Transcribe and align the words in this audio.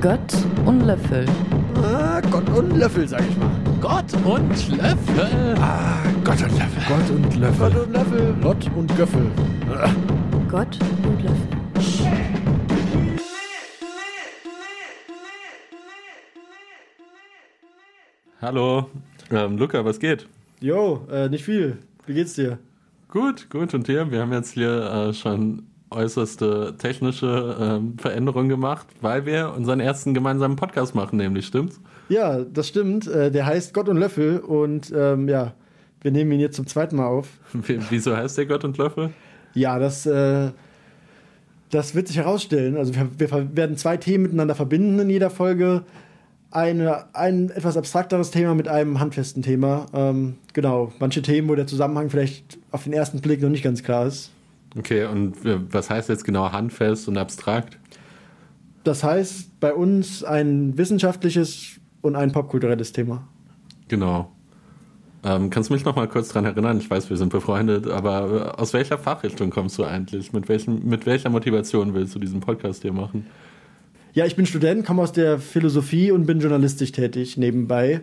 Gott 0.00 0.32
und 0.66 0.80
Löffel. 0.82 1.26
Ah, 1.76 2.20
Gott 2.30 2.48
und 2.50 2.76
Löffel, 2.76 3.08
sag 3.08 3.20
ich 3.28 3.36
mal. 3.36 3.50
Gott 3.80 4.12
und 4.24 4.76
Löffel. 4.76 5.54
Ah, 5.58 5.98
Gott 6.24 6.42
und 6.42 6.58
Löffel. 6.58 6.82
Gott 6.88 7.10
und 7.10 7.36
Löffel. 7.36 7.70
Gott 7.70 7.86
und 7.86 7.92
Löffel. 7.92 8.34
Gott 8.42 8.70
und 8.76 8.96
Göffel. 8.96 9.30
Gott 10.50 10.78
und 11.04 11.22
Löffel. 11.22 11.62
Hallo. 18.40 18.90
Ähm, 19.30 19.56
Luca, 19.56 19.84
was 19.84 19.98
geht? 20.00 20.28
Jo, 20.60 21.06
äh, 21.10 21.28
nicht 21.28 21.44
viel. 21.44 21.78
Wie 22.06 22.14
geht's 22.14 22.34
dir? 22.34 22.58
Gut, 23.08 23.48
gut. 23.50 23.72
Und 23.72 23.86
dir? 23.86 24.10
Wir 24.10 24.20
haben 24.20 24.32
jetzt 24.32 24.52
hier 24.52 25.08
äh, 25.10 25.14
schon 25.14 25.66
äußerste 25.94 26.74
technische 26.78 27.56
ähm, 27.60 27.96
Veränderungen 27.98 28.48
gemacht, 28.48 28.86
weil 29.00 29.26
wir 29.26 29.52
unseren 29.56 29.80
ersten 29.80 30.14
gemeinsamen 30.14 30.56
Podcast 30.56 30.94
machen, 30.94 31.16
nämlich, 31.16 31.46
stimmt's? 31.46 31.80
Ja, 32.08 32.40
das 32.42 32.68
stimmt. 32.68 33.06
Äh, 33.06 33.30
der 33.30 33.46
heißt 33.46 33.72
Gott 33.74 33.88
und 33.88 33.96
Löffel 33.96 34.38
und 34.40 34.92
ähm, 34.94 35.28
ja, 35.28 35.52
wir 36.00 36.10
nehmen 36.10 36.32
ihn 36.32 36.40
jetzt 36.40 36.56
zum 36.56 36.66
zweiten 36.66 36.96
Mal 36.96 37.06
auf. 37.06 37.28
Wie- 37.52 37.78
Wieso 37.90 38.16
heißt 38.16 38.36
der 38.38 38.46
Gott 38.46 38.64
und 38.64 38.76
Löffel? 38.78 39.10
Ja, 39.54 39.78
das, 39.78 40.04
äh, 40.06 40.50
das 41.70 41.94
wird 41.94 42.08
sich 42.08 42.16
herausstellen. 42.18 42.76
Also 42.76 42.94
wir, 42.94 43.08
wir 43.18 43.56
werden 43.56 43.76
zwei 43.76 43.96
Themen 43.96 44.24
miteinander 44.24 44.54
verbinden 44.54 44.98
in 44.98 45.10
jeder 45.10 45.30
Folge. 45.30 45.82
Eine, 46.50 47.14
ein 47.14 47.48
etwas 47.48 47.78
abstrakteres 47.78 48.30
Thema 48.30 48.54
mit 48.54 48.68
einem 48.68 49.00
handfesten 49.00 49.42
Thema. 49.42 49.86
Ähm, 49.94 50.34
genau, 50.52 50.92
manche 50.98 51.22
Themen, 51.22 51.48
wo 51.48 51.54
der 51.54 51.66
Zusammenhang 51.66 52.10
vielleicht 52.10 52.58
auf 52.72 52.84
den 52.84 52.92
ersten 52.92 53.22
Blick 53.22 53.40
noch 53.40 53.48
nicht 53.48 53.64
ganz 53.64 53.82
klar 53.82 54.06
ist. 54.06 54.31
Okay, 54.76 55.04
und 55.04 55.36
was 55.72 55.90
heißt 55.90 56.08
jetzt 56.08 56.24
genau 56.24 56.50
handfest 56.52 57.08
und 57.08 57.18
abstrakt? 57.18 57.78
Das 58.84 59.04
heißt, 59.04 59.60
bei 59.60 59.74
uns 59.74 60.24
ein 60.24 60.76
wissenschaftliches 60.76 61.80
und 62.00 62.16
ein 62.16 62.32
popkulturelles 62.32 62.92
Thema. 62.92 63.28
Genau. 63.88 64.32
Ähm, 65.24 65.50
kannst 65.50 65.70
du 65.70 65.74
mich 65.74 65.84
noch 65.84 65.94
mal 65.94 66.08
kurz 66.08 66.28
dran 66.28 66.44
erinnern? 66.44 66.78
Ich 66.78 66.90
weiß, 66.90 67.08
wir 67.08 67.16
sind 67.16 67.28
befreundet, 67.28 67.86
aber 67.86 68.54
äh, 68.56 68.60
aus 68.60 68.72
welcher 68.72 68.98
Fachrichtung 68.98 69.50
kommst 69.50 69.78
du 69.78 69.84
eigentlich? 69.84 70.32
Mit, 70.32 70.48
welchem, 70.48 70.88
mit 70.88 71.06
welcher 71.06 71.30
Motivation 71.30 71.94
willst 71.94 72.14
du 72.14 72.18
diesen 72.18 72.40
Podcast 72.40 72.82
hier 72.82 72.92
machen? 72.92 73.26
Ja, 74.14 74.26
ich 74.26 74.34
bin 74.34 74.46
Student, 74.46 74.84
komme 74.84 75.02
aus 75.02 75.12
der 75.12 75.38
Philosophie 75.38 76.10
und 76.10 76.26
bin 76.26 76.40
journalistisch 76.40 76.92
tätig 76.92 77.36
nebenbei. 77.36 78.00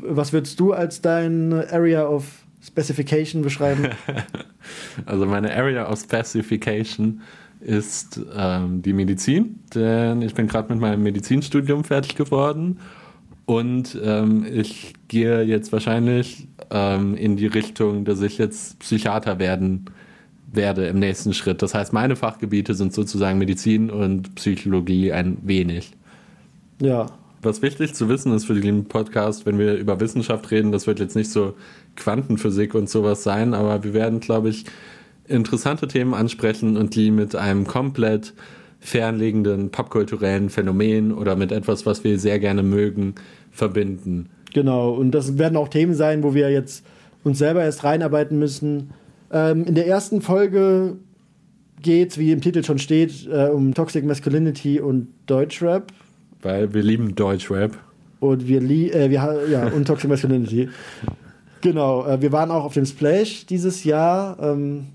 Was 0.00 0.32
würdest 0.32 0.60
du 0.60 0.72
als 0.72 1.00
dein 1.00 1.52
Area 1.52 2.06
of 2.06 2.43
Specification 2.66 3.42
beschreiben? 3.42 3.88
Also 5.04 5.26
meine 5.26 5.54
Area 5.54 5.90
of 5.90 6.00
Specification 6.00 7.20
ist 7.60 8.18
ähm, 8.34 8.80
die 8.80 8.94
Medizin, 8.94 9.60
denn 9.74 10.22
ich 10.22 10.34
bin 10.34 10.46
gerade 10.46 10.72
mit 10.72 10.80
meinem 10.80 11.02
Medizinstudium 11.02 11.84
fertig 11.84 12.14
geworden 12.14 12.78
und 13.44 13.98
ähm, 14.02 14.46
ich 14.50 14.94
gehe 15.08 15.42
jetzt 15.42 15.70
wahrscheinlich 15.72 16.48
ähm, 16.70 17.14
in 17.14 17.36
die 17.36 17.46
Richtung, 17.46 18.06
dass 18.06 18.22
ich 18.22 18.38
jetzt 18.38 18.78
Psychiater 18.78 19.38
werden 19.38 19.90
werde 20.50 20.86
im 20.86 20.98
nächsten 20.98 21.34
Schritt. 21.34 21.60
Das 21.60 21.74
heißt, 21.74 21.92
meine 21.92 22.16
Fachgebiete 22.16 22.74
sind 22.74 22.94
sozusagen 22.94 23.38
Medizin 23.38 23.90
und 23.90 24.34
Psychologie 24.36 25.12
ein 25.12 25.36
wenig. 25.42 25.92
ja, 26.80 27.06
Was 27.44 27.60
wichtig 27.60 27.94
zu 27.94 28.08
wissen 28.08 28.32
ist 28.32 28.46
für 28.46 28.54
den 28.54 28.86
Podcast, 28.86 29.44
wenn 29.44 29.58
wir 29.58 29.74
über 29.74 30.00
Wissenschaft 30.00 30.50
reden, 30.50 30.72
das 30.72 30.86
wird 30.86 30.98
jetzt 30.98 31.14
nicht 31.14 31.30
so 31.30 31.52
Quantenphysik 31.94 32.74
und 32.74 32.88
sowas 32.88 33.22
sein, 33.22 33.52
aber 33.52 33.84
wir 33.84 33.92
werden, 33.92 34.20
glaube 34.20 34.48
ich, 34.48 34.64
interessante 35.28 35.86
Themen 35.86 36.14
ansprechen 36.14 36.78
und 36.78 36.94
die 36.94 37.10
mit 37.10 37.36
einem 37.36 37.66
komplett 37.66 38.32
fernliegenden 38.80 39.70
popkulturellen 39.70 40.48
Phänomen 40.48 41.12
oder 41.12 41.36
mit 41.36 41.52
etwas, 41.52 41.84
was 41.84 42.02
wir 42.02 42.18
sehr 42.18 42.38
gerne 42.38 42.62
mögen, 42.62 43.14
verbinden. 43.50 44.30
genau. 44.54 44.92
Und 44.92 45.10
das 45.10 45.36
werden 45.36 45.56
auch 45.56 45.68
Themen 45.68 45.94
sein, 45.94 46.22
wo 46.22 46.32
wir 46.32 46.50
jetzt 46.50 46.84
uns 47.24 47.38
selber 47.38 47.62
erst 47.62 47.84
reinarbeiten 47.84 48.38
müssen. 48.38 48.90
Ähm, 49.30 49.64
in 49.64 49.74
der 49.74 49.86
ersten 49.86 50.22
Folge 50.22 50.96
geht 51.82 52.12
es, 52.12 52.18
wie 52.18 52.32
im 52.32 52.40
Titel 52.40 52.64
schon 52.64 52.78
steht, 52.78 53.28
äh, 53.30 53.48
um 53.48 53.74
Toxic 53.74 54.04
Masculinity 54.04 54.80
und 54.80 55.08
Deutschrap. 55.26 55.92
Weil 56.44 56.72
wir 56.72 56.82
lieben 56.84 57.14
Deutschrap. 57.16 57.72
Und 58.20 58.46
wir, 58.46 58.60
lie- 58.60 58.90
äh, 58.92 59.10
wir 59.10 59.46
ja, 59.50 59.66
und 59.66 59.86
Toxic 59.86 60.08
Masculinity. 60.08 60.68
Genau, 61.60 62.06
äh, 62.06 62.20
wir 62.22 62.30
waren 62.32 62.50
auch 62.50 62.64
auf 62.64 62.74
dem 62.74 62.86
Splash 62.86 63.46
dieses 63.46 63.82
Jahr 63.84 64.36
ähm, 64.40 64.86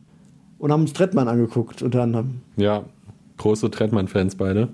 und 0.59 0.71
haben 0.71 0.81
uns 0.81 0.93
Trettmann 0.93 1.27
angeguckt, 1.27 1.81
unter 1.81 2.03
anderem. 2.03 2.41
Ja, 2.55 2.83
große 3.37 3.69
Trettmann-Fans 3.71 4.35
beide. 4.35 4.69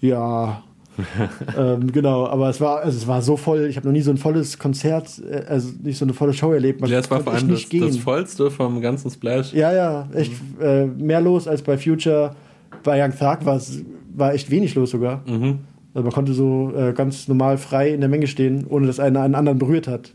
Ja, 0.00 0.62
ähm, 1.58 1.92
genau, 1.92 2.26
aber 2.26 2.48
es 2.48 2.60
war, 2.60 2.78
also 2.80 2.96
es 2.96 3.06
war 3.06 3.20
so 3.22 3.36
voll, 3.36 3.66
ich 3.68 3.76
habe 3.76 3.86
noch 3.86 3.92
nie 3.92 4.00
so 4.00 4.10
ein 4.10 4.16
volles 4.16 4.58
Konzert, 4.58 5.20
äh, 5.30 5.42
also 5.48 5.70
nicht 5.82 5.98
so 5.98 6.04
eine 6.04 6.14
volle 6.14 6.32
Show 6.32 6.52
erlebt. 6.52 6.80
Man 6.80 6.88
Ja, 6.90 6.98
es 7.00 7.10
war 7.10 7.20
vor 7.20 7.34
allem 7.34 7.48
das, 7.48 7.68
das 7.68 7.96
vollste 7.98 8.50
vom 8.50 8.80
ganzen 8.80 9.10
Splash. 9.10 9.52
ja, 9.52 9.72
ja, 9.74 10.08
echt 10.14 10.32
äh, 10.60 10.86
mehr 10.86 11.20
los 11.20 11.46
als 11.48 11.62
bei 11.62 11.76
Future. 11.76 12.34
Bei 12.82 13.02
Young 13.04 13.10
Thug 13.12 13.44
war 13.44 13.56
es 13.56 13.82
war 14.14 14.32
echt 14.32 14.50
wenig 14.50 14.74
los 14.74 14.90
sogar. 14.90 15.22
Mhm. 15.26 15.58
Also 15.96 16.04
man 16.04 16.12
konnte 16.12 16.34
so 16.34 16.72
äh, 16.76 16.92
ganz 16.92 17.26
normal 17.26 17.56
frei 17.56 17.94
in 17.94 18.00
der 18.00 18.10
Menge 18.10 18.26
stehen, 18.26 18.66
ohne 18.68 18.86
dass 18.86 19.00
einer 19.00 19.22
einen 19.22 19.34
anderen 19.34 19.58
berührt 19.58 19.88
hat. 19.88 20.12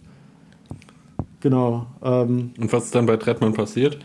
Genau. 1.39 1.87
Ähm, 2.03 2.51
Und 2.59 2.71
was 2.71 2.85
ist 2.85 2.95
dann 2.95 3.05
bei 3.07 3.17
Trettmann 3.17 3.53
passiert? 3.53 3.97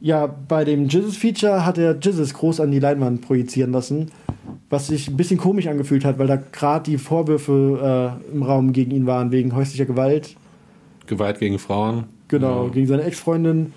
ja, 0.00 0.26
bei 0.26 0.64
dem 0.64 0.88
Jesus-Feature 0.88 1.64
hat 1.64 1.78
er 1.78 1.96
Jesus 1.98 2.34
groß 2.34 2.60
an 2.60 2.70
die 2.70 2.78
Leinwand 2.80 3.22
projizieren 3.22 3.72
lassen, 3.72 4.10
was 4.68 4.88
sich 4.88 5.08
ein 5.08 5.16
bisschen 5.16 5.38
komisch 5.38 5.66
angefühlt 5.66 6.04
hat, 6.04 6.18
weil 6.18 6.26
da 6.26 6.36
gerade 6.36 6.90
die 6.90 6.98
Vorwürfe 6.98 8.18
äh, 8.30 8.34
im 8.34 8.42
Raum 8.42 8.74
gegen 8.74 8.90
ihn 8.90 9.06
waren, 9.06 9.30
wegen 9.32 9.54
häuslicher 9.54 9.86
Gewalt. 9.86 10.36
Gewalt 11.06 11.38
gegen 11.38 11.58
Frauen. 11.58 12.04
Genau, 12.28 12.64
Ja. 12.66 12.70
gegen 12.72 12.86
seine 12.86 13.04
Ex-Freundin. 13.04 13.72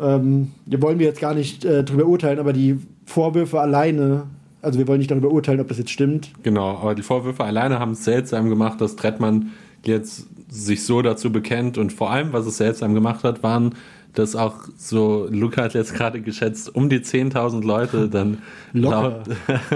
Ähm, 0.00 0.52
wir 0.66 0.80
wollen 0.80 1.00
wir 1.00 1.06
jetzt 1.06 1.20
gar 1.20 1.34
nicht 1.34 1.64
äh, 1.64 1.82
drüber 1.82 2.04
urteilen, 2.06 2.38
aber 2.38 2.52
die 2.52 2.78
Vorwürfe 3.06 3.60
alleine, 3.60 4.24
also 4.62 4.78
wir 4.78 4.88
wollen 4.88 4.98
nicht 4.98 5.10
darüber 5.10 5.30
urteilen, 5.30 5.60
ob 5.60 5.68
das 5.68 5.78
jetzt 5.78 5.90
stimmt. 5.90 6.30
Genau, 6.42 6.78
aber 6.78 6.94
die 6.94 7.02
Vorwürfe 7.02 7.44
alleine 7.44 7.78
haben 7.78 7.92
es 7.92 8.04
seltsam 8.04 8.48
gemacht, 8.48 8.80
dass 8.80 8.96
Trettmann 8.96 9.50
jetzt 9.84 10.26
sich 10.48 10.84
so 10.84 11.02
dazu 11.02 11.32
bekennt 11.32 11.76
und 11.78 11.92
vor 11.92 12.10
allem, 12.10 12.32
was 12.32 12.46
es 12.46 12.56
seltsam 12.58 12.94
gemacht 12.94 13.24
hat, 13.24 13.42
waren, 13.42 13.74
dass 14.14 14.36
auch 14.36 14.64
so, 14.76 15.26
Luca 15.30 15.64
hat 15.64 15.74
jetzt 15.74 15.94
gerade 15.94 16.20
geschätzt, 16.20 16.74
um 16.74 16.88
die 16.88 17.00
10.000 17.00 17.64
Leute 17.64 18.08
dann 18.08 18.38
laut, 18.72 19.22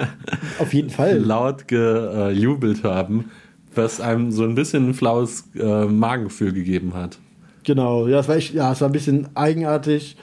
Auf 0.58 0.72
jeden 0.72 0.90
Fall. 0.90 1.18
laut 1.18 1.66
gejubelt 1.66 2.84
haben, 2.84 3.30
was 3.74 4.00
einem 4.00 4.30
so 4.30 4.44
ein 4.44 4.54
bisschen 4.54 4.90
ein 4.90 4.94
flaues 4.94 5.48
äh, 5.58 5.86
Magengefühl 5.86 6.52
gegeben 6.52 6.94
hat. 6.94 7.18
Genau, 7.64 8.06
ja, 8.06 8.20
es 8.20 8.28
war 8.28 8.36
echt, 8.36 8.54
ja, 8.54 8.72
es 8.72 8.80
war 8.80 8.88
ein 8.88 8.92
bisschen 8.92 9.28
eigenartig, 9.34 10.16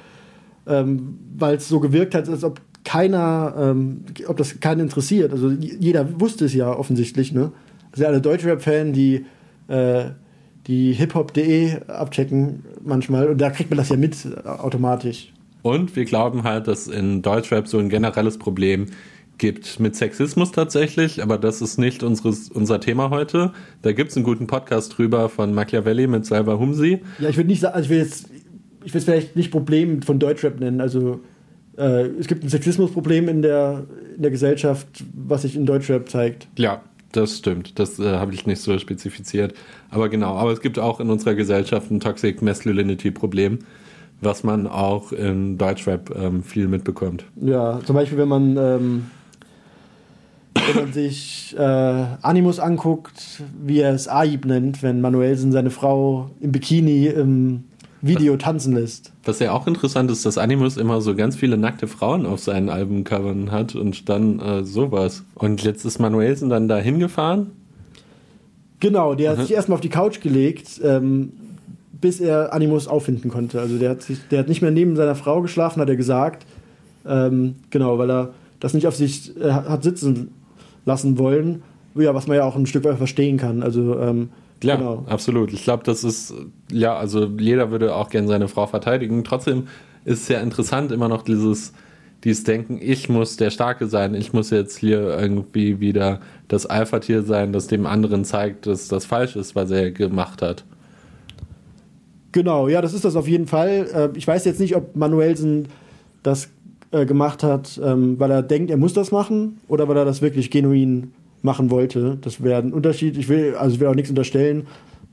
ähm, 0.68 1.20
weil 1.38 1.56
es 1.56 1.68
so 1.68 1.80
gewirkt 1.80 2.16
hat, 2.16 2.30
als 2.30 2.44
ob 2.44 2.62
keiner, 2.84 3.54
ähm, 3.58 4.02
ob 4.28 4.38
das 4.38 4.60
keinen 4.60 4.82
interessiert. 4.82 5.32
Also 5.32 5.50
jeder 5.50 6.20
wusste 6.20 6.46
es 6.46 6.54
ja 6.54 6.72
offensichtlich, 6.72 7.32
ne? 7.32 7.52
Also 7.92 8.06
alle 8.06 8.22
Deutschrap-Fan, 8.22 8.94
die 8.94 9.26
äh, 9.68 10.06
die 10.68 10.94
hiphop.de 10.94 11.88
abchecken 11.88 12.64
manchmal 12.84 13.28
und 13.28 13.40
da 13.40 13.50
kriegt 13.50 13.70
man 13.70 13.78
das 13.78 13.90
ja 13.90 13.98
mit 13.98 14.16
äh, 14.26 14.48
automatisch. 14.48 15.32
Und 15.62 15.96
wir 15.96 16.06
glauben 16.06 16.44
halt, 16.44 16.68
dass 16.68 16.88
in 16.88 17.22
Deutschrap 17.22 17.68
so 17.68 17.80
ein 17.80 17.90
generelles 17.90 18.38
Problem 18.38 18.88
gibt 19.38 19.80
mit 19.80 19.96
Sexismus 19.96 20.52
tatsächlich, 20.52 21.24
aber 21.24 21.38
das 21.38 21.62
ist 21.62 21.78
nicht 21.78 22.04
unseres, 22.04 22.50
unser 22.50 22.80
Thema 22.80 23.10
heute. 23.10 23.52
Da 23.82 23.92
gibt 23.92 24.12
es 24.12 24.18
einen 24.18 24.26
guten 24.26 24.48
Podcast 24.48 24.98
drüber 24.98 25.30
von 25.30 25.54
Machiavelli 25.54 26.08
mit 26.08 26.26
Salva 26.26 26.60
Humsi. 26.60 27.02
Ja, 27.20 27.30
ich 27.30 27.38
würde 27.38 27.50
nicht 27.50 27.62
sagen, 27.62 27.76
also 27.76 27.86
ich 27.86 27.90
will 27.90 27.98
jetzt, 28.00 28.30
ich 28.84 28.94
will 28.94 29.00
es 29.00 29.06
vielleicht 29.06 29.36
nicht 29.36 29.52
Problem 29.52 30.02
von 30.02 30.20
Deutschrap 30.20 30.60
nennen. 30.60 30.82
Also 30.82 31.22
äh, 31.78 32.08
es 32.20 32.28
gibt 32.28 32.44
ein 32.44 32.50
Sexismusproblem 32.50 33.28
in 33.30 33.42
der, 33.42 33.86
in 34.16 34.22
der 34.22 34.32
Gesellschaft, 34.32 34.88
was 35.14 35.44
sich 35.44 35.56
in 35.56 35.66
Deutschrap 35.66 36.10
zeigt. 36.10 36.48
Ja, 36.58 36.82
das 37.12 37.38
stimmt. 37.38 37.80
Das 37.80 38.00
äh, 38.00 38.18
habe 38.18 38.34
ich 38.34 38.46
nicht 38.46 38.62
so 38.62 38.78
spezifiziert. 38.78 39.54
Aber 39.90 40.10
genau, 40.10 40.36
aber 40.36 40.52
es 40.52 40.62
gibt 40.62 40.80
auch 40.80 41.00
in 41.00 41.10
unserer 41.10 41.36
Gesellschaft 41.36 41.92
ein 41.92 42.00
Toxic 42.00 42.42
Masculinity 42.42 43.12
Problem, 43.12 43.60
was 44.22 44.44
man 44.44 44.68
auch 44.68 45.12
in 45.12 45.58
Deutschrap 45.58 46.14
ähm, 46.16 46.44
viel 46.44 46.68
mitbekommt. 46.68 47.26
Ja, 47.42 47.80
zum 47.86 47.96
Beispiel, 47.96 48.18
wenn 48.18 48.28
man, 48.28 48.58
ähm, 48.58 49.06
wenn 50.56 50.76
man 50.84 50.94
sich 50.94 51.56
äh, 51.58 51.62
Animus 51.62 52.60
anguckt, 52.60 53.44
wie 53.64 53.80
er 53.80 53.94
es 53.94 54.08
Aib 54.08 54.46
nennt, 54.46 54.82
wenn 54.82 55.02
Manuelsen 55.02 55.52
seine 55.52 55.70
Frau 55.70 56.32
im 56.40 56.52
Bikini 56.52 57.08
im 57.08 57.66
Video 58.06 58.36
tanzen 58.36 58.74
lässt. 58.76 59.12
Was 59.24 59.40
ja 59.40 59.54
auch 59.54 59.66
interessant 59.66 60.12
ist, 60.12 60.26
dass 60.26 60.38
Animus 60.38 60.76
immer 60.78 61.00
so 61.02 61.16
ganz 61.16 61.36
viele 61.38 61.58
nackte 61.58 61.88
Frauen 61.88 62.26
auf 62.26 62.40
seinen 62.42 62.70
Albencovern 62.70 63.50
hat 63.52 63.76
und 63.76 64.10
dann 64.10 64.40
äh, 64.40 64.64
sowas. 64.66 65.24
Und 65.36 65.64
jetzt 65.64 65.86
ist 65.86 66.00
Manuelsen 66.00 66.50
dann 66.50 66.68
da 66.68 66.78
hingefahren. 66.78 67.52
Genau, 68.80 69.16
der 69.16 69.32
hat 69.32 69.38
Mhm. 69.38 69.42
sich 69.44 69.52
erstmal 69.54 69.76
auf 69.76 69.82
die 69.82 69.90
Couch 69.90 70.20
gelegt, 70.22 70.82
ähm, 70.84 71.32
bis 72.02 72.20
er 72.20 72.52
Animus 72.54 72.88
auffinden 72.88 73.30
konnte. 73.30 73.62
Also 73.62 73.78
der 73.78 73.92
hat, 73.92 74.02
sich, 74.02 74.18
der 74.30 74.40
hat 74.40 74.50
nicht 74.50 74.62
mehr 74.62 74.72
neben 74.72 74.96
seiner 74.98 75.16
Frau 75.16 75.42
geschlafen, 75.42 75.80
hat 75.82 75.88
er 75.90 75.96
gesagt. 75.96 76.46
Ähm, 77.06 77.56
genau, 77.70 77.98
weil 77.98 78.12
er 78.12 78.34
das 78.60 78.74
nicht 78.74 78.88
auf 78.88 78.96
sich 78.96 79.36
äh, 79.40 79.52
hat 79.52 79.84
sitzen 79.84 80.32
lassen 80.86 81.18
wollen, 81.18 81.62
ja, 81.96 82.14
was 82.14 82.28
man 82.28 82.36
ja 82.36 82.44
auch 82.44 82.58
ein 82.58 82.66
Stück 82.66 82.84
weit 82.84 82.98
verstehen 82.98 83.38
kann. 83.38 83.64
Also 83.64 83.98
ähm, 84.00 84.30
ja, 84.64 84.76
genau. 84.76 85.06
absolut. 85.08 85.54
Ich 85.54 85.64
glaube, 85.64 85.84
das 85.84 86.04
ist, 86.04 86.34
ja, 86.72 86.96
also 86.96 87.26
jeder 87.26 87.72
würde 87.72 87.96
auch 87.96 88.10
gerne 88.10 88.28
seine 88.28 88.48
Frau 88.48 88.68
verteidigen. 88.68 89.24
Trotzdem 89.24 89.68
ist 90.06 90.24
es 90.24 90.28
ja 90.28 90.40
interessant, 90.42 90.92
immer 90.92 91.10
noch 91.10 91.22
dieses, 91.22 91.74
dieses 92.24 92.44
Denken, 92.44 92.80
ich 92.82 93.10
muss 93.10 93.38
der 93.38 93.50
Starke 93.50 93.88
sein, 93.88 94.16
ich 94.16 94.34
muss 94.34 94.50
jetzt 94.50 94.78
hier 94.78 95.18
irgendwie 95.18 95.80
wieder 95.80 96.22
das 96.48 96.66
Alpha-Tier 96.66 97.24
sein, 97.24 97.54
das 97.54 97.68
dem 97.68 97.86
anderen 97.86 98.26
zeigt, 98.26 98.66
dass 98.68 98.88
das 98.88 99.06
falsch 99.06 99.36
ist, 99.36 99.56
was 99.56 99.72
er 99.72 99.92
gemacht 99.92 100.42
hat. 100.42 100.64
Genau, 102.32 102.68
ja, 102.68 102.82
das 102.82 102.94
ist 102.94 103.06
das 103.06 103.16
auf 103.16 103.28
jeden 103.28 103.48
Fall. 103.48 103.88
Äh, 103.94 104.18
ich 104.18 104.28
weiß 104.28 104.46
jetzt 104.46 104.60
nicht, 104.60 104.76
ob 104.76 104.96
Manuelsen 104.96 105.68
das 106.24 106.50
äh, 106.92 107.06
gemacht 107.06 107.44
hat, 107.44 107.80
ähm, 107.84 108.20
weil 108.20 108.32
er 108.32 108.42
denkt, 108.42 108.72
er 108.72 108.78
muss 108.78 108.94
das 108.94 109.12
machen 109.12 109.60
oder 109.68 109.88
weil 109.88 109.98
er 109.98 110.06
das 110.06 110.22
wirklich 110.22 110.50
genuin 110.50 111.12
machen 111.44 111.70
wollte. 111.70 112.18
Das 112.22 112.42
wäre 112.42 112.62
ein 112.62 112.74
Unterschied. 112.74 113.18
Ich 113.18 113.30
will, 113.30 113.56
also 113.56 113.76
ich 113.76 113.80
will 113.80 113.88
auch 113.88 113.96
nichts 113.96 114.10
unterstellen. 114.10 114.66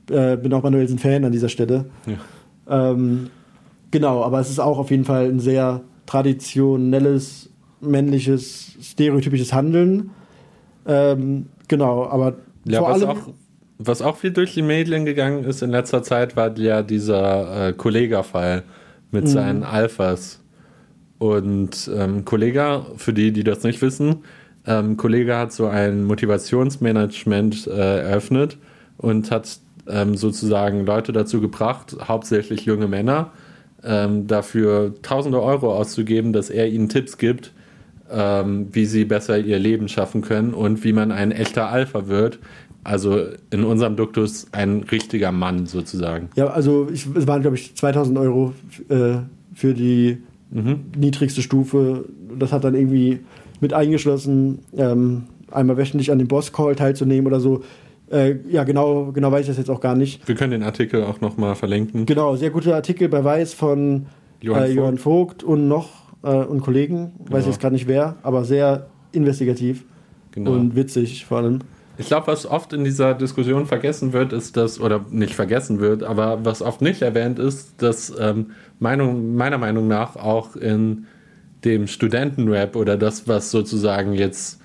Äh, 0.09 0.37
bin 0.37 0.51
auch 0.53 0.63
Manuelsen 0.63 0.97
Fan 0.97 1.23
an 1.23 1.31
dieser 1.31 1.49
Stelle. 1.49 1.85
Ja. 2.07 2.91
Ähm, 2.91 3.29
genau, 3.91 4.23
aber 4.23 4.39
es 4.39 4.49
ist 4.49 4.59
auch 4.59 4.79
auf 4.79 4.89
jeden 4.89 5.05
Fall 5.05 5.27
ein 5.27 5.39
sehr 5.39 5.81
traditionelles, 6.05 7.49
männliches, 7.81 8.77
stereotypisches 8.81 9.53
Handeln. 9.53 10.11
Ähm, 10.87 11.47
genau, 11.67 12.05
aber 12.05 12.35
ja, 12.65 12.79
vor 12.79 12.89
allem. 12.89 13.09
Auch, 13.09 13.29
was 13.77 14.01
auch 14.01 14.17
viel 14.17 14.31
durch 14.31 14.53
die 14.53 14.61
Medien 14.61 15.05
gegangen 15.05 15.43
ist 15.43 15.61
in 15.61 15.71
letzter 15.71 16.03
Zeit, 16.03 16.35
war 16.35 16.57
ja 16.57 16.81
dieser 16.81 17.69
äh, 17.69 17.73
Kollega-Fall 17.73 18.63
mit 19.11 19.23
mhm. 19.25 19.27
seinen 19.27 19.63
Alphas. 19.63 20.39
Und 21.17 21.89
ähm, 21.95 22.25
Kollega, 22.25 22.85
für 22.97 23.13
die, 23.13 23.31
die 23.31 23.43
das 23.43 23.63
nicht 23.63 23.81
wissen, 23.81 24.23
ähm, 24.65 24.97
Kollege 24.97 25.37
hat 25.37 25.51
so 25.51 25.67
ein 25.67 26.03
Motivationsmanagement 26.03 27.67
äh, 27.67 28.01
eröffnet 28.01 28.57
und 28.97 29.31
hat 29.31 29.59
ähm, 29.87 30.15
sozusagen 30.15 30.85
Leute 30.85 31.11
dazu 31.11 31.41
gebracht, 31.41 31.95
hauptsächlich 32.07 32.65
junge 32.65 32.87
Männer, 32.87 33.31
ähm, 33.83 34.27
dafür 34.27 34.93
tausende 35.01 35.41
Euro 35.41 35.75
auszugeben, 35.75 36.33
dass 36.33 36.49
er 36.49 36.67
ihnen 36.67 36.89
Tipps 36.89 37.17
gibt, 37.17 37.51
ähm, 38.11 38.67
wie 38.71 38.85
sie 38.85 39.05
besser 39.05 39.39
ihr 39.39 39.57
Leben 39.57 39.87
schaffen 39.87 40.21
können 40.21 40.53
und 40.53 40.83
wie 40.83 40.93
man 40.93 41.11
ein 41.11 41.31
echter 41.31 41.69
Alpha 41.69 42.07
wird. 42.07 42.39
Also 42.83 43.19
in 43.51 43.63
unserem 43.63 43.95
Duktus 43.95 44.47
ein 44.51 44.83
richtiger 44.83 45.31
Mann 45.31 45.67
sozusagen. 45.67 46.29
Ja, 46.35 46.47
also 46.47 46.87
ich, 46.91 47.07
es 47.15 47.27
waren, 47.27 47.41
glaube 47.41 47.55
ich, 47.55 47.75
2000 47.75 48.17
Euro 48.17 48.53
äh, 48.89 49.17
für 49.53 49.73
die 49.73 50.17
mhm. 50.49 50.85
niedrigste 50.97 51.43
Stufe. 51.43 52.05
Das 52.39 52.51
hat 52.51 52.63
dann 52.63 52.73
irgendwie 52.73 53.19
mit 53.61 53.73
eingeschlossen, 53.73 54.59
ähm, 54.75 55.23
einmal 55.49 55.77
wöchentlich 55.77 56.11
an 56.11 56.19
dem 56.19 56.27
Boss-Call 56.27 56.75
teilzunehmen 56.75 57.27
oder 57.27 57.39
so. 57.39 57.63
Äh, 58.11 58.35
ja, 58.49 58.65
genau, 58.65 59.11
genau 59.13 59.31
weiß 59.31 59.41
ich 59.41 59.47
das 59.47 59.57
jetzt 59.57 59.69
auch 59.69 59.79
gar 59.79 59.95
nicht. 59.95 60.27
Wir 60.27 60.35
können 60.35 60.51
den 60.51 60.63
Artikel 60.63 61.03
auch 61.03 61.21
nochmal 61.21 61.55
verlinken. 61.55 62.05
Genau, 62.05 62.35
sehr 62.35 62.49
guter 62.49 62.75
Artikel 62.75 63.07
bei 63.07 63.23
Weiß 63.23 63.53
von 63.53 64.07
Johann, 64.41 64.63
äh, 64.63 64.65
Vogt. 64.65 64.75
Johann 64.75 64.97
Vogt. 64.97 65.43
und 65.43 65.67
noch 65.69 65.89
äh, 66.23 66.27
und 66.27 66.61
Kollegen, 66.61 67.13
genau. 67.19 67.31
weiß 67.31 67.43
ich 67.43 67.51
jetzt 67.51 67.61
gerade 67.61 67.73
nicht 67.73 67.87
wer, 67.87 68.17
aber 68.23 68.43
sehr 68.43 68.87
investigativ 69.13 69.85
genau. 70.31 70.51
und 70.51 70.75
witzig 70.75 71.25
vor 71.25 71.37
allem. 71.37 71.59
Ich 71.97 72.07
glaube, 72.07 72.27
was 72.27 72.45
oft 72.45 72.73
in 72.73 72.83
dieser 72.83 73.13
Diskussion 73.13 73.65
vergessen 73.65 74.11
wird, 74.11 74.33
ist 74.33 74.57
dass, 74.57 74.79
oder 74.79 75.05
nicht 75.11 75.35
vergessen 75.35 75.79
wird, 75.79 76.03
aber 76.03 76.43
was 76.43 76.61
oft 76.61 76.81
nicht 76.81 77.01
erwähnt 77.01 77.37
ist, 77.37 77.81
dass 77.81 78.11
ähm, 78.19 78.51
Meinung, 78.79 79.35
meiner 79.35 79.57
Meinung 79.57 79.87
nach 79.87 80.15
auch 80.15 80.55
in 80.55 81.05
dem 81.65 81.87
Studentenrap 81.87 82.75
oder 82.75 82.97
das, 82.97 83.27
was 83.27 83.51
sozusagen 83.51 84.13
jetzt 84.13 84.59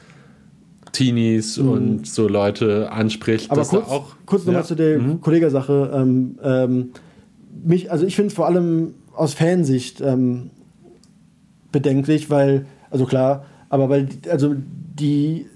Teenies 0.92 1.58
mhm. 1.58 1.68
und 1.68 2.06
so 2.06 2.28
Leute 2.28 2.90
anspricht. 2.90 3.50
Aber 3.50 3.64
kurz, 3.64 3.88
auch, 3.88 4.16
kurz 4.24 4.44
nochmal 4.44 4.62
ja. 4.62 4.66
zu 4.66 4.74
der 4.74 4.98
mhm. 4.98 5.20
Kollegasache. 5.20 5.90
Ähm, 5.94 6.38
ähm, 6.42 6.90
mich, 7.64 7.90
also 7.90 8.06
ich 8.06 8.16
finde 8.16 8.28
es 8.28 8.34
vor 8.34 8.46
allem 8.46 8.94
aus 9.14 9.34
Fansicht 9.34 10.00
ähm, 10.00 10.50
bedenklich, 11.72 12.30
weil, 12.30 12.66
also 12.90 13.04
klar, 13.04 13.44
aber 13.68 13.88
weil, 13.88 14.08
also 14.30 14.54
die, 14.54 15.46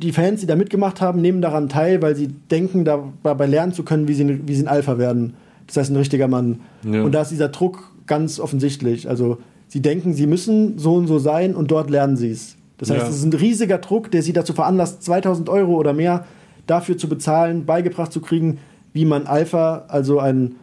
die 0.00 0.12
Fans, 0.12 0.40
die 0.40 0.46
da 0.46 0.56
mitgemacht 0.56 1.00
haben, 1.00 1.20
nehmen 1.20 1.40
daran 1.40 1.68
teil, 1.68 2.02
weil 2.02 2.14
sie 2.14 2.28
denken, 2.28 2.84
dabei 2.84 3.46
lernen 3.46 3.72
zu 3.72 3.84
können, 3.84 4.08
wie 4.08 4.14
sie, 4.14 4.46
wie 4.46 4.54
sie 4.54 4.64
ein 4.64 4.68
Alpha 4.68 4.98
werden. 4.98 5.34
Das 5.66 5.76
heißt, 5.78 5.90
ein 5.90 5.96
richtiger 5.96 6.28
Mann. 6.28 6.60
Ja. 6.84 7.02
Und 7.02 7.12
da 7.12 7.22
ist 7.22 7.30
dieser 7.30 7.48
Druck 7.48 7.92
ganz 8.06 8.38
offensichtlich. 8.38 9.08
Also 9.08 9.38
sie 9.72 9.80
denken, 9.80 10.12
sie 10.12 10.26
müssen 10.26 10.78
so 10.78 10.96
und 10.96 11.06
so 11.06 11.18
sein 11.18 11.54
und 11.54 11.70
dort 11.70 11.88
lernen 11.88 12.18
sie 12.18 12.30
es. 12.30 12.56
Das 12.76 12.90
heißt, 12.90 13.04
ja. 13.04 13.08
es 13.08 13.16
ist 13.16 13.24
ein 13.24 13.32
riesiger 13.32 13.78
Druck, 13.78 14.10
der 14.10 14.22
sie 14.22 14.34
dazu 14.34 14.52
veranlasst, 14.52 15.02
2000 15.02 15.48
Euro 15.48 15.76
oder 15.76 15.94
mehr 15.94 16.26
dafür 16.66 16.98
zu 16.98 17.08
bezahlen, 17.08 17.64
beigebracht 17.64 18.12
zu 18.12 18.20
kriegen, 18.20 18.58
wie 18.92 19.06
man 19.06 19.26
Alpha, 19.26 19.86
also 19.88 20.18
ein 20.18 20.56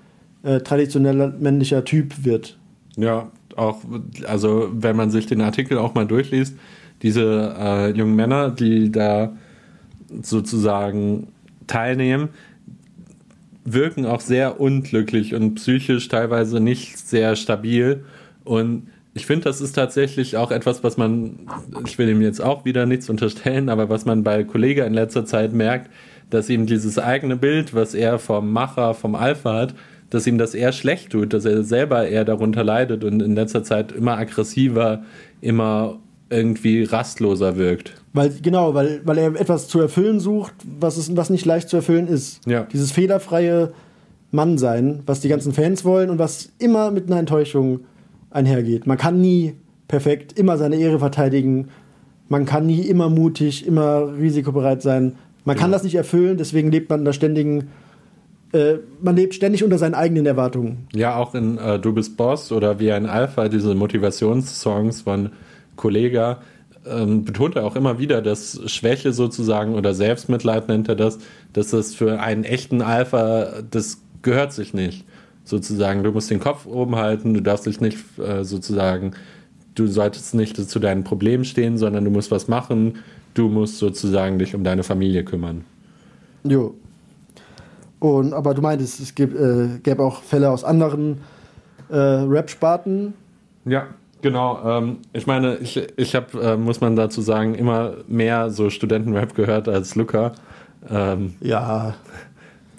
äh, 0.44 0.60
traditioneller 0.60 1.34
männlicher 1.40 1.84
Typ 1.86 2.24
wird. 2.24 2.60
Ja, 2.98 3.32
auch, 3.56 3.80
also 4.28 4.70
wenn 4.74 4.96
man 4.96 5.10
sich 5.10 5.26
den 5.26 5.42
Artikel 5.42 5.80
auch 5.80 5.96
mal 5.96 6.06
durchliest, 6.06 6.56
diese 7.02 7.56
äh, 7.58 7.90
jungen 7.90 8.16
Männer, 8.16 8.52
die 8.52 8.92
da 8.92 9.34
sozusagen 10.22 11.30
teilnehmen, 11.66 12.30
wirken 13.66 14.06
auch 14.06 14.22
sehr 14.22 14.62
unglücklich 14.62 15.34
und 15.34 15.56
psychisch 15.56 16.08
teilweise 16.10 16.60
nicht 16.60 17.00
sehr 17.00 17.36
stabil. 17.36 18.04
Und 18.44 18.84
ich 19.14 19.26
finde, 19.26 19.46
das 19.46 19.62
ist 19.62 19.74
tatsächlich 19.74 20.38
auch 20.38 20.52
etwas, 20.52 20.84
was 20.84 20.98
man, 20.98 21.40
ich 21.86 21.98
will 21.98 22.10
ihm 22.10 22.22
jetzt 22.22 22.42
auch 22.42 22.66
wieder 22.66 22.86
nichts 22.86 23.10
unterstellen, 23.10 23.70
aber 23.70 23.90
was 23.90 24.06
man 24.06 24.24
bei 24.24 24.44
Kollege 24.44 24.84
in 24.84 24.94
letzter 24.94 25.26
Zeit 25.26 25.54
merkt, 25.54 25.90
dass 26.30 26.50
ihm 26.50 26.68
dieses 26.68 27.00
eigene 27.00 27.36
Bild, 27.36 27.74
was 27.74 27.96
er 27.96 28.20
vom 28.20 28.52
Macher, 28.52 28.94
vom 28.94 29.16
Alpha 29.16 29.54
hat, 29.54 29.76
dass 30.10 30.28
ihm 30.28 30.38
das 30.38 30.54
eher 30.54 30.72
schlecht 30.72 31.12
tut, 31.12 31.34
dass 31.34 31.46
er 31.46 31.64
selber 31.64 32.08
eher 32.08 32.26
darunter 32.26 32.64
leidet 32.64 33.04
und 33.04 33.22
in 33.22 33.36
letzter 33.36 33.64
Zeit 33.64 33.92
immer 33.92 34.18
aggressiver, 34.18 35.04
immer 35.42 36.00
irgendwie 36.30 36.84
rastloser 36.84 37.58
wirkt. 37.58 37.94
Weil, 38.14 38.32
genau, 38.42 38.74
weil, 38.74 39.02
weil 39.06 39.18
er 39.18 39.40
etwas 39.40 39.68
zu 39.68 39.80
erfüllen 39.80 40.20
sucht, 40.20 40.54
was, 40.80 40.98
ist, 40.98 41.16
was 41.16 41.30
nicht 41.30 41.46
leicht 41.46 41.70
zu 41.70 41.78
erfüllen 41.78 42.08
ist. 42.08 42.46
Ja. 42.48 42.64
Dieses 42.72 42.92
fehlerfreie 42.92 43.74
Mannsein, 44.32 45.02
was 45.06 45.22
die 45.22 45.30
ganzen 45.30 45.54
Fans 45.54 45.84
wollen 45.86 46.10
und 46.10 46.20
was 46.20 46.50
immer 46.60 46.92
mit 46.92 47.08
einer 47.08 47.20
Enttäuschung 47.20 47.82
einhergeht. 48.32 48.88
Man 48.88 48.98
kann 48.98 49.22
nie 49.22 49.56
perfekt 49.88 50.38
immer 50.38 50.58
seine 50.58 50.78
Ehre 50.78 51.00
verteidigen. 51.00 51.70
Man 52.28 52.46
kann 52.46 52.66
nie 52.66 52.82
immer 52.82 53.10
mutig, 53.10 53.66
immer 53.66 54.14
risikobereit 54.18 54.82
sein. 54.82 55.16
Man 55.46 55.58
kann 55.58 55.72
das 55.72 55.84
nicht 55.84 55.96
erfüllen, 55.96 56.38
deswegen 56.38 56.72
lebt 56.72 56.90
man 56.90 57.00
in 57.00 57.06
der 57.06 57.14
ständigen 57.14 57.70
äh, 58.52 58.76
man 59.02 59.16
lebt 59.16 59.36
ständig 59.36 59.64
unter 59.64 59.78
seinen 59.78 59.94
eigenen 59.94 60.26
Erwartungen. 60.26 60.88
Ja, 60.94 61.18
auch 61.18 61.36
in 61.36 61.58
äh, 61.58 61.80
Du 61.80 61.94
bist 61.94 62.18
Boss 62.18 62.52
oder 62.52 62.80
wie 62.80 62.92
ein 62.92 63.06
Alpha, 63.06 63.48
diese 63.48 63.76
Motivationssongs 63.76 65.02
von 65.02 65.30
Kollega, 65.76 66.40
ähm, 66.90 67.26
betont 67.26 67.56
er 67.56 67.66
auch 67.66 67.76
immer 67.76 68.00
wieder, 68.00 68.22
dass 68.22 68.60
Schwäche 68.66 69.14
sozusagen 69.14 69.76
oder 69.76 69.94
Selbstmitleid 69.94 70.68
nennt 70.68 70.90
er 70.90 70.96
das, 70.96 71.20
dass 71.54 71.70
das 71.70 71.94
für 71.94 72.20
einen 72.20 72.44
echten 72.44 72.82
Alpha, 72.82 73.62
das 73.70 74.02
gehört 74.22 74.52
sich 74.54 74.74
nicht 74.74 75.06
sozusagen. 75.50 76.04
Du 76.04 76.12
musst 76.12 76.30
den 76.30 76.40
Kopf 76.40 76.66
oben 76.66 76.96
halten, 76.96 77.34
du 77.34 77.42
darfst 77.42 77.66
dich 77.66 77.82
nicht 77.82 77.98
äh, 78.20 78.44
sozusagen, 78.44 79.12
du 79.76 79.88
solltest 79.88 80.34
nicht 80.34 80.56
zu 80.58 80.80
deinen 80.80 81.04
Problemen 81.04 81.46
stehen, 81.46 81.78
sondern 81.78 82.06
du 82.06 82.12
musst 82.12 82.32
was 82.32 82.48
machen. 82.48 83.00
Du 83.34 83.48
musst 83.48 83.78
sozusagen 83.78 84.40
dich 84.40 84.56
um 84.56 84.64
deine 84.64 84.84
Familie 84.84 85.24
kümmern. 85.24 85.64
Jo. 86.44 86.76
Und, 88.00 88.34
aber 88.34 88.54
du 88.54 88.62
meintest, 88.62 89.00
es 89.00 89.14
gibt, 89.14 89.38
äh, 89.38 89.80
gäbe 89.84 90.04
auch 90.04 90.24
Fälle 90.24 90.50
aus 90.50 90.64
anderen 90.64 91.20
äh, 91.90 91.96
Rap-Sparten. 91.98 93.14
Ja, 93.66 93.88
genau. 94.22 94.60
Ähm, 94.66 94.98
ich 95.14 95.28
meine, 95.28 95.58
ich, 95.58 95.82
ich 95.98 96.16
habe, 96.16 96.42
äh, 96.42 96.58
muss 96.58 96.82
man 96.82 96.96
dazu 96.96 97.22
sagen, 97.22 97.56
immer 97.56 97.96
mehr 98.08 98.52
so 98.52 98.70
Studentenrap 98.70 99.36
gehört 99.36 99.68
als 99.68 99.96
Luca. 99.96 100.32
Ähm, 100.90 101.34
ja. 101.42 101.94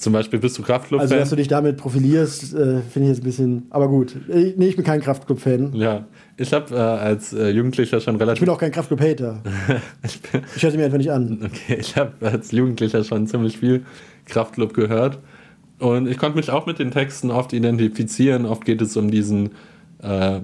Zum 0.01 0.15
Beispiel 0.15 0.39
bist 0.39 0.57
du 0.57 0.63
Kraftclub-Fan? 0.63 1.03
Also, 1.03 1.15
dass 1.15 1.29
du 1.29 1.37
dich 1.37 1.49
damit 1.49 1.77
profilierst, 1.77 2.55
äh, 2.55 2.81
finde 2.81 3.03
ich 3.03 3.09
jetzt 3.09 3.21
ein 3.21 3.25
bisschen. 3.25 3.67
Aber 3.69 3.87
gut. 3.87 4.17
Ich, 4.29 4.57
nee, 4.57 4.69
ich 4.69 4.77
bin 4.77 4.85
kein 4.85 5.03
Kraftclub-Fan. 5.03 5.75
Ja. 5.75 6.07
Ich 6.39 6.55
habe 6.55 6.75
äh, 6.75 6.79
als 6.79 7.35
äh, 7.35 7.51
Jugendlicher 7.51 8.01
schon 8.01 8.17
relativ. 8.17 8.41
Ich 8.41 8.47
bin 8.47 8.55
auch 8.55 8.59
kein 8.59 8.73
Kraftclub-Hater. 8.73 9.43
ich, 10.03 10.19
ich 10.57 10.63
höre 10.63 10.71
sie 10.71 10.79
mir 10.79 10.87
einfach 10.87 10.97
nicht 10.97 11.13
an. 11.13 11.41
Okay, 11.45 11.77
ich 11.79 11.97
habe 11.97 12.13
als 12.27 12.51
Jugendlicher 12.51 13.05
schon 13.05 13.27
ziemlich 13.27 13.59
viel 13.59 13.85
Kraftclub 14.25 14.73
gehört. 14.73 15.19
Und 15.79 16.09
ich 16.09 16.17
konnte 16.17 16.39
mich 16.39 16.51
auch 16.51 16.65
mit 16.65 16.79
den 16.79 16.93
Texten 16.93 17.31
oft 17.31 17.53
identifizieren. 17.53 18.47
Oft 18.47 18.65
geht 18.65 18.81
es 18.81 18.97
um 18.97 19.11
diesen, 19.11 19.51
äh, 20.03 20.41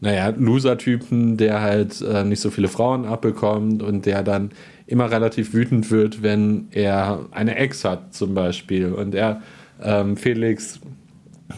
naja, 0.00 0.34
Loser-Typen, 0.36 1.36
der 1.36 1.62
halt 1.62 2.00
äh, 2.02 2.24
nicht 2.24 2.40
so 2.40 2.50
viele 2.50 2.68
Frauen 2.68 3.06
abbekommt 3.06 3.82
und 3.82 4.06
der 4.06 4.22
dann 4.22 4.50
immer 4.86 5.10
relativ 5.10 5.54
wütend 5.54 5.90
wird, 5.90 6.22
wenn 6.22 6.68
er 6.72 7.26
eine 7.30 7.56
Ex 7.56 7.84
hat, 7.84 8.14
zum 8.14 8.34
Beispiel. 8.34 8.92
Und 8.92 9.14
er, 9.14 9.40
ähm, 9.82 10.16
Felix 10.16 10.80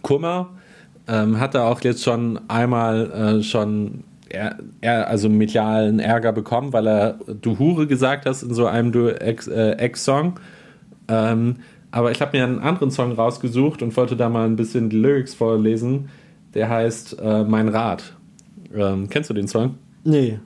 Kummer, 0.03 0.51
ähm, 1.09 1.41
hat 1.41 1.55
er 1.55 1.67
auch 1.67 1.81
jetzt 1.81 2.05
schon 2.05 2.41
einmal 2.49 3.39
äh, 3.39 3.43
schon 3.43 4.05
er, 4.29 4.59
er 4.81 5.09
also 5.09 5.29
medialen 5.29 5.99
Ärger 5.99 6.33
bekommen, 6.33 6.73
weil 6.73 6.87
er 6.87 7.19
du 7.41 7.59
Hure 7.59 7.87
gesagt 7.87 8.27
hast 8.27 8.43
in 8.43 8.55
so 8.55 8.67
einem 8.67 8.93
du 8.93 9.09
Ex-Song. 9.09 10.39
Äh, 11.09 11.33
ähm, 11.33 11.57
aber 11.91 12.11
ich 12.11 12.21
habe 12.21 12.37
mir 12.37 12.45
einen 12.45 12.59
anderen 12.59 12.91
Song 12.91 13.13
rausgesucht 13.13 13.83
und 13.83 13.97
wollte 13.97 14.17
da 14.17 14.29
mal 14.29 14.45
ein 14.45 14.57
bisschen 14.57 14.91
die 14.91 14.99
Lyrics 14.99 15.35
vorlesen. 15.35 16.09
Der 16.55 16.69
heißt 16.69 17.19
äh, 17.21 17.45
Mein 17.45 17.69
Rat. 17.69 18.16
Ähm, 18.75 19.09
kennst 19.09 19.31
du 19.31 19.35
den 19.35 19.49
Song? 19.49 19.77
Nee. 20.05 20.39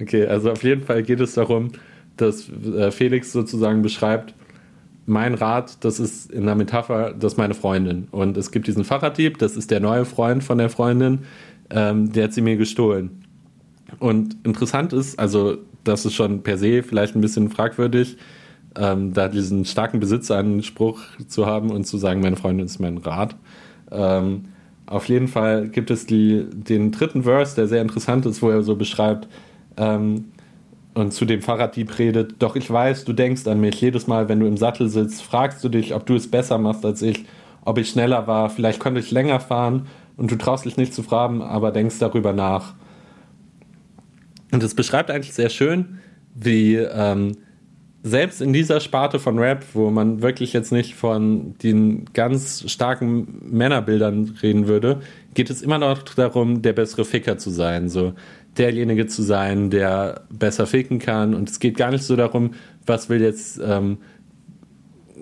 Okay, 0.00 0.26
also 0.26 0.50
auf 0.50 0.62
jeden 0.62 0.82
Fall 0.82 1.02
geht 1.02 1.20
es 1.20 1.34
darum, 1.34 1.72
dass 2.16 2.48
äh, 2.48 2.90
Felix 2.90 3.32
sozusagen 3.32 3.82
beschreibt, 3.82 4.34
mein 5.06 5.34
Rat, 5.34 5.84
das 5.84 6.00
ist 6.00 6.30
in 6.32 6.46
der 6.46 6.56
Metapher, 6.56 7.12
das 7.12 7.34
ist 7.34 7.38
meine 7.38 7.54
Freundin. 7.54 8.08
Und 8.10 8.36
es 8.36 8.50
gibt 8.50 8.66
diesen 8.66 8.84
Fahrraddieb, 8.84 9.38
das 9.38 9.56
ist 9.56 9.70
der 9.70 9.80
neue 9.80 10.04
Freund 10.04 10.42
von 10.42 10.58
der 10.58 10.68
Freundin, 10.68 11.20
ähm, 11.70 12.12
der 12.12 12.24
hat 12.24 12.32
sie 12.32 12.40
mir 12.40 12.56
gestohlen. 12.56 13.22
Und 14.00 14.36
interessant 14.44 14.92
ist, 14.92 15.18
also 15.18 15.58
das 15.84 16.04
ist 16.04 16.14
schon 16.14 16.42
per 16.42 16.58
se 16.58 16.82
vielleicht 16.82 17.14
ein 17.14 17.20
bisschen 17.20 17.50
fragwürdig, 17.50 18.16
ähm, 18.76 19.12
da 19.14 19.28
diesen 19.28 19.64
starken 19.64 20.00
Besitzanspruch 20.00 21.00
zu 21.28 21.46
haben 21.46 21.70
und 21.70 21.86
zu 21.86 21.96
sagen, 21.98 22.20
meine 22.20 22.36
Freundin 22.36 22.66
ist 22.66 22.80
mein 22.80 22.98
Rat. 22.98 23.36
Ähm, 23.92 24.46
auf 24.86 25.08
jeden 25.08 25.28
Fall 25.28 25.68
gibt 25.68 25.90
es 25.90 26.06
die, 26.06 26.46
den 26.50 26.92
dritten 26.92 27.24
Verse, 27.24 27.54
der 27.56 27.66
sehr 27.66 27.82
interessant 27.82 28.24
ist, 28.26 28.40
wo 28.40 28.50
er 28.50 28.62
so 28.62 28.76
beschreibt, 28.76 29.28
ähm, 29.76 30.26
und 30.94 31.12
zu 31.12 31.26
dem 31.26 31.42
Fahrraddieb 31.42 31.98
redet, 31.98 32.36
doch 32.38 32.56
ich 32.56 32.70
weiß, 32.70 33.04
du 33.04 33.12
denkst 33.12 33.46
an 33.46 33.60
mich. 33.60 33.78
Jedes 33.82 34.06
Mal, 34.06 34.30
wenn 34.30 34.40
du 34.40 34.46
im 34.46 34.56
Sattel 34.56 34.88
sitzt, 34.88 35.22
fragst 35.22 35.62
du 35.62 35.68
dich, 35.68 35.94
ob 35.94 36.06
du 36.06 36.14
es 36.14 36.30
besser 36.30 36.56
machst 36.56 36.86
als 36.86 37.02
ich, 37.02 37.26
ob 37.66 37.76
ich 37.76 37.90
schneller 37.90 38.26
war, 38.26 38.48
vielleicht 38.48 38.80
konnte 38.80 39.00
ich 39.00 39.10
länger 39.10 39.38
fahren 39.38 39.88
und 40.16 40.30
du 40.30 40.36
traust 40.36 40.64
dich 40.64 40.78
nicht 40.78 40.94
zu 40.94 41.02
fragen, 41.02 41.42
aber 41.42 41.70
denkst 41.70 41.98
darüber 41.98 42.32
nach. 42.32 42.74
Und 44.52 44.62
es 44.62 44.74
beschreibt 44.74 45.10
eigentlich 45.10 45.34
sehr 45.34 45.50
schön, 45.50 45.98
wie 46.34 46.76
ähm, 46.76 47.36
selbst 48.06 48.40
in 48.40 48.52
dieser 48.52 48.78
Sparte 48.78 49.18
von 49.18 49.38
Rap, 49.38 49.64
wo 49.74 49.90
man 49.90 50.22
wirklich 50.22 50.52
jetzt 50.52 50.70
nicht 50.70 50.94
von 50.94 51.54
den 51.62 52.04
ganz 52.14 52.70
starken 52.70 53.40
Männerbildern 53.50 54.36
reden 54.42 54.68
würde, 54.68 55.00
geht 55.34 55.50
es 55.50 55.60
immer 55.60 55.78
noch 55.78 56.02
darum, 56.04 56.62
der 56.62 56.72
bessere 56.72 57.04
Ficker 57.04 57.36
zu 57.36 57.50
sein. 57.50 57.88
So, 57.88 58.12
derjenige 58.58 59.08
zu 59.08 59.22
sein, 59.22 59.70
der 59.70 60.22
besser 60.30 60.66
ficken 60.68 61.00
kann. 61.00 61.34
Und 61.34 61.50
es 61.50 61.58
geht 61.58 61.76
gar 61.76 61.90
nicht 61.90 62.04
so 62.04 62.14
darum, 62.14 62.52
was 62.86 63.08
will 63.08 63.20
jetzt, 63.20 63.60
ähm, 63.62 63.98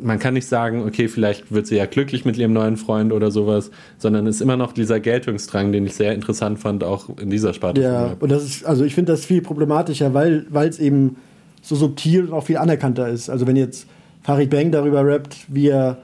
man 0.02 0.18
kann 0.18 0.34
nicht 0.34 0.46
sagen, 0.46 0.82
okay, 0.82 1.08
vielleicht 1.08 1.52
wird 1.52 1.66
sie 1.66 1.76
ja 1.76 1.86
glücklich 1.86 2.26
mit 2.26 2.36
ihrem 2.36 2.52
neuen 2.52 2.76
Freund 2.76 3.14
oder 3.14 3.30
sowas, 3.30 3.70
sondern 3.96 4.26
es 4.26 4.36
ist 4.36 4.42
immer 4.42 4.58
noch 4.58 4.72
dieser 4.72 5.00
Geltungsdrang, 5.00 5.72
den 5.72 5.86
ich 5.86 5.94
sehr 5.94 6.12
interessant 6.12 6.58
fand, 6.58 6.84
auch 6.84 7.08
in 7.18 7.30
dieser 7.30 7.54
Sparte. 7.54 7.80
Ja, 7.80 8.16
und 8.20 8.30
das 8.30 8.44
ist, 8.44 8.66
also 8.66 8.84
ich 8.84 8.94
finde 8.94 9.12
das 9.12 9.24
viel 9.24 9.40
problematischer, 9.40 10.12
weil 10.12 10.46
es 10.68 10.78
eben 10.78 11.16
so 11.64 11.74
subtil 11.74 12.26
und 12.26 12.32
auch 12.32 12.44
viel 12.44 12.58
anerkannter 12.58 13.08
ist. 13.08 13.30
Also 13.30 13.46
wenn 13.46 13.56
jetzt 13.56 13.86
Farid 14.22 14.50
Bang 14.50 14.70
darüber 14.70 15.04
rappt, 15.04 15.46
wie 15.48 15.68
er 15.68 15.98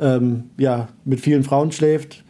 ähm, 0.00 0.44
ja, 0.56 0.88
mit 1.04 1.20
vielen 1.20 1.42
Frauen 1.42 1.70
schläft, 1.70 2.24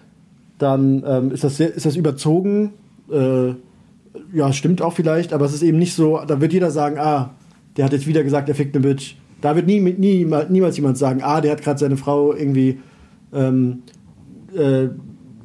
dann 0.58 1.02
ähm, 1.06 1.30
ist, 1.30 1.44
das 1.44 1.56
sehr, 1.56 1.72
ist 1.72 1.86
das 1.86 1.96
überzogen. 1.96 2.72
Äh, 3.10 3.50
ja, 4.32 4.52
stimmt 4.52 4.82
auch 4.82 4.94
vielleicht, 4.94 5.32
aber 5.32 5.44
es 5.44 5.54
ist 5.54 5.62
eben 5.62 5.78
nicht 5.78 5.94
so, 5.94 6.20
da 6.26 6.40
wird 6.40 6.52
jeder 6.52 6.70
sagen, 6.70 6.98
ah, 6.98 7.34
der 7.76 7.84
hat 7.84 7.92
jetzt 7.92 8.06
wieder 8.06 8.24
gesagt, 8.24 8.48
er 8.48 8.54
fickt 8.54 8.74
eine 8.74 8.86
Bitch. 8.86 9.14
Da 9.40 9.54
wird 9.54 9.66
nie, 9.66 9.80
nie, 9.80 10.26
niemals 10.48 10.76
jemand 10.76 10.98
sagen, 10.98 11.20
ah, 11.22 11.40
der 11.40 11.52
hat 11.52 11.62
gerade 11.62 11.78
seine 11.78 11.96
Frau 11.96 12.34
irgendwie 12.34 12.80
ähm, 13.32 13.82
äh, 14.56 14.88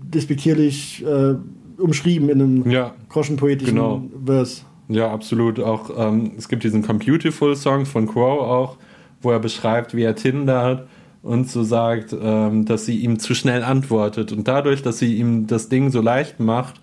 despektierlich 0.02 1.06
äh, 1.06 1.36
umschrieben 1.80 2.30
in 2.30 2.42
einem 2.42 2.72
ja, 2.72 2.96
groschenpoetischen 3.10 3.76
genau. 3.76 4.04
Vers. 4.26 4.66
Ja, 4.92 5.10
absolut. 5.10 5.60
Auch 5.62 5.90
ähm, 5.98 6.34
es 6.38 6.50
gibt 6.50 6.66
diesen 6.66 6.82
Computiful 6.82 7.56
Song 7.56 7.86
von 7.86 8.08
Crow 8.08 8.42
auch, 8.42 8.78
wo 9.22 9.32
er 9.32 9.40
beschreibt, 9.40 9.96
wie 9.96 10.04
er 10.04 10.16
tindert 10.16 10.86
und 11.24 11.50
so 11.50 11.64
sagt, 11.64 12.14
ähm, 12.20 12.66
dass 12.66 12.86
sie 12.86 12.98
ihm 12.98 13.18
zu 13.18 13.34
schnell 13.34 13.64
antwortet. 13.64 14.34
Und 14.34 14.50
dadurch, 14.50 14.82
dass 14.82 15.00
sie 15.00 15.16
ihm 15.16 15.48
das 15.48 15.70
Ding 15.70 15.92
so 15.92 16.02
leicht 16.02 16.42
macht, 16.42 16.82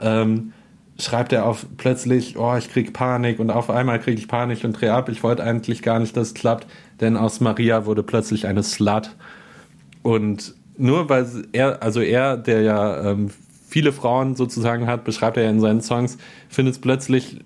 ähm, 0.00 0.52
schreibt 1.00 1.32
er 1.32 1.46
auf 1.46 1.66
plötzlich, 1.78 2.38
oh, 2.38 2.54
ich 2.56 2.70
krieg 2.70 2.92
Panik 2.92 3.40
und 3.40 3.50
auf 3.50 3.70
einmal 3.70 3.98
kriege 3.98 4.18
ich 4.18 4.28
Panik 4.28 4.62
und 4.62 4.80
dreh 4.80 4.90
ab. 4.90 5.08
Ich 5.08 5.24
wollte 5.24 5.42
eigentlich 5.42 5.82
gar 5.82 5.98
nicht, 5.98 6.16
dass 6.16 6.28
es 6.28 6.34
klappt, 6.34 6.68
denn 7.00 7.16
aus 7.16 7.40
Maria 7.40 7.86
wurde 7.86 8.04
plötzlich 8.04 8.46
eine 8.46 8.62
Slut. 8.62 9.16
Und 10.02 10.54
nur 10.76 11.08
weil 11.08 11.26
er, 11.50 11.82
also 11.82 12.00
er, 12.00 12.36
der 12.36 12.62
ja 12.62 13.10
ähm, 13.10 13.30
viele 13.68 13.92
Frauen 13.92 14.34
sozusagen 14.34 14.86
hat, 14.86 15.04
beschreibt 15.04 15.36
er 15.36 15.44
ja 15.44 15.50
in 15.50 15.60
seinen 15.60 15.82
Songs, 15.82 16.18
findet 16.48 16.74
es 16.74 16.80
plötzlich, 16.80 17.38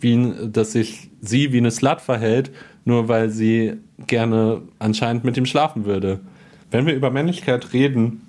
wie, 0.00 0.32
dass 0.50 0.72
sich 0.72 1.10
sie 1.20 1.52
wie 1.52 1.58
eine 1.58 1.70
Slut 1.70 2.00
verhält, 2.00 2.50
nur 2.84 3.08
weil 3.08 3.30
sie 3.30 3.74
gerne 4.06 4.62
anscheinend 4.78 5.24
mit 5.24 5.36
ihm 5.36 5.46
schlafen 5.46 5.84
würde. 5.84 6.20
Wenn 6.70 6.86
wir 6.86 6.94
über 6.94 7.10
Männlichkeit 7.10 7.72
reden, 7.72 8.22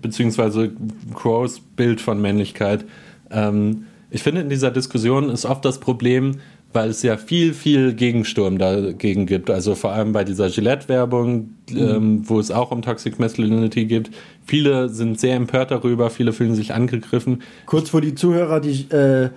beziehungsweise 0.00 0.72
Crows 1.14 1.60
Bild 1.60 2.00
von 2.00 2.20
Männlichkeit, 2.20 2.84
ähm, 3.30 3.86
ich 4.10 4.22
finde, 4.22 4.40
in 4.40 4.48
dieser 4.48 4.70
Diskussion 4.70 5.28
ist 5.28 5.44
oft 5.44 5.64
das 5.64 5.80
Problem, 5.80 6.40
weil 6.72 6.90
es 6.90 7.02
ja 7.02 7.16
viel, 7.16 7.54
viel 7.54 7.94
Gegensturm 7.94 8.58
dagegen 8.58 9.26
gibt. 9.26 9.50
Also 9.50 9.74
vor 9.74 9.92
allem 9.92 10.12
bei 10.12 10.24
dieser 10.24 10.50
Gillette-Werbung, 10.50 11.50
mhm. 11.70 11.78
ähm, 11.78 12.28
wo 12.28 12.38
es 12.38 12.50
auch 12.50 12.70
um 12.70 12.82
Toxic 12.82 13.18
Masculinity 13.18 13.86
geht. 13.86 14.10
Viele 14.44 14.88
sind 14.88 15.18
sehr 15.18 15.36
empört 15.36 15.70
darüber, 15.70 16.10
viele 16.10 16.32
fühlen 16.32 16.54
sich 16.54 16.74
angegriffen. 16.74 17.42
Kurz 17.66 17.90
vor 17.90 18.00
die 18.00 18.14
Zuhörer, 18.14 18.60
die 18.60 18.86
äh, 18.90 19.30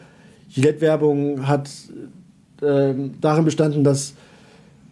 Gillette-Werbung 0.53 1.47
hat 1.47 1.69
äh, 2.61 2.93
darin 3.21 3.45
bestanden, 3.45 3.83
dass 3.83 4.13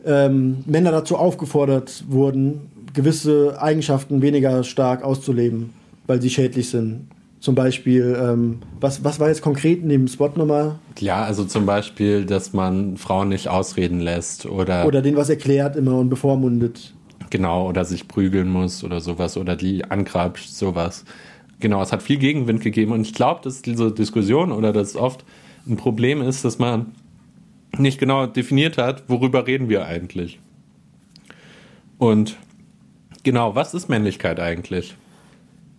ähm, 0.06 0.64
Männer 0.66 0.92
dazu 0.92 1.18
aufgefordert 1.18 2.06
wurden, 2.08 2.62
gewisse 2.94 3.62
Eigenschaften 3.62 4.22
weniger 4.22 4.64
stark 4.64 5.04
auszuleben, 5.04 5.72
weil 6.08 6.22
sie 6.22 6.30
schädlich 6.30 6.70
sind. 6.70 7.08
Zum 7.40 7.56
Beispiel, 7.56 8.18
ähm, 8.22 8.60
was, 8.82 9.04
was 9.04 9.20
war 9.20 9.30
jetzt 9.30 9.42
konkret 9.42 9.82
in 9.82 9.90
dem 9.90 10.08
Spot 10.08 10.30
nochmal? 10.36 10.76
Ja, 11.00 11.24
also 11.24 11.46
zum 11.46 11.66
Beispiel, 11.66 12.26
dass 12.26 12.52
man 12.52 12.98
Frauen 12.98 13.30
nicht 13.30 13.48
ausreden 13.48 14.02
lässt 14.02 14.46
oder. 14.46 14.86
Oder 14.86 15.02
denen 15.02 15.16
was 15.16 15.30
erklärt 15.30 15.78
immer 15.78 15.98
und 15.98 16.10
bevormundet. 16.10 16.94
Genau, 17.30 17.70
oder 17.70 17.86
sich 17.86 18.08
prügeln 18.08 18.50
muss 18.50 18.84
oder 18.84 19.00
sowas 19.00 19.38
oder 19.38 19.56
die 19.56 19.86
angrapscht, 19.86 20.50
sowas. 20.50 21.06
Genau, 21.60 21.82
es 21.82 21.92
hat 21.92 22.02
viel 22.04 22.18
Gegenwind 22.18 22.62
gegeben 22.62 22.92
und 22.92 23.02
ich 23.02 23.14
glaube, 23.14 23.42
dass 23.44 23.62
diese 23.62 23.92
Diskussion 23.92 24.52
oder 24.52 24.74
dass 24.74 24.96
oft 24.96 25.24
ein 25.68 25.78
Problem 25.78 26.22
ist, 26.22 26.44
dass 26.44 26.60
man 26.60 26.88
nicht 27.78 28.00
genau 28.00 28.26
definiert 28.26 28.78
hat, 28.78 29.04
worüber 29.08 29.46
reden 29.46 29.70
wir 29.70 29.86
eigentlich. 29.86 30.40
Und 31.98 32.38
genau, 33.24 33.56
was 33.56 33.74
ist 33.74 33.90
Männlichkeit 33.90 34.40
eigentlich? 34.40 34.96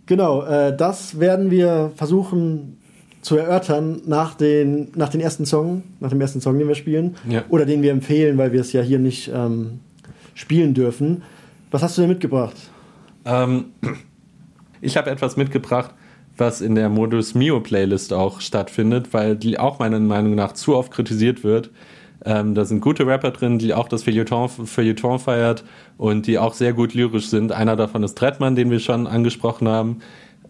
Genau, 0.05 0.43
äh, 0.43 0.75
das 0.75 1.19
werden 1.19 1.51
wir 1.51 1.91
versuchen 1.95 2.77
zu 3.21 3.37
erörtern 3.37 4.01
nach, 4.05 4.33
den, 4.35 4.89
nach 4.95 5.09
den 5.09 5.21
ersten 5.21 5.45
Song, 5.45 5.83
nach 5.99 6.09
dem 6.09 6.19
ersten 6.19 6.41
Song, 6.41 6.57
den 6.57 6.67
wir 6.67 6.75
spielen. 6.75 7.15
Ja. 7.29 7.43
Oder 7.49 7.65
den 7.65 7.81
wir 7.81 7.91
empfehlen, 7.91 8.37
weil 8.37 8.51
wir 8.51 8.61
es 8.61 8.73
ja 8.73 8.81
hier 8.81 8.99
nicht 8.99 9.31
ähm, 9.33 9.79
spielen 10.33 10.73
dürfen. 10.73 11.23
Was 11.69 11.83
hast 11.83 11.97
du 11.97 12.01
denn 12.01 12.09
mitgebracht? 12.09 12.55
Ähm, 13.25 13.65
ich 14.81 14.97
habe 14.97 15.09
etwas 15.11 15.37
mitgebracht, 15.37 15.93
was 16.37 16.61
in 16.61 16.75
der 16.75 16.89
Modus 16.89 17.35
Mio 17.35 17.59
Playlist 17.59 18.13
auch 18.13 18.41
stattfindet, 18.41 19.13
weil 19.13 19.35
die 19.35 19.59
auch 19.59 19.79
meiner 19.79 19.99
Meinung 19.99 20.35
nach 20.35 20.53
zu 20.53 20.75
oft 20.75 20.91
kritisiert 20.91 21.43
wird. 21.43 21.69
Ähm, 22.23 22.53
da 22.53 22.65
sind 22.65 22.81
gute 22.81 23.07
Rapper 23.07 23.31
drin, 23.31 23.57
die 23.57 23.73
auch 23.73 23.87
das 23.87 24.03
Feuilleton, 24.03 24.49
Feuilleton 24.49 25.19
feiert 25.19 25.63
und 25.97 26.27
die 26.27 26.37
auch 26.37 26.53
sehr 26.53 26.73
gut 26.73 26.93
lyrisch 26.93 27.27
sind. 27.27 27.51
Einer 27.51 27.75
davon 27.75 28.03
ist 28.03 28.17
Trettmann, 28.17 28.55
den 28.55 28.69
wir 28.69 28.79
schon 28.79 29.07
angesprochen 29.07 29.67
haben. 29.67 29.99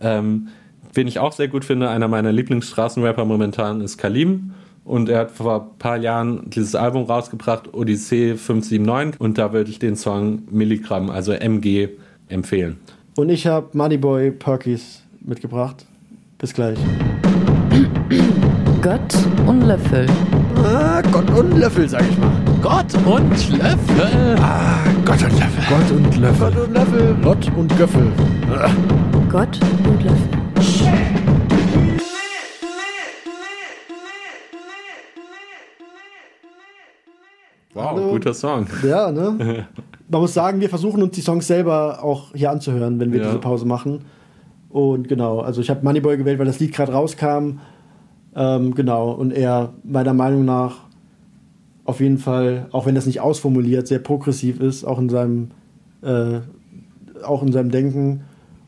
Ähm, 0.02 0.50
wen 0.94 1.08
ich 1.08 1.20
auch 1.20 1.32
sehr 1.32 1.48
gut 1.48 1.64
finde, 1.64 1.90
einer 1.90 2.08
meiner 2.08 2.32
Lieblingsstraßenrapper 2.32 3.26
momentan 3.26 3.82
ist 3.82 3.98
Kalim. 3.98 4.52
Und 4.84 5.10
er 5.10 5.20
hat 5.20 5.32
vor 5.32 5.62
ein 5.62 5.78
paar 5.78 5.98
Jahren 5.98 6.50
dieses 6.50 6.76
Album 6.76 7.04
rausgebracht, 7.04 7.74
Odyssee 7.74 8.36
579. 8.36 9.22
Und 9.22 9.38
da 9.38 9.54
würde 9.54 9.70
ich 9.70 9.80
den 9.80 9.96
Song 9.96 10.42
Milligramm, 10.50 11.10
also 11.10 11.32
MG, 11.32 11.90
empfehlen. 12.28 12.78
Und 13.16 13.30
ich 13.30 13.46
habe 13.46 13.70
Moneyboy 13.78 14.32
Perkys 14.32 15.04
mitgebracht. 15.22 15.86
Bis 16.38 16.54
gleich. 16.54 16.80
Gott 18.82 19.16
und 19.46 19.62
Löffel. 19.62 20.08
Ah, 20.64 21.02
Gott 21.12 21.30
und 21.32 21.58
Löffel, 21.58 21.90
sag 21.90 22.04
ich 22.10 22.18
mal. 22.18 22.32
Gott 22.62 22.94
und 23.06 23.50
Löffel. 23.58 24.36
Ah, 24.40 24.78
Gott 25.04 25.24
und 25.24 25.40
Löffel. 25.40 25.64
Gott 25.70 25.92
und 25.92 26.18
Löffel. 26.18 26.52
Gott 26.52 26.58
und 26.58 26.74
Löffel. 26.74 27.18
Gott 27.24 27.52
und 27.58 27.78
Göffel. 27.78 28.12
Ah. 28.52 28.70
Gott 29.32 29.60
und 29.88 30.04
Löffel. 30.04 30.42
Wow, 37.74 37.86
Hallo. 37.86 38.12
guter 38.12 38.34
Song. 38.34 38.68
Ja, 38.84 39.12
ne? 39.12 39.68
Man 40.10 40.22
muss 40.22 40.34
sagen, 40.34 40.60
wir 40.60 40.70
versuchen 40.70 41.02
uns 41.02 41.16
die 41.16 41.22
Songs 41.22 41.48
selber 41.48 42.04
auch 42.04 42.36
hier 42.36 42.52
anzuhören, 42.52 43.00
wenn 43.00 43.12
wir 43.12 43.22
ja. 43.22 43.28
diese 43.28 43.40
Pause 43.40 43.66
machen. 43.66 44.06
Und 44.70 45.08
genau, 45.08 45.40
also 45.40 45.62
ich 45.62 45.70
habe 45.70 45.84
Moneyboy 45.84 46.18
gewählt, 46.18 46.38
weil 46.38 46.46
das 46.46 46.60
Lied 46.60 46.74
gerade 46.74 46.92
rauskam 46.92 47.60
Ähm, 48.36 48.76
genau, 48.76 49.12
und 49.12 49.32
er 49.32 49.74
meiner 49.84 50.14
Meinung 50.14 50.46
nach 50.46 50.78
auf 51.86 52.00
jeden 52.00 52.18
Fall, 52.18 52.68
auch 52.72 52.86
wenn 52.86 52.96
das 52.96 53.06
nicht 53.06 53.20
ausformuliert, 53.20 53.88
sehr 53.88 54.00
progressiv 54.00 54.60
ist, 54.60 54.86
auch 54.86 55.00
in 55.00 55.10
seinem, 55.10 55.50
äh, 56.02 56.40
auch 57.24 57.44
in 57.44 57.52
seinem 57.52 57.72
Denken. 57.72 58.22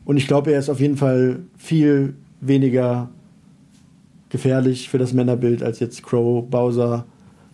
Und 0.04 0.16
ich 0.16 0.26
glaube, 0.26 0.52
er 0.52 0.58
ist 0.58 0.68
auf 0.68 0.80
jeden 0.80 0.96
Fall 0.96 1.40
viel 1.56 2.14
weniger 2.40 3.08
gefährlich 4.28 4.88
für 4.88 4.98
das 4.98 5.12
Männerbild 5.12 5.62
als 5.62 5.80
jetzt 5.80 6.02
Crow, 6.02 6.44
Bowser 6.44 7.06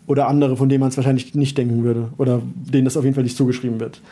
oder 0.06 0.26
andere, 0.26 0.56
von 0.56 0.68
denen 0.68 0.80
man 0.80 0.88
es 0.88 0.96
wahrscheinlich 0.96 1.34
nicht 1.34 1.56
denken 1.56 1.84
würde 1.84 2.08
oder 2.18 2.42
denen 2.54 2.84
das 2.84 2.96
auf 2.96 3.04
jeden 3.04 3.14
Fall 3.14 3.22
nicht 3.22 3.36
zugeschrieben 3.36 3.78
wird. 3.78 4.02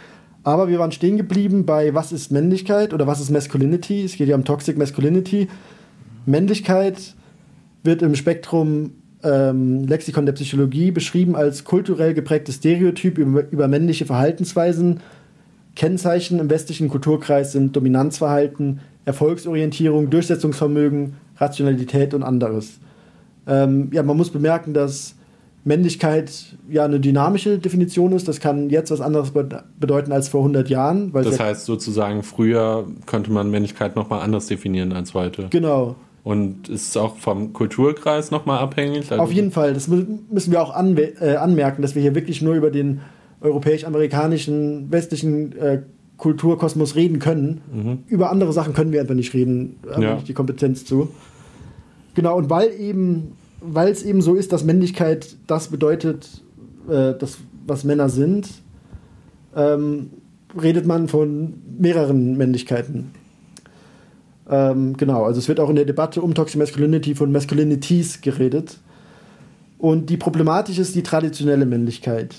Aber 0.44 0.68
wir 0.68 0.78
waren 0.78 0.92
stehen 0.92 1.16
geblieben 1.16 1.66
bei 1.66 1.94
was 1.94 2.12
ist 2.12 2.30
Männlichkeit 2.30 2.94
oder 2.94 3.06
was 3.06 3.20
ist 3.20 3.30
Masculinity. 3.30 4.04
Es 4.04 4.16
geht 4.16 4.28
ja 4.28 4.36
um 4.36 4.44
Toxic 4.44 4.78
Masculinity. 4.78 5.48
Männlichkeit 6.26 7.16
wird 7.88 8.02
im 8.02 8.14
Spektrum 8.14 8.92
ähm, 9.25 9.85
Lexikon 9.88 10.26
der 10.26 10.35
Psychologie 10.35 10.90
beschrieben 10.90 11.35
als 11.35 11.64
kulturell 11.64 12.12
geprägtes 12.12 12.57
Stereotyp 12.57 13.18
über, 13.18 13.50
über 13.50 13.66
männliche 13.66 14.04
Verhaltensweisen. 14.04 15.00
Kennzeichen 15.75 16.38
im 16.38 16.50
westlichen 16.50 16.88
Kulturkreis 16.88 17.52
sind 17.52 17.75
Dominanzverhalten, 17.75 18.80
Erfolgsorientierung, 19.07 20.11
Durchsetzungsvermögen, 20.11 21.14
Rationalität 21.38 22.12
und 22.14 22.23
anderes. 22.23 22.78
Ähm, 23.47 23.88
ja, 23.92 24.02
man 24.02 24.16
muss 24.16 24.30
bemerken, 24.30 24.75
dass 24.75 25.14
Männlichkeit 25.64 26.57
ja 26.68 26.85
eine 26.85 27.00
dynamische 27.00 27.59
Definition 27.59 28.12
ist. 28.12 28.28
Das 28.28 28.40
kann 28.40 28.68
jetzt 28.68 28.90
was 28.90 29.00
anderes 29.00 29.33
bedeuten 29.33 30.12
als 30.12 30.28
vor 30.28 30.40
100 30.40 30.68
Jahren. 30.68 31.12
das 31.12 31.40
heißt 31.40 31.64
sozusagen, 31.64 32.23
früher 32.23 32.87
könnte 33.07 33.33
man 33.33 33.50
Männlichkeit 33.50 33.97
nochmal 33.97 34.21
anders 34.21 34.47
definieren 34.47 34.92
als 34.92 35.14
heute. 35.14 35.47
Genau. 35.50 35.97
Und 36.25 36.68
ist 36.68 36.88
es 36.88 36.96
auch 36.96 37.16
vom 37.16 37.52
Kulturkreis 37.52 38.30
nochmal 38.30 38.58
abhängig? 38.58 39.10
Also 39.10 39.22
Auf 39.22 39.32
jeden 39.32 39.50
Fall. 39.50 39.72
Das 39.72 39.88
müssen 39.88 40.52
wir 40.52 40.60
auch 40.60 40.76
anwe- 40.76 41.20
äh, 41.20 41.37
anmerken, 41.37 41.80
dass 41.82 41.94
wir 41.94 42.02
hier 42.02 42.14
wirklich 42.14 42.42
nur 42.42 42.54
über 42.54 42.70
den 42.70 43.00
europäisch-amerikanischen, 43.40 44.90
westlichen 44.90 45.56
äh, 45.56 45.82
Kulturkosmos 46.16 46.96
reden 46.96 47.18
können. 47.20 47.60
Mhm. 47.72 47.98
Über 48.08 48.30
andere 48.30 48.52
Sachen 48.52 48.75
können 48.75 48.92
wir 48.92 49.00
einfach 49.00 49.14
nicht 49.14 49.32
reden. 49.32 49.76
Haben 49.90 50.02
ja. 50.02 50.14
nicht 50.16 50.28
die 50.28 50.34
Kompetenz 50.34 50.84
zu. 50.84 51.08
Genau, 52.14 52.37
und 52.37 52.50
weil 52.50 52.72
eben, 52.78 53.32
weil 53.60 53.90
es 53.90 54.02
eben 54.02 54.20
so 54.20 54.34
ist, 54.34 54.52
dass 54.52 54.64
Männlichkeit 54.64 55.37
das 55.46 55.68
bedeutet, 55.68 56.42
äh, 56.88 57.14
das, 57.18 57.38
was 57.66 57.84
Männer 57.84 58.08
sind, 58.08 58.48
ähm, 59.54 60.10
redet 60.60 60.87
man 60.87 61.06
von 61.08 61.54
mehreren 61.78 62.37
Männlichkeiten. 62.37 63.12
Ähm, 64.50 64.96
genau, 64.96 65.24
also 65.24 65.38
es 65.38 65.48
wird 65.48 65.60
auch 65.60 65.68
in 65.68 65.76
der 65.76 65.84
Debatte 65.84 66.22
um 66.22 66.34
Toxic 66.34 66.58
Masculinity 66.58 67.14
von 67.14 67.30
Masculinities 67.30 68.20
geredet. 68.20 68.78
Und 69.78 70.10
die 70.10 70.16
Problematik 70.16 70.78
ist 70.78 70.94
die 70.94 71.02
traditionelle 71.02 71.66
Männlichkeit, 71.66 72.34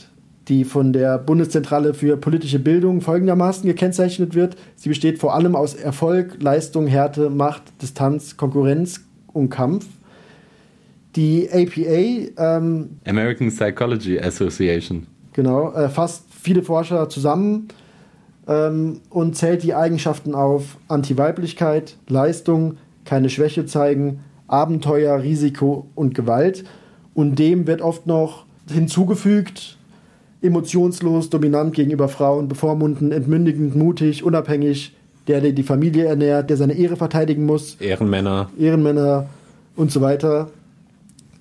die 0.48 0.66
von 0.66 0.92
der 0.92 1.18
Bundeszentrale 1.18 1.94
für 1.94 2.18
politische 2.18 2.60
Bildung 2.60 3.02
folgendermaßen 3.02 3.64
gekennzeichnet 3.66 4.36
wird. 4.36 4.58
Sie 4.76 4.90
besteht 4.90 5.20
vor 5.20 5.36
allem 5.36 5.56
aus 5.56 5.76
Erfolg, 5.76 6.42
Leistung, 6.42 6.88
Härte, 6.88 7.30
Macht, 7.30 7.64
Distanz, 7.82 8.36
Konkurrenz 8.36 9.02
und 9.32 9.50
Kampf. 9.50 9.86
Die 11.16 11.50
APA, 11.50 12.58
ähm, 12.58 13.00
American 13.06 13.50
Psychology 13.50 14.20
Association, 14.20 15.08
genau, 15.34 15.72
äh, 15.74 15.90
fasst 15.90 16.26
viele 16.30 16.62
Forscher 16.62 17.10
zusammen 17.10 17.68
ähm, 18.50 19.00
und 19.10 19.38
zählt 19.38 19.64
die 19.64 19.76
Eigenschaften 19.76 20.36
auf 20.36 20.78
Antiweiblichkeit, 20.90 21.96
Leistung, 22.08 22.78
keine 23.06 23.30
Schwäche 23.30 23.66
zeigen, 23.66 24.22
Abenteuer, 24.48 25.22
Risiko 25.22 25.86
und 25.96 26.16
Gewalt. 26.16 26.66
Und 27.14 27.38
dem 27.38 27.68
wird 27.68 27.82
oft 27.82 28.08
noch 28.08 28.46
hinzugefügt, 28.70 29.78
emotionslos, 30.42 31.30
dominant 31.30 31.74
gegenüber 31.74 32.10
Frauen, 32.10 32.48
bevormunden, 32.48 33.12
entmündigend, 33.12 33.76
mutig, 33.76 34.24
unabhängig, 34.24 34.96
der, 35.28 35.42
der 35.42 35.52
die 35.52 35.64
Familie 35.64 36.06
ernährt, 36.06 36.50
der 36.50 36.58
seine 36.58 36.74
Ehre 36.74 36.96
verteidigen 36.96 37.46
muss. 37.46 37.76
Ehrenmänner. 37.80 38.50
Ehrenmänner 38.58 39.28
und 39.76 39.92
so 39.92 40.02
weiter. 40.02 40.50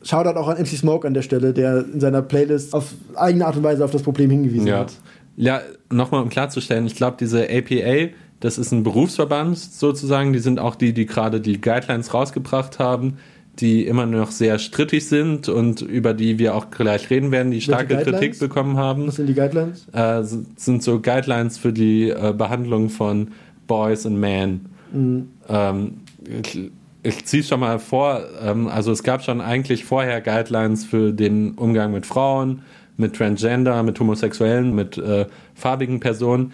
Shoutout 0.02 0.38
auch 0.38 0.48
an 0.48 0.58
MC 0.58 0.68
Smoke 0.68 1.06
an 1.06 1.14
der 1.14 1.22
Stelle, 1.22 1.52
der 1.54 1.84
in 1.92 2.00
seiner 2.00 2.22
Playlist 2.22 2.74
auf 2.74 2.92
eigene 3.14 3.46
Art 3.46 3.56
und 3.56 3.62
Weise 3.62 3.84
auf 3.84 3.90
das 3.90 4.02
Problem 4.02 4.30
hingewiesen 4.30 4.66
ja. 4.66 4.80
hat. 4.80 4.92
Ja, 5.38 5.60
nochmal 5.88 6.20
um 6.22 6.30
klarzustellen, 6.30 6.86
ich 6.86 6.96
glaube, 6.96 7.16
diese 7.20 7.48
APA, 7.48 8.12
das 8.40 8.58
ist 8.58 8.72
ein 8.72 8.82
Berufsverband 8.82 9.56
sozusagen, 9.56 10.32
die 10.32 10.40
sind 10.40 10.58
auch 10.58 10.74
die, 10.74 10.92
die 10.92 11.06
gerade 11.06 11.40
die 11.40 11.60
Guidelines 11.60 12.12
rausgebracht 12.12 12.80
haben, 12.80 13.18
die 13.60 13.86
immer 13.86 14.04
noch 14.04 14.32
sehr 14.32 14.58
strittig 14.58 15.08
sind 15.08 15.48
und 15.48 15.80
über 15.80 16.12
die 16.12 16.40
wir 16.40 16.56
auch 16.56 16.70
gleich 16.70 17.08
reden 17.08 17.30
werden, 17.30 17.52
die 17.52 17.60
starke 17.60 17.98
Kritik 17.98 18.40
bekommen 18.40 18.76
haben. 18.76 19.06
Was 19.06 19.16
sind 19.16 19.28
die 19.28 19.34
Guidelines? 19.34 19.86
Äh, 19.92 20.24
sind 20.24 20.82
so 20.82 21.00
Guidelines 21.00 21.56
für 21.56 21.72
die 21.72 22.10
äh, 22.10 22.34
Behandlung 22.36 22.88
von 22.90 23.28
Boys 23.68 24.06
und 24.06 24.18
Men. 24.18 24.66
Mhm. 24.92 25.28
Ähm, 25.48 26.00
ich, 26.42 26.70
ich 27.04 27.24
ziehe 27.26 27.44
schon 27.44 27.60
mal 27.60 27.78
vor, 27.78 28.22
ähm, 28.42 28.66
also 28.66 28.90
es 28.90 29.04
gab 29.04 29.22
schon 29.22 29.40
eigentlich 29.40 29.84
vorher 29.84 30.20
Guidelines 30.20 30.84
für 30.84 31.12
den 31.12 31.52
Umgang 31.52 31.92
mit 31.92 32.06
Frauen, 32.06 32.62
mit 32.98 33.16
Transgender, 33.16 33.82
mit 33.82 33.98
Homosexuellen, 33.98 34.74
mit 34.74 34.98
äh, 34.98 35.26
farbigen 35.54 36.00
Personen. 36.00 36.52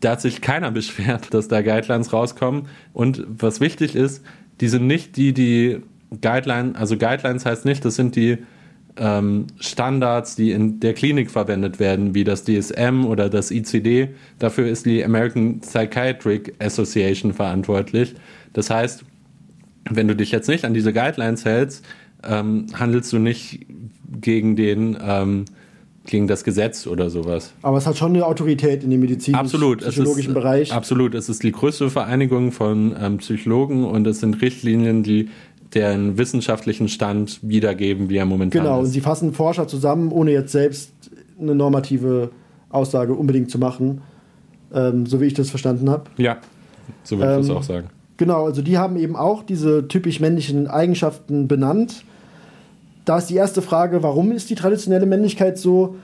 Da 0.00 0.12
hat 0.12 0.20
sich 0.20 0.40
keiner 0.40 0.70
beschwert, 0.70 1.34
dass 1.34 1.48
da 1.48 1.62
Guidelines 1.62 2.12
rauskommen. 2.12 2.66
Und 2.92 3.24
was 3.26 3.60
wichtig 3.60 3.96
ist, 3.96 4.24
die 4.60 4.68
sind 4.68 4.86
nicht 4.86 5.16
die, 5.16 5.32
die 5.32 5.80
Guidelines, 6.20 6.76
also 6.76 6.96
Guidelines 6.96 7.44
heißt 7.44 7.64
nicht, 7.64 7.84
das 7.84 7.96
sind 7.96 8.14
die 8.14 8.38
ähm, 8.96 9.46
Standards, 9.60 10.36
die 10.36 10.52
in 10.52 10.80
der 10.80 10.94
Klinik 10.94 11.30
verwendet 11.30 11.78
werden, 11.78 12.14
wie 12.14 12.24
das 12.24 12.44
DSM 12.44 13.04
oder 13.04 13.28
das 13.28 13.50
ICD. 13.50 14.10
Dafür 14.38 14.66
ist 14.66 14.86
die 14.86 15.04
American 15.04 15.60
Psychiatric 15.60 16.54
Association 16.58 17.32
verantwortlich. 17.32 18.14
Das 18.52 18.70
heißt, 18.70 19.04
wenn 19.90 20.08
du 20.08 20.16
dich 20.16 20.32
jetzt 20.32 20.48
nicht 20.48 20.64
an 20.64 20.74
diese 20.74 20.92
Guidelines 20.92 21.44
hältst, 21.44 21.84
ähm, 22.28 22.66
handelst 22.74 23.12
du 23.12 23.18
nicht 23.18 23.66
gegen 24.20 24.56
den 24.56 24.96
ähm, 25.02 25.44
gegen 26.08 26.26
das 26.26 26.42
Gesetz 26.42 26.86
oder 26.86 27.10
sowas. 27.10 27.52
Aber 27.62 27.76
es 27.76 27.86
hat 27.86 27.96
schon 27.96 28.14
eine 28.14 28.26
Autorität 28.26 28.82
in 28.82 28.90
dem 28.90 29.00
medizinisch-psychologischen 29.00 30.34
Bereich. 30.34 30.72
Absolut, 30.72 31.14
es 31.14 31.28
ist 31.28 31.42
die 31.42 31.52
größte 31.52 31.90
Vereinigung 31.90 32.50
von 32.50 32.96
ähm, 32.98 33.18
Psychologen 33.18 33.84
und 33.84 34.06
es 34.06 34.20
sind 34.20 34.40
Richtlinien, 34.40 35.02
die 35.02 35.28
deren 35.74 36.16
wissenschaftlichen 36.16 36.88
Stand 36.88 37.40
wiedergeben, 37.42 38.08
wie 38.08 38.16
er 38.16 38.24
momentan 38.24 38.62
genau, 38.62 38.64
ist. 38.64 38.76
Genau, 38.76 38.86
und 38.86 38.92
sie 38.92 39.00
fassen 39.00 39.32
Forscher 39.34 39.68
zusammen, 39.68 40.10
ohne 40.10 40.32
jetzt 40.32 40.52
selbst 40.52 40.92
eine 41.38 41.54
normative 41.54 42.30
Aussage 42.70 43.14
unbedingt 43.14 43.50
zu 43.50 43.58
machen, 43.58 44.00
ähm, 44.72 45.06
so 45.06 45.20
wie 45.20 45.26
ich 45.26 45.34
das 45.34 45.50
verstanden 45.50 45.90
habe. 45.90 46.04
Ja, 46.16 46.38
so 47.04 47.18
würde 47.18 47.32
ich 47.32 47.38
das 47.38 47.48
ähm, 47.48 47.56
auch 47.56 47.62
sagen. 47.62 47.88
Genau, 48.16 48.46
also 48.46 48.62
die 48.62 48.78
haben 48.78 48.96
eben 48.96 49.14
auch 49.14 49.42
diese 49.42 49.86
typisch 49.88 50.20
männlichen 50.20 50.66
Eigenschaften 50.66 51.48
benannt 51.48 52.04
da 53.08 53.18
ist 53.18 53.30
die 53.30 53.36
erste 53.36 53.62
Frage, 53.62 54.02
warum 54.02 54.32
ist 54.32 54.50
die 54.50 54.54
traditionelle 54.54 55.06
Männlichkeit 55.06 55.56
so? 55.58 55.96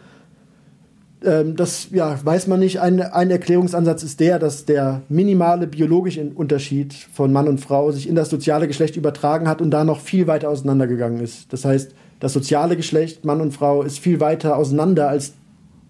Ähm, 1.22 1.56
das 1.56 1.88
ja, 1.90 2.18
weiß 2.22 2.46
man 2.46 2.60
nicht. 2.60 2.80
Ein, 2.80 3.00
ein 3.00 3.30
Erklärungsansatz 3.30 4.02
ist 4.02 4.20
der, 4.20 4.38
dass 4.38 4.64
der 4.64 5.02
minimale 5.08 5.66
biologische 5.66 6.30
Unterschied 6.34 6.94
von 6.94 7.32
Mann 7.32 7.48
und 7.48 7.60
Frau 7.60 7.90
sich 7.92 8.08
in 8.08 8.14
das 8.14 8.30
soziale 8.30 8.68
Geschlecht 8.68 8.96
übertragen 8.96 9.48
hat 9.48 9.60
und 9.60 9.70
da 9.70 9.84
noch 9.84 10.00
viel 10.00 10.26
weiter 10.26 10.48
auseinandergegangen 10.48 11.20
ist. 11.20 11.52
Das 11.52 11.64
heißt, 11.64 11.94
das 12.20 12.32
soziale 12.32 12.76
Geschlecht 12.76 13.24
Mann 13.24 13.40
und 13.40 13.52
Frau 13.52 13.82
ist 13.82 13.98
viel 13.98 14.20
weiter 14.20 14.56
auseinander 14.56 15.08
als 15.08 15.34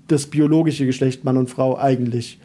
das 0.09 0.27
biologische 0.27 0.85
Geschlecht 0.85 1.25
Mann 1.25 1.37
und 1.37 1.49
Frau 1.49 1.79
eigentlich. 1.79 2.41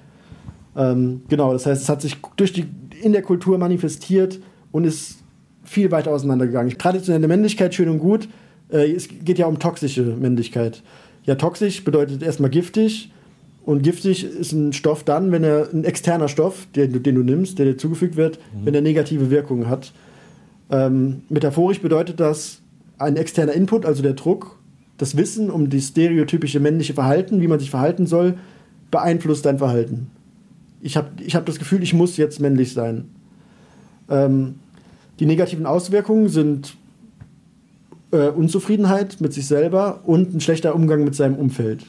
Ähm, 0.75 1.21
genau, 1.27 1.53
das 1.53 1.65
heißt, 1.65 1.81
es 1.81 1.89
hat 1.89 2.01
sich 2.01 2.17
durch 2.35 2.53
die, 2.53 2.67
in 3.01 3.13
der 3.13 3.23
Kultur 3.23 3.57
manifestiert 3.57 4.39
und 4.71 4.83
ist 4.85 5.17
viel 5.63 5.91
weiter 5.91 6.11
auseinandergegangen. 6.11 6.77
Traditionelle 6.77 7.27
Männlichkeit 7.27 7.75
schön 7.75 7.89
und 7.89 7.99
gut, 7.99 8.27
äh, 8.71 8.91
es 8.91 9.07
geht 9.07 9.37
ja 9.39 9.47
um 9.47 9.59
toxische 9.59 10.03
Männlichkeit. 10.03 10.83
Ja, 11.25 11.35
toxisch 11.35 11.83
bedeutet 11.83 12.23
erstmal 12.23 12.49
giftig. 12.49 13.11
Und 13.65 13.83
giftig 13.83 14.23
ist 14.23 14.51
ein 14.51 14.73
Stoff 14.73 15.03
dann, 15.03 15.31
wenn 15.31 15.43
er 15.43 15.69
ein 15.71 15.83
externer 15.83 16.27
Stoff, 16.27 16.67
den, 16.75 17.03
den 17.03 17.15
du 17.15 17.21
nimmst, 17.23 17.59
der 17.59 17.65
dir 17.65 17.77
zugefügt 17.77 18.15
wird, 18.15 18.39
mhm. 18.53 18.65
wenn 18.65 18.73
er 18.73 18.81
negative 18.81 19.29
Wirkungen 19.29 19.69
hat. 19.69 19.93
Ähm, 20.71 21.21
metaphorisch 21.29 21.79
bedeutet 21.79 22.19
das 22.19 22.61
ein 22.97 23.15
externer 23.15 23.53
Input, 23.53 23.85
also 23.85 24.01
der 24.01 24.13
Druck, 24.13 24.57
das 24.97 25.17
Wissen 25.17 25.49
um 25.49 25.69
das 25.69 25.87
stereotypische 25.89 26.59
männliche 26.59 26.93
Verhalten, 26.93 27.41
wie 27.41 27.47
man 27.47 27.59
sich 27.59 27.69
verhalten 27.69 28.07
soll, 28.07 28.35
beeinflusst 28.91 29.45
dein 29.45 29.57
Verhalten. 29.57 30.07
Ich 30.81 30.97
habe 30.97 31.09
ich 31.23 31.35
hab 31.35 31.45
das 31.45 31.59
Gefühl, 31.59 31.83
ich 31.83 31.93
muss 31.93 32.17
jetzt 32.17 32.39
männlich 32.39 32.73
sein. 32.73 33.05
Ähm, 34.09 34.55
die 35.19 35.25
negativen 35.25 35.65
Auswirkungen 35.65 36.29
sind 36.29 36.75
äh, 38.11 38.29
Unzufriedenheit 38.29 39.21
mit 39.21 39.33
sich 39.33 39.47
selber 39.47 40.01
und 40.05 40.33
ein 40.33 40.41
schlechter 40.41 40.75
Umgang 40.75 41.03
mit 41.03 41.15
seinem 41.15 41.35
Umfeld. 41.35 41.85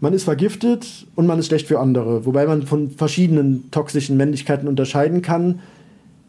Man 0.00 0.12
ist 0.12 0.24
vergiftet 0.24 1.06
und 1.16 1.26
man 1.26 1.38
ist 1.38 1.46
schlecht 1.46 1.66
für 1.66 1.80
andere, 1.80 2.24
wobei 2.24 2.46
man 2.46 2.62
von 2.62 2.90
verschiedenen 2.90 3.70
toxischen 3.70 4.16
Männlichkeiten 4.16 4.68
unterscheiden 4.68 5.22
kann. 5.22 5.60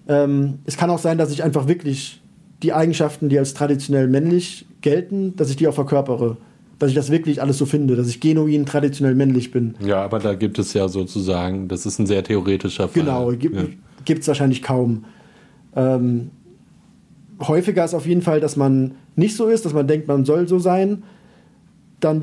Ähm, 0.08 0.60
es 0.65 0.75
kann 0.75 0.89
auch 0.89 0.97
sein, 0.97 1.19
dass 1.19 1.32
ich 1.32 1.43
einfach 1.43 1.67
wirklich 1.67 2.19
die 2.63 2.73
Eigenschaften, 2.73 3.30
die 3.30 3.38
als 3.38 3.54
traditionell 3.54 4.08
männlich 4.08 4.65
gelten, 4.82 5.36
dass 5.36 5.49
ich 5.49 5.56
die 5.56 5.67
auch 5.67 5.73
verkörpere. 5.73 6.38
Dass 6.80 6.89
ich 6.89 6.95
das 6.95 7.12
wirklich 7.12 7.41
alles 7.41 7.58
so 7.58 7.65
finde, 7.65 7.95
dass 7.95 8.08
ich 8.08 8.21
genuin 8.21 8.65
traditionell 8.65 9.13
männlich 9.13 9.52
bin. 9.52 9.75
Ja, 9.86 10.02
aber 10.02 10.19
da 10.19 10.34
gibt 10.34 10.58
es 10.60 10.73
ja 10.73 10.88
sozusagen, 10.88 11.67
das 11.67 11.86
ist 11.86 11.99
ein 11.99 12.08
sehr 12.08 12.23
theoretischer 12.23 12.88
Fall. 12.88 13.04
Genau, 13.04 13.32
gibt 13.34 13.56
ja. 13.56 14.15
es 14.17 14.28
wahrscheinlich 14.28 14.62
kaum. 14.63 15.04
Ähm, 15.75 16.32
häufiger 17.39 17.86
ist 17.86 17.93
auf 17.93 18.06
jeden 18.06 18.21
Fall, 18.21 18.39
dass 18.39 18.56
man 18.56 18.95
nicht 19.15 19.36
so 19.36 19.47
ist, 19.47 19.65
dass 19.65 19.73
man 19.73 19.88
denkt, 19.88 20.08
man 20.08 20.25
soll 20.25 20.47
so 20.47 20.60
sein. 20.60 21.04
Dann, 21.99 22.21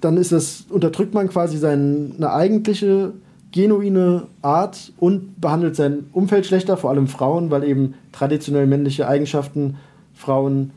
dann 0.00 0.16
ist 0.16 0.32
es, 0.32 0.66
unterdrückt 0.70 1.14
man 1.14 1.28
quasi 1.28 1.58
seine 1.58 2.32
eigentliche 2.32 3.12
genuine 3.52 4.26
Art 4.42 4.92
und 4.98 5.40
behandelt 5.40 5.76
sein 5.76 6.06
Umfeld 6.12 6.46
schlechter, 6.46 6.76
vor 6.76 6.90
allem 6.90 7.08
Frauen, 7.08 7.50
weil 7.50 7.64
eben 7.64 7.94
traditionell 8.12 8.66
männliche 8.66 9.08
Eigenschaften 9.08 9.76
Frauen 10.14 10.70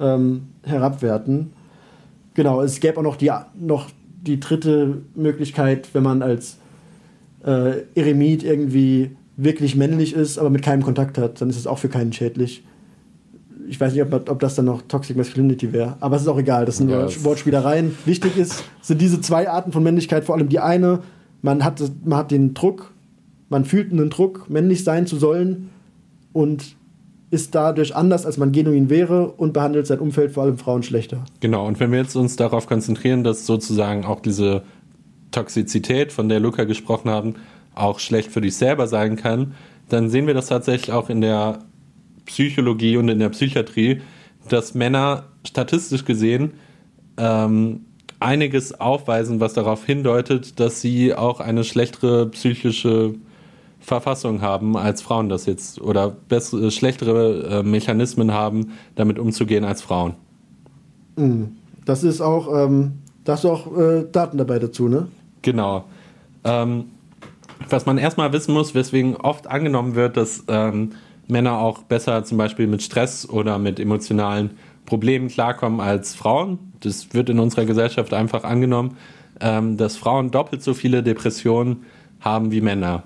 ähm, 0.00 0.42
herabwerten. 0.62 1.52
Genau, 2.34 2.62
es 2.62 2.80
gäbe 2.80 2.98
auch 2.98 3.02
noch 3.02 3.16
die, 3.16 3.30
noch 3.58 3.90
die 4.22 4.40
dritte 4.40 5.02
Möglichkeit, 5.14 5.88
wenn 5.92 6.02
man 6.02 6.22
als 6.22 6.56
äh, 7.44 7.82
Eremit 7.94 8.42
irgendwie 8.42 9.10
wirklich 9.36 9.76
männlich 9.76 10.14
ist, 10.14 10.38
aber 10.38 10.50
mit 10.50 10.62
keinem 10.62 10.82
Kontakt 10.82 11.18
hat, 11.18 11.40
dann 11.40 11.50
ist 11.50 11.56
es 11.56 11.66
auch 11.66 11.78
für 11.78 11.88
keinen 11.88 12.12
schädlich. 12.12 12.64
Ich 13.68 13.80
weiß 13.80 13.92
nicht, 13.92 14.02
ob, 14.02 14.28
ob 14.28 14.40
das 14.40 14.54
dann 14.54 14.66
noch 14.66 14.82
Toxic 14.82 15.16
Masculinity 15.16 15.72
wäre, 15.72 15.96
aber 16.00 16.16
es 16.16 16.22
ist 16.22 16.28
auch 16.28 16.38
egal, 16.38 16.66
das 16.66 16.78
sind 16.78 16.90
ja, 16.90 17.06
Wortspielereien. 17.24 17.96
Wichtig 18.04 18.36
ist, 18.36 18.64
sind 18.82 19.00
diese 19.00 19.20
zwei 19.20 19.48
Arten 19.48 19.72
von 19.72 19.82
Männlichkeit, 19.82 20.24
vor 20.24 20.34
allem 20.34 20.48
die 20.48 20.60
eine, 20.60 21.00
man 21.42 21.64
hat, 21.64 21.82
man 22.04 22.18
hat 22.18 22.30
den 22.30 22.54
Druck, 22.54 22.92
man 23.48 23.64
fühlt 23.64 23.92
einen 23.92 24.10
Druck, 24.10 24.48
männlich 24.50 24.84
sein 24.84 25.06
zu 25.06 25.16
sollen 25.16 25.70
und 26.32 26.76
ist 27.30 27.54
dadurch 27.54 27.96
anders, 27.96 28.26
als 28.26 28.36
man 28.36 28.52
genuin 28.52 28.90
wäre 28.90 29.28
und 29.32 29.52
behandelt 29.52 29.86
sein 29.86 29.98
Umfeld, 29.98 30.32
vor 30.32 30.44
allem 30.44 30.56
Frauen, 30.56 30.82
schlechter. 30.82 31.24
Genau, 31.40 31.66
und 31.66 31.80
wenn 31.80 31.90
wir 31.90 31.98
jetzt 31.98 32.14
uns 32.14 32.36
darauf 32.36 32.66
konzentrieren, 32.66 33.24
dass 33.24 33.44
sozusagen 33.44 34.04
auch 34.04 34.20
diese 34.20 34.62
Toxizität, 35.32 36.12
von 36.12 36.28
der 36.28 36.38
Luca 36.38 36.64
gesprochen 36.64 37.10
haben, 37.10 37.34
auch 37.74 37.98
schlecht 37.98 38.30
für 38.30 38.40
dich 38.40 38.56
selber 38.56 38.86
sein 38.86 39.16
kann, 39.16 39.54
dann 39.88 40.08
sehen 40.08 40.26
wir 40.26 40.34
das 40.34 40.46
tatsächlich 40.46 40.92
auch 40.92 41.10
in 41.10 41.20
der 41.20 41.58
Psychologie 42.26 42.96
und 42.96 43.08
in 43.08 43.18
der 43.18 43.28
Psychiatrie, 43.30 44.00
dass 44.48 44.74
Männer 44.74 45.24
statistisch 45.46 46.04
gesehen 46.04 46.52
ähm, 47.16 47.86
einiges 48.20 48.78
aufweisen, 48.80 49.40
was 49.40 49.54
darauf 49.54 49.84
hindeutet, 49.84 50.58
dass 50.60 50.80
sie 50.80 51.14
auch 51.14 51.40
eine 51.40 51.64
schlechtere 51.64 52.26
psychische 52.30 53.14
Verfassung 53.80 54.40
haben 54.40 54.76
als 54.76 55.02
Frauen 55.02 55.28
das 55.28 55.44
jetzt 55.46 55.80
oder 55.80 56.10
bessere, 56.10 56.70
schlechtere 56.70 57.60
äh, 57.60 57.62
Mechanismen 57.62 58.32
haben, 58.32 58.72
damit 58.94 59.18
umzugehen 59.18 59.64
als 59.64 59.82
Frauen. 59.82 60.14
Mhm. 61.16 61.56
Das 61.84 62.02
ist 62.02 62.22
auch, 62.22 62.64
ähm, 62.64 62.92
da 63.24 63.34
hast 63.34 63.44
du 63.44 63.50
auch 63.50 63.76
äh, 63.76 64.06
Daten 64.10 64.38
dabei 64.38 64.58
dazu, 64.58 64.88
ne? 64.88 65.08
Genau. 65.42 65.84
Ähm, 66.44 66.86
was 67.68 67.84
man 67.84 67.98
erstmal 67.98 68.32
wissen 68.32 68.54
muss, 68.54 68.74
weswegen 68.74 69.16
oft 69.16 69.46
angenommen 69.46 69.94
wird, 69.94 70.16
dass 70.16 70.44
ähm, 70.48 70.90
Männer 71.26 71.58
auch 71.58 71.82
besser 71.82 72.24
zum 72.24 72.38
Beispiel 72.38 72.66
mit 72.66 72.82
Stress 72.82 73.28
oder 73.28 73.58
mit 73.58 73.80
emotionalen 73.80 74.50
Problemen 74.86 75.28
klarkommen 75.28 75.80
als 75.80 76.14
Frauen. 76.14 76.72
Das 76.80 77.14
wird 77.14 77.30
in 77.30 77.38
unserer 77.38 77.64
Gesellschaft 77.64 78.12
einfach 78.12 78.44
angenommen, 78.44 78.96
ähm, 79.40 79.76
dass 79.76 79.96
Frauen 79.96 80.30
doppelt 80.30 80.62
so 80.62 80.74
viele 80.74 81.02
Depressionen 81.02 81.84
haben 82.20 82.52
wie 82.52 82.60
Männer. 82.60 83.04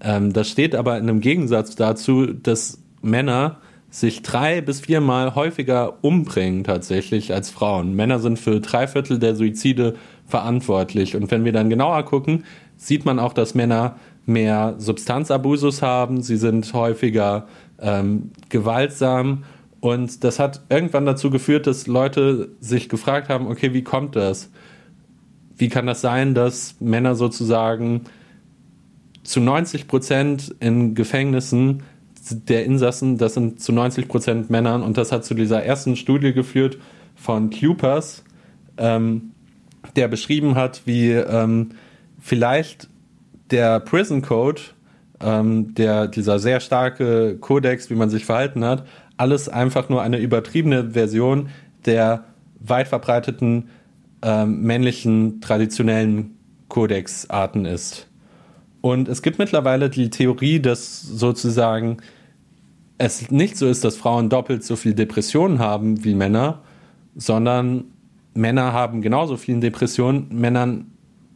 Ähm, 0.00 0.32
das 0.32 0.48
steht 0.48 0.74
aber 0.74 0.98
in 0.98 1.08
einem 1.08 1.20
Gegensatz 1.20 1.76
dazu, 1.76 2.26
dass 2.26 2.82
Männer 3.02 3.58
sich 3.90 4.22
drei 4.22 4.60
bis 4.60 4.80
viermal 4.80 5.34
häufiger 5.34 5.98
umbringen 6.02 6.62
tatsächlich 6.62 7.34
als 7.34 7.50
Frauen. 7.50 7.94
Männer 7.94 8.20
sind 8.20 8.38
für 8.38 8.60
drei 8.60 8.86
Viertel 8.86 9.18
der 9.18 9.34
Suizide 9.34 9.96
verantwortlich. 10.26 11.16
Und 11.16 11.30
wenn 11.30 11.44
wir 11.44 11.52
dann 11.52 11.70
genauer 11.70 12.04
gucken, 12.04 12.44
sieht 12.76 13.04
man 13.04 13.18
auch, 13.18 13.32
dass 13.32 13.54
Männer 13.54 13.96
mehr 14.26 14.74
Substanzabusus 14.78 15.82
haben, 15.82 16.22
sie 16.22 16.36
sind 16.36 16.72
häufiger 16.72 17.46
ähm, 17.80 18.30
gewaltsam. 18.48 19.44
Und 19.80 20.24
das 20.24 20.38
hat 20.38 20.62
irgendwann 20.68 21.06
dazu 21.06 21.30
geführt, 21.30 21.66
dass 21.66 21.86
Leute 21.86 22.50
sich 22.60 22.88
gefragt 22.88 23.28
haben, 23.28 23.46
okay, 23.46 23.72
wie 23.72 23.82
kommt 23.82 24.14
das? 24.14 24.50
Wie 25.56 25.68
kann 25.68 25.86
das 25.86 26.00
sein, 26.00 26.34
dass 26.34 26.76
Männer 26.80 27.14
sozusagen 27.14 28.02
zu 29.22 29.40
90 29.40 29.88
Prozent 29.88 30.54
in 30.60 30.94
Gefängnissen 30.94 31.82
der 32.30 32.64
Insassen, 32.64 33.16
das 33.16 33.34
sind 33.34 33.60
zu 33.60 33.72
90 33.72 34.08
Prozent 34.08 34.50
Männern. 34.50 34.82
Und 34.82 34.98
das 34.98 35.12
hat 35.12 35.24
zu 35.24 35.34
dieser 35.34 35.62
ersten 35.62 35.96
Studie 35.96 36.32
geführt 36.32 36.78
von 37.14 37.50
Cupers, 37.50 38.24
ähm, 38.76 39.32
der 39.96 40.08
beschrieben 40.08 40.54
hat, 40.54 40.82
wie 40.84 41.10
ähm, 41.12 41.70
vielleicht 42.18 42.89
der 43.50 43.80
Prison 43.80 44.22
Code, 44.22 44.60
ähm, 45.20 45.74
der, 45.74 46.06
dieser 46.08 46.38
sehr 46.38 46.60
starke 46.60 47.36
Kodex, 47.38 47.90
wie 47.90 47.94
man 47.94 48.10
sich 48.10 48.24
verhalten 48.24 48.64
hat, 48.64 48.86
alles 49.16 49.48
einfach 49.48 49.88
nur 49.88 50.02
eine 50.02 50.18
übertriebene 50.18 50.90
Version 50.90 51.50
der 51.86 52.24
weit 52.60 52.88
verbreiteten 52.88 53.68
ähm, 54.22 54.62
männlichen 54.62 55.40
traditionellen 55.40 56.36
Kodexarten 56.68 57.64
ist. 57.64 58.06
Und 58.80 59.08
es 59.08 59.22
gibt 59.22 59.38
mittlerweile 59.38 59.90
die 59.90 60.10
Theorie, 60.10 60.60
dass 60.60 61.02
sozusagen 61.02 61.98
es 62.98 63.30
nicht 63.30 63.56
so 63.56 63.66
ist, 63.66 63.84
dass 63.84 63.96
Frauen 63.96 64.28
doppelt 64.28 64.62
so 64.62 64.76
viel 64.76 64.94
Depressionen 64.94 65.58
haben 65.58 66.04
wie 66.04 66.14
Männer, 66.14 66.62
sondern 67.16 67.84
Männer 68.34 68.72
haben 68.72 69.02
genauso 69.02 69.36
viele 69.36 69.60
Depressionen, 69.60 70.28
Männern 70.30 70.89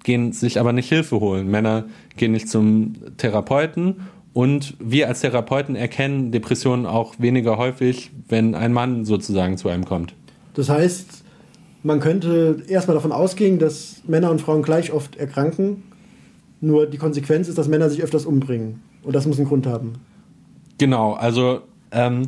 gehen 0.04 0.32
sich 0.32 0.60
aber 0.60 0.72
nicht 0.72 0.88
Hilfe 0.88 1.18
holen. 1.18 1.50
Männer 1.50 1.86
gehen 2.16 2.30
nicht 2.30 2.48
zum 2.48 2.94
Therapeuten 3.16 3.96
und 4.32 4.74
wir 4.78 5.08
als 5.08 5.20
Therapeuten 5.20 5.76
erkennen 5.76 6.30
Depressionen 6.30 6.86
auch 6.86 7.14
weniger 7.18 7.56
häufig, 7.56 8.10
wenn 8.28 8.54
ein 8.54 8.72
Mann 8.72 9.04
sozusagen 9.04 9.56
zu 9.56 9.68
einem 9.68 9.84
kommt. 9.84 10.14
Das 10.54 10.68
heißt, 10.68 11.24
man 11.82 12.00
könnte 12.00 12.62
erstmal 12.68 12.94
davon 12.94 13.12
ausgehen, 13.12 13.58
dass 13.58 14.02
Männer 14.06 14.30
und 14.30 14.40
Frauen 14.40 14.62
gleich 14.62 14.92
oft 14.92 15.16
erkranken. 15.16 15.84
Nur 16.60 16.86
die 16.86 16.98
Konsequenz 16.98 17.48
ist, 17.48 17.58
dass 17.58 17.68
Männer 17.68 17.90
sich 17.90 18.02
öfters 18.02 18.26
umbringen. 18.26 18.80
Und 19.02 19.14
das 19.14 19.26
muss 19.26 19.38
einen 19.38 19.48
Grund 19.48 19.66
haben. 19.66 19.94
Genau, 20.78 21.12
also 21.12 21.60
ähm, 21.92 22.22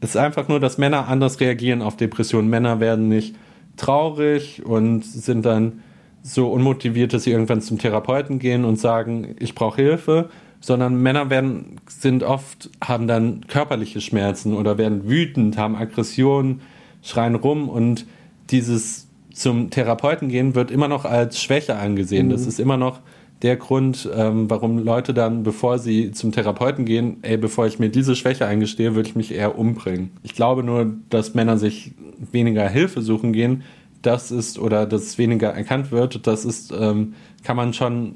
es 0.00 0.10
ist 0.10 0.16
einfach 0.16 0.48
nur, 0.48 0.60
dass 0.60 0.78
Männer 0.78 1.08
anders 1.08 1.40
reagieren 1.40 1.82
auf 1.82 1.96
Depressionen. 1.96 2.48
Männer 2.48 2.80
werden 2.80 3.08
nicht 3.08 3.34
traurig 3.76 4.64
und 4.64 5.04
sind 5.04 5.44
dann 5.44 5.82
so 6.22 6.48
unmotiviert, 6.48 7.12
dass 7.12 7.24
sie 7.24 7.30
irgendwann 7.30 7.60
zum 7.60 7.78
Therapeuten 7.78 8.38
gehen 8.38 8.64
und 8.64 8.76
sagen, 8.78 9.36
ich 9.38 9.54
brauche 9.54 9.80
Hilfe, 9.80 10.28
sondern 10.60 11.00
Männer 11.00 11.30
werden, 11.30 11.76
sind 11.88 12.22
oft, 12.22 12.70
haben 12.82 13.06
dann 13.06 13.46
körperliche 13.46 14.00
Schmerzen 14.00 14.54
oder 14.54 14.76
werden 14.78 15.08
wütend, 15.08 15.56
haben 15.56 15.74
Aggressionen, 15.74 16.60
schreien 17.02 17.34
rum 17.34 17.68
und 17.68 18.06
dieses 18.50 19.08
zum 19.32 19.70
Therapeuten 19.70 20.28
gehen 20.28 20.54
wird 20.54 20.70
immer 20.70 20.88
noch 20.88 21.04
als 21.04 21.40
Schwäche 21.40 21.76
angesehen. 21.76 22.26
Mhm. 22.26 22.30
Das 22.30 22.46
ist 22.46 22.60
immer 22.60 22.76
noch 22.76 23.00
der 23.42 23.56
Grund, 23.56 24.08
ähm, 24.14 24.50
warum 24.50 24.78
Leute 24.78 25.14
dann, 25.14 25.44
bevor 25.44 25.78
sie 25.78 26.10
zum 26.12 26.30
Therapeuten 26.30 26.84
gehen, 26.84 27.18
ey, 27.22 27.38
bevor 27.38 27.66
ich 27.66 27.78
mir 27.78 27.88
diese 27.88 28.14
Schwäche 28.14 28.46
eingestehe, 28.46 28.94
würde 28.94 29.08
ich 29.08 29.16
mich 29.16 29.32
eher 29.32 29.58
umbringen. 29.58 30.10
Ich 30.22 30.34
glaube 30.34 30.62
nur, 30.62 30.92
dass 31.08 31.32
Männer 31.32 31.56
sich 31.56 31.92
weniger 32.32 32.68
Hilfe 32.68 33.00
suchen 33.00 33.32
gehen, 33.32 33.62
das 34.02 34.30
ist, 34.30 34.58
oder 34.58 34.86
dass 34.86 35.18
weniger 35.18 35.50
erkannt 35.50 35.90
wird, 35.90 36.26
das 36.26 36.44
ist, 36.44 36.72
ähm, 36.72 37.14
kann 37.44 37.56
man 37.56 37.74
schon 37.74 38.14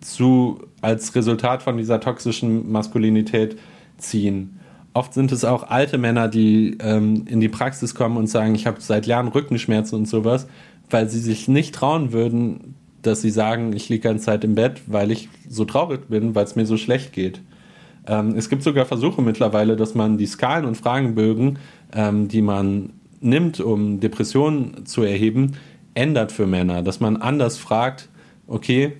zu, 0.00 0.60
als 0.80 1.14
Resultat 1.14 1.62
von 1.62 1.76
dieser 1.76 2.00
toxischen 2.00 2.70
Maskulinität 2.70 3.58
ziehen. 3.98 4.58
Oft 4.94 5.14
sind 5.14 5.32
es 5.32 5.44
auch 5.44 5.64
alte 5.70 5.96
Männer, 5.96 6.28
die 6.28 6.76
ähm, 6.80 7.24
in 7.26 7.40
die 7.40 7.48
Praxis 7.48 7.94
kommen 7.94 8.16
und 8.16 8.26
sagen, 8.26 8.54
ich 8.54 8.66
habe 8.66 8.80
seit 8.80 9.06
Jahren 9.06 9.28
Rückenschmerzen 9.28 9.98
und 9.98 10.06
sowas, 10.06 10.46
weil 10.90 11.08
sie 11.08 11.20
sich 11.20 11.48
nicht 11.48 11.74
trauen 11.74 12.12
würden, 12.12 12.74
dass 13.00 13.22
sie 13.22 13.30
sagen, 13.30 13.72
ich 13.72 13.88
liege 13.88 14.02
ganze 14.02 14.26
Zeit 14.26 14.44
im 14.44 14.54
Bett, 14.54 14.82
weil 14.86 15.10
ich 15.10 15.28
so 15.48 15.64
traurig 15.64 16.08
bin, 16.08 16.34
weil 16.34 16.44
es 16.44 16.56
mir 16.56 16.66
so 16.66 16.76
schlecht 16.76 17.12
geht. 17.12 17.40
Ähm, 18.06 18.34
es 18.36 18.48
gibt 18.48 18.62
sogar 18.62 18.84
Versuche 18.84 19.22
mittlerweile, 19.22 19.76
dass 19.76 19.94
man 19.94 20.18
die 20.18 20.26
Skalen 20.26 20.66
und 20.66 20.76
Fragenbögen, 20.76 21.58
ähm, 21.92 22.28
die 22.28 22.42
man 22.42 22.90
nimmt, 23.22 23.60
um 23.60 24.00
Depressionen 24.00 24.86
zu 24.86 25.02
erheben, 25.02 25.52
ändert 25.94 26.32
für 26.32 26.46
Männer. 26.46 26.82
Dass 26.82 27.00
man 27.00 27.16
anders 27.16 27.58
fragt, 27.58 28.08
okay, 28.46 28.94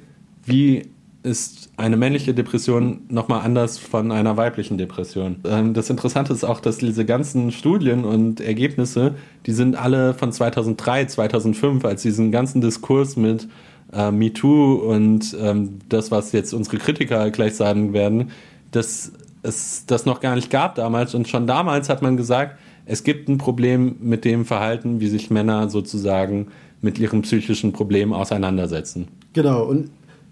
wie 0.44 0.82
ist 1.22 1.70
eine 1.76 1.96
männliche 1.96 2.34
Depression 2.34 3.02
nochmal 3.08 3.42
anders 3.44 3.78
von 3.78 4.10
einer 4.10 4.36
weiblichen 4.36 4.76
Depression. 4.76 5.36
Ähm, 5.44 5.72
das 5.72 5.88
Interessante 5.88 6.32
ist 6.32 6.44
auch, 6.44 6.58
dass 6.60 6.78
diese 6.78 7.04
ganzen 7.04 7.52
Studien 7.52 8.04
und 8.04 8.40
Ergebnisse, 8.40 9.14
die 9.46 9.52
sind 9.52 9.76
alle 9.76 10.14
von 10.14 10.32
2003, 10.32 11.06
2005, 11.06 11.84
als 11.84 12.02
diesen 12.02 12.32
ganzen 12.32 12.60
Diskurs 12.60 13.16
mit 13.16 13.48
äh, 13.92 14.10
MeToo 14.10 14.74
und 14.74 15.36
ähm, 15.40 15.78
das, 15.88 16.10
was 16.10 16.32
jetzt 16.32 16.52
unsere 16.54 16.78
Kritiker 16.78 17.30
gleich 17.30 17.54
sagen 17.54 17.92
werden, 17.92 18.30
dass 18.72 19.12
es 19.42 19.86
das 19.86 20.06
noch 20.06 20.20
gar 20.20 20.34
nicht 20.34 20.50
gab 20.50 20.74
damals. 20.74 21.14
Und 21.14 21.28
schon 21.28 21.46
damals 21.46 21.88
hat 21.88 22.02
man 22.02 22.16
gesagt, 22.16 22.58
es 22.86 23.04
gibt 23.04 23.28
ein 23.28 23.38
Problem 23.38 23.96
mit 24.00 24.24
dem 24.24 24.44
Verhalten, 24.44 25.00
wie 25.00 25.08
sich 25.08 25.30
Männer 25.30 25.68
sozusagen 25.70 26.48
mit 26.80 26.98
ihren 26.98 27.22
psychischen 27.22 27.72
Problemen 27.72 28.12
auseinandersetzen. 28.12 29.08
Genau, 29.32 29.64
und 29.64 29.90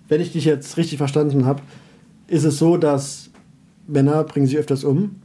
wenn 0.09 0.21
ich 0.21 0.33
dich 0.33 0.45
jetzt 0.45 0.77
richtig 0.77 0.99
verstanden 0.99 1.47
habe, 1.47 1.63
ist 2.27 2.45
es 2.45 2.59
so, 2.59 2.77
dass 2.77 3.31
Männer 3.87 4.25
bringen 4.25 4.47
sich 4.47 4.59
öfters 4.59 4.85
um. 4.85 5.17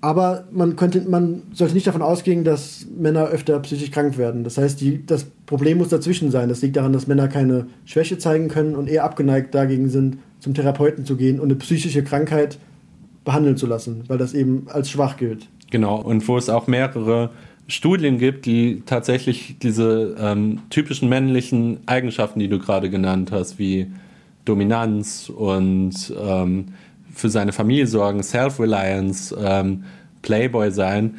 Aber 0.00 0.44
man, 0.52 0.76
könnte, 0.76 1.00
man 1.08 1.42
sollte 1.52 1.74
nicht 1.74 1.86
davon 1.86 2.02
ausgehen, 2.02 2.44
dass 2.44 2.86
Männer 2.96 3.26
öfter 3.26 3.58
psychisch 3.60 3.90
krank 3.90 4.16
werden. 4.16 4.44
Das 4.44 4.56
heißt, 4.56 4.80
die, 4.80 5.04
das 5.04 5.24
Problem 5.46 5.78
muss 5.78 5.88
dazwischen 5.88 6.30
sein. 6.30 6.48
Das 6.48 6.62
liegt 6.62 6.76
daran, 6.76 6.92
dass 6.92 7.08
Männer 7.08 7.26
keine 7.26 7.66
Schwäche 7.84 8.16
zeigen 8.18 8.48
können 8.48 8.76
und 8.76 8.88
eher 8.88 9.02
abgeneigt 9.02 9.54
dagegen 9.54 9.88
sind, 9.88 10.18
zum 10.38 10.54
Therapeuten 10.54 11.04
zu 11.04 11.16
gehen 11.16 11.40
und 11.40 11.46
eine 11.46 11.56
psychische 11.56 12.04
Krankheit 12.04 12.58
behandeln 13.24 13.56
zu 13.56 13.66
lassen, 13.66 14.04
weil 14.06 14.18
das 14.18 14.34
eben 14.34 14.66
als 14.68 14.88
schwach 14.88 15.16
gilt. 15.16 15.48
Genau, 15.70 15.96
und 15.96 16.26
wo 16.28 16.36
es 16.36 16.48
auch 16.48 16.66
mehrere 16.66 17.30
Studien 17.66 18.18
gibt, 18.18 18.46
die 18.46 18.82
tatsächlich 18.86 19.56
diese 19.60 20.16
ähm, 20.18 20.60
typischen 20.70 21.08
männlichen 21.08 21.80
Eigenschaften, 21.86 22.40
die 22.40 22.48
du 22.48 22.58
gerade 22.58 22.88
genannt 22.88 23.30
hast, 23.30 23.58
wie 23.58 23.90
Dominanz 24.46 25.28
und 25.28 26.14
ähm, 26.18 26.66
für 27.14 27.28
seine 27.28 27.52
Familie 27.52 27.86
sorgen, 27.86 28.22
Self-Reliance, 28.22 29.36
ähm, 29.38 29.84
Playboy 30.22 30.70
sein, 30.70 31.16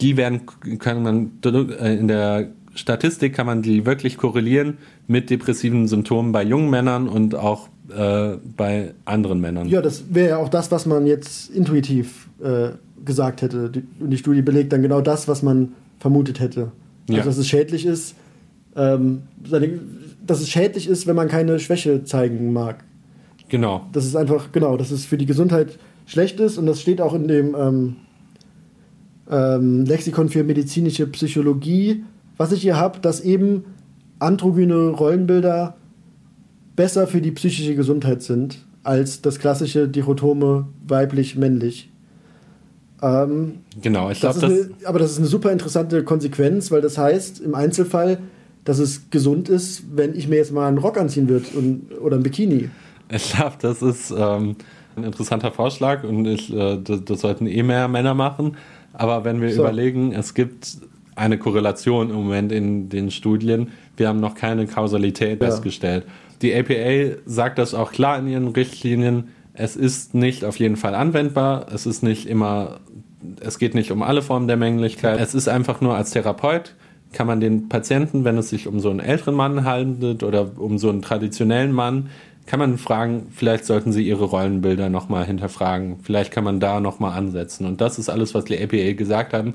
die 0.00 0.16
werden, 0.16 0.42
kann 0.78 1.02
man 1.02 1.32
äh, 1.44 1.96
in 1.96 2.06
der 2.06 2.50
Statistik 2.74 3.34
kann 3.34 3.46
man 3.46 3.62
die 3.62 3.84
wirklich 3.84 4.16
korrelieren 4.16 4.78
mit 5.08 5.28
depressiven 5.28 5.88
Symptomen 5.88 6.30
bei 6.30 6.44
jungen 6.44 6.70
Männern 6.70 7.08
und 7.08 7.34
auch 7.34 7.68
äh, 7.94 8.36
bei 8.56 8.94
anderen 9.04 9.40
Männern. 9.40 9.68
Ja, 9.68 9.82
das 9.82 10.14
wäre 10.14 10.28
ja 10.30 10.36
auch 10.36 10.48
das, 10.48 10.70
was 10.70 10.86
man 10.86 11.06
jetzt 11.06 11.50
intuitiv 11.50 12.28
äh, 12.40 12.70
gesagt 13.04 13.42
hätte. 13.42 13.70
Die, 13.70 13.82
und 14.00 14.10
die 14.10 14.18
Studie 14.18 14.42
belegt 14.42 14.72
dann 14.72 14.82
genau 14.82 15.00
das, 15.00 15.28
was 15.28 15.42
man 15.42 15.72
vermutet 15.98 16.40
hätte. 16.40 16.72
Also, 17.08 17.18
ja. 17.18 17.24
dass 17.24 17.36
es 17.36 17.48
schädlich 17.48 17.86
ist, 17.86 18.14
ähm, 18.76 19.22
dass 20.26 20.40
es 20.40 20.48
schädlich 20.48 20.88
ist, 20.88 21.06
wenn 21.06 21.16
man 21.16 21.28
keine 21.28 21.58
Schwäche 21.58 22.04
zeigen 22.04 22.52
mag. 22.52 22.84
Genau. 23.48 23.86
Das 23.92 24.06
ist 24.06 24.16
einfach, 24.16 24.52
genau, 24.52 24.76
dass 24.76 24.90
es 24.90 25.04
für 25.04 25.18
die 25.18 25.26
Gesundheit 25.26 25.78
schlecht 26.06 26.40
ist 26.40 26.56
und 26.56 26.66
das 26.66 26.80
steht 26.80 27.00
auch 27.00 27.14
in 27.14 27.28
dem 27.28 27.56
ähm, 27.58 27.96
ähm, 29.30 29.84
Lexikon 29.84 30.28
für 30.28 30.44
medizinische 30.44 31.06
Psychologie, 31.08 32.04
was 32.36 32.52
ich 32.52 32.62
hier 32.62 32.76
habe, 32.76 33.00
dass 33.00 33.20
eben 33.20 33.64
androgyne 34.18 34.90
Rollenbilder 34.90 35.76
besser 36.76 37.06
für 37.06 37.20
die 37.20 37.32
psychische 37.32 37.74
Gesundheit 37.74 38.22
sind 38.22 38.64
als 38.82 39.20
das 39.20 39.38
klassische 39.38 39.88
Dichotome 39.88 40.68
weiblich-männlich. 40.86 41.89
Ähm, 43.02 43.60
genau, 43.80 44.10
ich 44.10 44.20
glaube, 44.20 44.70
aber 44.84 44.98
das 44.98 45.12
ist 45.12 45.18
eine 45.18 45.26
super 45.26 45.52
interessante 45.52 46.04
Konsequenz, 46.04 46.70
weil 46.70 46.82
das 46.82 46.98
heißt 46.98 47.40
im 47.40 47.54
Einzelfall, 47.54 48.18
dass 48.64 48.78
es 48.78 49.10
gesund 49.10 49.48
ist, 49.48 49.84
wenn 49.96 50.14
ich 50.14 50.28
mir 50.28 50.36
jetzt 50.36 50.52
mal 50.52 50.68
einen 50.68 50.78
Rock 50.78 50.98
anziehen 50.98 51.28
würde 51.28 51.46
oder 52.00 52.16
ein 52.16 52.22
Bikini. 52.22 52.68
Ich 53.10 53.32
glaube, 53.32 53.56
das 53.60 53.82
ist 53.82 54.10
ähm, 54.10 54.56
ein 54.96 55.04
interessanter 55.04 55.50
Vorschlag 55.50 56.04
und 56.04 56.26
ich, 56.26 56.52
äh, 56.54 56.78
das, 56.82 57.04
das, 57.04 57.20
sollten 57.20 57.46
eh 57.46 57.62
mehr 57.62 57.88
Männer 57.88 58.14
machen. 58.14 58.56
Aber 58.92 59.24
wenn 59.24 59.40
wir 59.40 59.52
so. 59.52 59.62
überlegen, 59.62 60.12
es 60.12 60.34
gibt 60.34 60.78
eine 61.16 61.38
Korrelation 61.38 62.10
im 62.10 62.16
Moment 62.16 62.52
in 62.52 62.88
den 62.88 63.10
Studien, 63.10 63.70
wir 63.96 64.08
haben 64.08 64.20
noch 64.20 64.34
keine 64.34 64.66
Kausalität 64.66 65.40
ja. 65.40 65.48
festgestellt. 65.48 66.04
Die 66.42 66.54
APA 66.54 67.16
sagt 67.26 67.58
das 67.58 67.74
auch 67.74 67.92
klar 67.92 68.18
in 68.18 68.26
ihren 68.26 68.48
Richtlinien. 68.48 69.28
Es 69.52 69.76
ist 69.76 70.14
nicht 70.14 70.44
auf 70.44 70.58
jeden 70.58 70.76
Fall 70.76 70.94
anwendbar. 70.94 71.66
Es 71.72 71.84
ist 71.86 72.02
nicht 72.02 72.26
immer, 72.26 72.80
es 73.40 73.58
geht 73.58 73.74
nicht 73.74 73.90
um 73.90 74.02
alle 74.02 74.22
Formen 74.22 74.48
der 74.48 74.56
Männlichkeit. 74.56 75.20
Es 75.20 75.34
ist 75.34 75.48
einfach 75.48 75.80
nur 75.80 75.94
als 75.94 76.10
Therapeut 76.10 76.74
kann 77.12 77.26
man 77.26 77.40
den 77.40 77.68
Patienten, 77.68 78.24
wenn 78.24 78.38
es 78.38 78.50
sich 78.50 78.66
um 78.66 78.80
so 78.80 78.90
einen 78.90 79.00
älteren 79.00 79.34
Mann 79.34 79.64
handelt 79.64 80.22
oder 80.22 80.50
um 80.56 80.78
so 80.78 80.88
einen 80.90 81.02
traditionellen 81.02 81.72
Mann, 81.72 82.10
kann 82.46 82.58
man 82.58 82.78
fragen, 82.78 83.28
vielleicht 83.34 83.64
sollten 83.64 83.92
sie 83.92 84.06
ihre 84.06 84.24
Rollenbilder 84.24 84.88
nochmal 84.88 85.24
hinterfragen. 85.24 85.98
Vielleicht 86.02 86.32
kann 86.32 86.44
man 86.44 86.58
da 86.58 86.80
nochmal 86.80 87.16
ansetzen. 87.16 87.66
Und 87.66 87.80
das 87.80 87.98
ist 87.98 88.08
alles, 88.08 88.34
was 88.34 88.44
die 88.44 88.60
APA 88.60 88.92
gesagt 88.94 89.32
haben. 89.32 89.54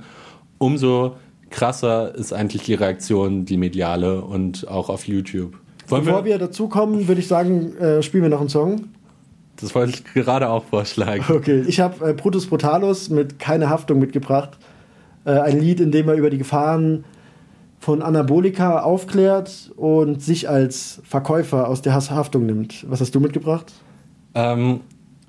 Umso 0.58 1.16
krasser 1.50 2.16
ist 2.16 2.34
eigentlich 2.34 2.64
die 2.64 2.74
Reaktion, 2.74 3.46
die 3.46 3.58
mediale 3.58 4.22
und 4.22 4.68
auch 4.68 4.90
auf 4.90 5.08
YouTube. 5.08 5.58
Wollen 5.88 6.06
Bevor 6.06 6.26
wir, 6.26 6.32
wir 6.32 6.40
dazu 6.40 6.68
kommen, 6.68 7.08
würde 7.08 7.22
ich 7.22 7.28
sagen, 7.28 7.76
äh, 7.78 8.02
spielen 8.02 8.24
wir 8.24 8.30
noch 8.30 8.40
einen 8.40 8.50
Song. 8.50 8.90
Das 9.62 9.74
wollte 9.74 9.94
ich 9.94 10.04
gerade 10.14 10.50
auch 10.50 10.66
vorschlagen. 10.66 11.24
Okay, 11.30 11.64
ich 11.68 11.80
habe 11.80 12.10
äh, 12.10 12.14
Brutus 12.14 12.48
Brutalus 12.48 13.10
mit 13.10 13.40
Keine 13.40 13.70
Haftung 13.70 14.00
mitgebracht. 14.00 14.58
Äh, 15.26 15.32
ein 15.32 15.60
Lied, 15.60 15.80
in 15.80 15.92
dem 15.92 16.10
er 16.10 16.16
über 16.16 16.30
die 16.30 16.38
Gefahren 16.38 17.06
von 17.80 18.02
Anabolika 18.02 18.80
aufklärt 18.80 19.72
und 19.76 20.22
sich 20.22 20.50
als 20.50 21.02
Verkäufer 21.04 21.68
aus 21.68 21.82
der 21.82 21.94
Haftung 21.94 22.46
nimmt. 22.46 22.86
Was 22.90 23.00
hast 23.00 23.14
du 23.14 23.20
mitgebracht? 23.20 23.72
Ähm, 24.34 24.82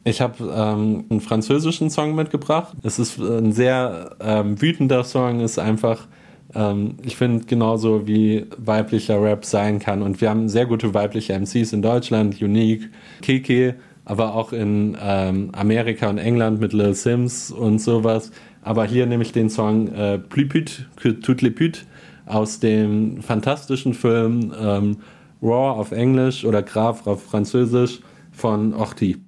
ich 0.04 0.20
habe 0.20 0.44
ähm, 0.44 1.04
einen 1.10 1.20
französischen 1.20 1.90
Song 1.90 2.14
mitgebracht. 2.14 2.76
Es 2.82 2.98
ist 2.98 3.18
ein 3.18 3.52
sehr 3.52 4.16
ähm, 4.20 4.60
wütender 4.60 5.04
Song, 5.04 5.40
ist 5.40 5.58
einfach, 5.58 6.06
ähm, 6.54 6.94
ich 7.04 7.16
finde, 7.16 7.44
genauso 7.44 8.06
wie 8.06 8.46
weiblicher 8.56 9.22
Rap 9.22 9.44
sein 9.44 9.78
kann. 9.78 10.02
Und 10.02 10.20
wir 10.20 10.30
haben 10.30 10.48
sehr 10.48 10.66
gute 10.66 10.94
weibliche 10.94 11.38
MCs 11.38 11.72
in 11.72 11.82
Deutschland, 11.82 12.40
Unique, 12.40 12.88
Kiki, 13.20 13.74
aber 14.06 14.34
auch 14.34 14.52
in 14.52 14.96
ähm, 15.02 15.50
Amerika 15.52 16.08
und 16.08 16.16
England 16.18 16.60
mit 16.60 16.72
Lil 16.72 16.94
Sims 16.94 17.50
und 17.50 17.80
sowas. 17.80 18.30
Aber 18.62 18.86
hier 18.86 19.06
nehme 19.06 19.22
ich 19.22 19.32
den 19.32 19.50
Song 19.50 19.88
äh, 19.88 20.18
les 20.34 21.54
putes 21.54 21.84
aus 22.24 22.60
dem 22.60 23.20
fantastischen 23.20 23.94
Film 23.94 24.52
ähm, 24.58 24.96
Raw 25.42 25.78
auf 25.78 25.92
Englisch 25.92 26.44
oder 26.44 26.62
Graf 26.62 27.06
auf 27.06 27.24
Französisch 27.24 28.00
von 28.32 28.74
Orti. 28.74 29.18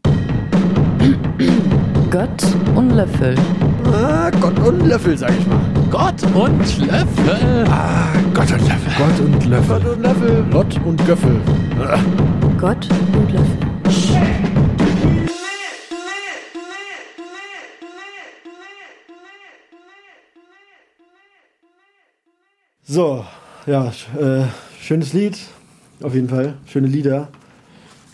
Gott 2.11 2.43
und 2.75 2.91
Löffel. 2.93 3.35
Ah, 3.93 4.31
Gott 4.41 4.59
und 4.61 4.87
Löffel, 4.87 5.19
sag 5.19 5.33
ich 5.39 5.47
mal. 5.47 5.61
Gott 5.91 6.23
und 6.35 6.79
Löffel. 6.87 7.65
Ah, 7.69 8.09
Gott 8.33 8.53
und 8.53 8.69
Löffel. 8.69 8.93
Gott 8.97 9.21
und 9.21 9.45
Löffel. 9.47 9.81
Gott 9.81 9.97
und 9.97 10.03
Löffel. 10.03 10.45
Gott 10.51 10.81
und 10.85 11.07
Göffel. 11.07 11.41
Ah. 11.81 11.99
Gott 12.59 12.89
und 13.15 13.33
Löffel. 13.33 13.68
So, 22.91 23.23
ja, 23.67 23.93
äh, 24.19 24.45
schönes 24.81 25.13
Lied, 25.13 25.37
auf 26.03 26.15
jeden 26.15 26.31
Fall. 26.31 26.55
Schöne 26.65 26.87
Lieder. 26.87 27.29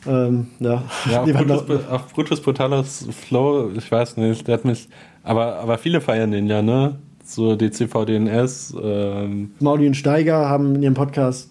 Ähm, 0.04 0.48
ja, 0.58 0.82
ja 1.08 1.22
auf, 1.22 1.32
Brutus, 1.32 1.86
auf 1.88 2.12
Brutus 2.12 2.40
Brutalis 2.40 3.06
Flow, 3.12 3.70
ich 3.76 3.88
weiß 3.92 4.16
nicht, 4.16 4.48
der 4.48 4.54
hat 4.54 4.64
mich, 4.64 4.88
aber, 5.22 5.60
aber 5.60 5.78
viele 5.78 6.00
feiern 6.00 6.32
den 6.32 6.48
ja, 6.48 6.60
ne? 6.60 6.96
So 7.24 7.54
DCV, 7.54 8.04
DNS. 8.04 8.74
Ähm. 8.82 9.52
Mauli 9.60 9.86
und 9.86 9.94
Steiger 9.94 10.48
haben 10.48 10.74
in 10.74 10.82
ihrem 10.82 10.94
Podcast 10.94 11.50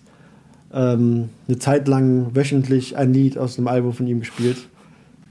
ähm, 0.74 1.30
eine 1.48 1.60
Zeit 1.60 1.88
lang 1.88 2.36
wöchentlich 2.36 2.98
ein 2.98 3.14
Lied 3.14 3.38
aus 3.38 3.56
dem 3.56 3.70
Album 3.70 3.94
von 3.94 4.06
ihm 4.06 4.20
gespielt. 4.20 4.58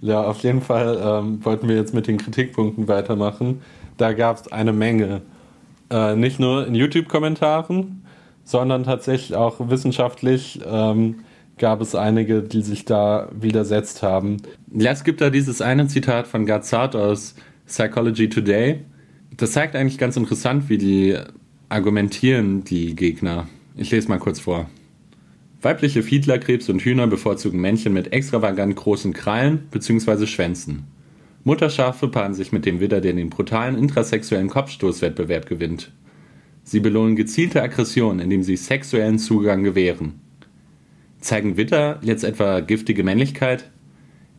Ja, 0.01 0.23
auf 0.23 0.39
jeden 0.39 0.63
Fall 0.63 0.99
ähm, 0.99 1.45
wollten 1.45 1.69
wir 1.69 1.77
jetzt 1.77 1.93
mit 1.93 2.07
den 2.07 2.17
Kritikpunkten 2.17 2.89
weitermachen. 2.89 3.61
Da 3.99 4.15
gab 4.15 4.37
es 4.39 4.51
eine 4.51 4.73
Menge. 4.73 5.21
Äh, 5.93 6.17
nicht 6.17 6.41
nur 6.41 6.67
in 6.67 6.75
YouTube-Kommentaren, 6.75 8.03
sondern 8.45 8.85
tatsächlich 8.85 9.37
auch 9.37 9.69
wissenschaftlich 9.69 10.59
ähm, 10.67 11.17
gab 11.59 11.83
es 11.83 11.95
einige, 11.95 12.43
die 12.43 12.63
sich 12.63 12.87
da 12.87 13.29
widersetzt 13.39 14.03
haben. 14.03 14.39
Ja, 14.73 14.91
es 14.91 15.05
gibt 15.05 15.21
da 15.21 15.29
dieses 15.29 15.61
eine 15.61 15.87
Zitat 15.89 16.27
von 16.27 16.47
Gazzard 16.47 16.97
aus 16.97 17.35
Psychology 17.67 18.31
Today. 18.31 18.81
Das 19.37 19.53
zeigt 19.53 19.77
eigentlich 19.77 19.99
ganz 19.99 20.17
interessant, 20.17 20.71
wie 20.71 20.79
die 20.79 21.19
argumentieren, 21.69 22.65
die 22.65 22.97
Gegner. 22.97 23.47
Ich 23.77 23.91
lese 23.91 24.09
mal 24.09 24.19
kurz 24.19 24.41
vor. 24.41 24.71
Weibliche 25.61 26.03
Fiedlerkrebs 26.03 26.71
und 26.71 26.81
Hühner 26.81 27.07
bevorzugen 27.07 27.61
Männchen 27.61 27.93
mit 27.93 28.15
extravagant 28.15 28.77
großen 28.77 29.13
Krallen 29.13 29.69
bzw. 29.71 30.27
Schwänzen. 30.27 30.87
Mutterschafe 31.45 32.09
paaren 32.09 32.35
sich 32.35 32.53
mit 32.53 32.67
dem 32.67 32.81
Widder, 32.81 33.01
der 33.01 33.13
den 33.13 33.31
brutalen 33.31 33.77
intrasexuellen 33.77 34.49
Kopfstoßwettbewerb 34.49 35.47
gewinnt. 35.47 35.91
Sie 36.65 36.81
belohnen 36.81 37.17
gezielte 37.17 37.63
Aggression, 37.63 38.21
indem 38.21 38.43
sie 38.43 38.57
sexuellen 38.57 39.19
Zugang 39.19 39.65
gewähren. 39.65 40.21
Zeigen 41.19 41.57
Widder 41.57 41.99
jetzt 42.03 42.25
etwa 42.25 42.61
giftige 42.61 43.03
Männlichkeit? 43.03 43.71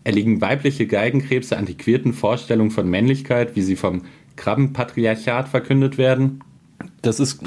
Erliegen 0.06 0.42
weibliche 0.42 0.86
Geigenkrebse 0.86 1.58
antiquierten 1.58 2.14
Vorstellungen 2.14 2.72
von 2.72 2.90
Männlichkeit, 2.90 3.56
wie 3.56 3.62
sie 3.62 3.76
vom 3.76 4.04
Krabbenpatriarchat 4.36 5.48
verkündet 5.48 5.98
werden? 5.98 6.42
Das 7.02 7.20
ist 7.20 7.42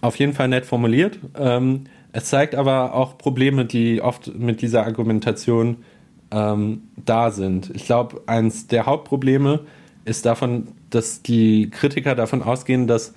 auf 0.00 0.16
jeden 0.16 0.32
Fall 0.32 0.48
nett 0.48 0.66
formuliert. 0.66 1.18
Ähm, 1.36 1.84
es 2.12 2.26
zeigt 2.26 2.54
aber 2.54 2.94
auch 2.94 3.18
Probleme, 3.18 3.64
die 3.64 4.00
oft 4.00 4.38
mit 4.38 4.62
dieser 4.62 4.84
Argumentation 4.86 5.78
ähm, 6.30 6.82
da 7.04 7.30
sind. 7.30 7.70
Ich 7.74 7.86
glaube, 7.86 8.22
eins 8.26 8.66
der 8.66 8.86
Hauptprobleme 8.86 9.60
ist 10.04 10.26
davon, 10.26 10.68
dass 10.90 11.22
die 11.22 11.70
Kritiker 11.70 12.14
davon 12.14 12.42
ausgehen, 12.42 12.86
dass 12.86 13.14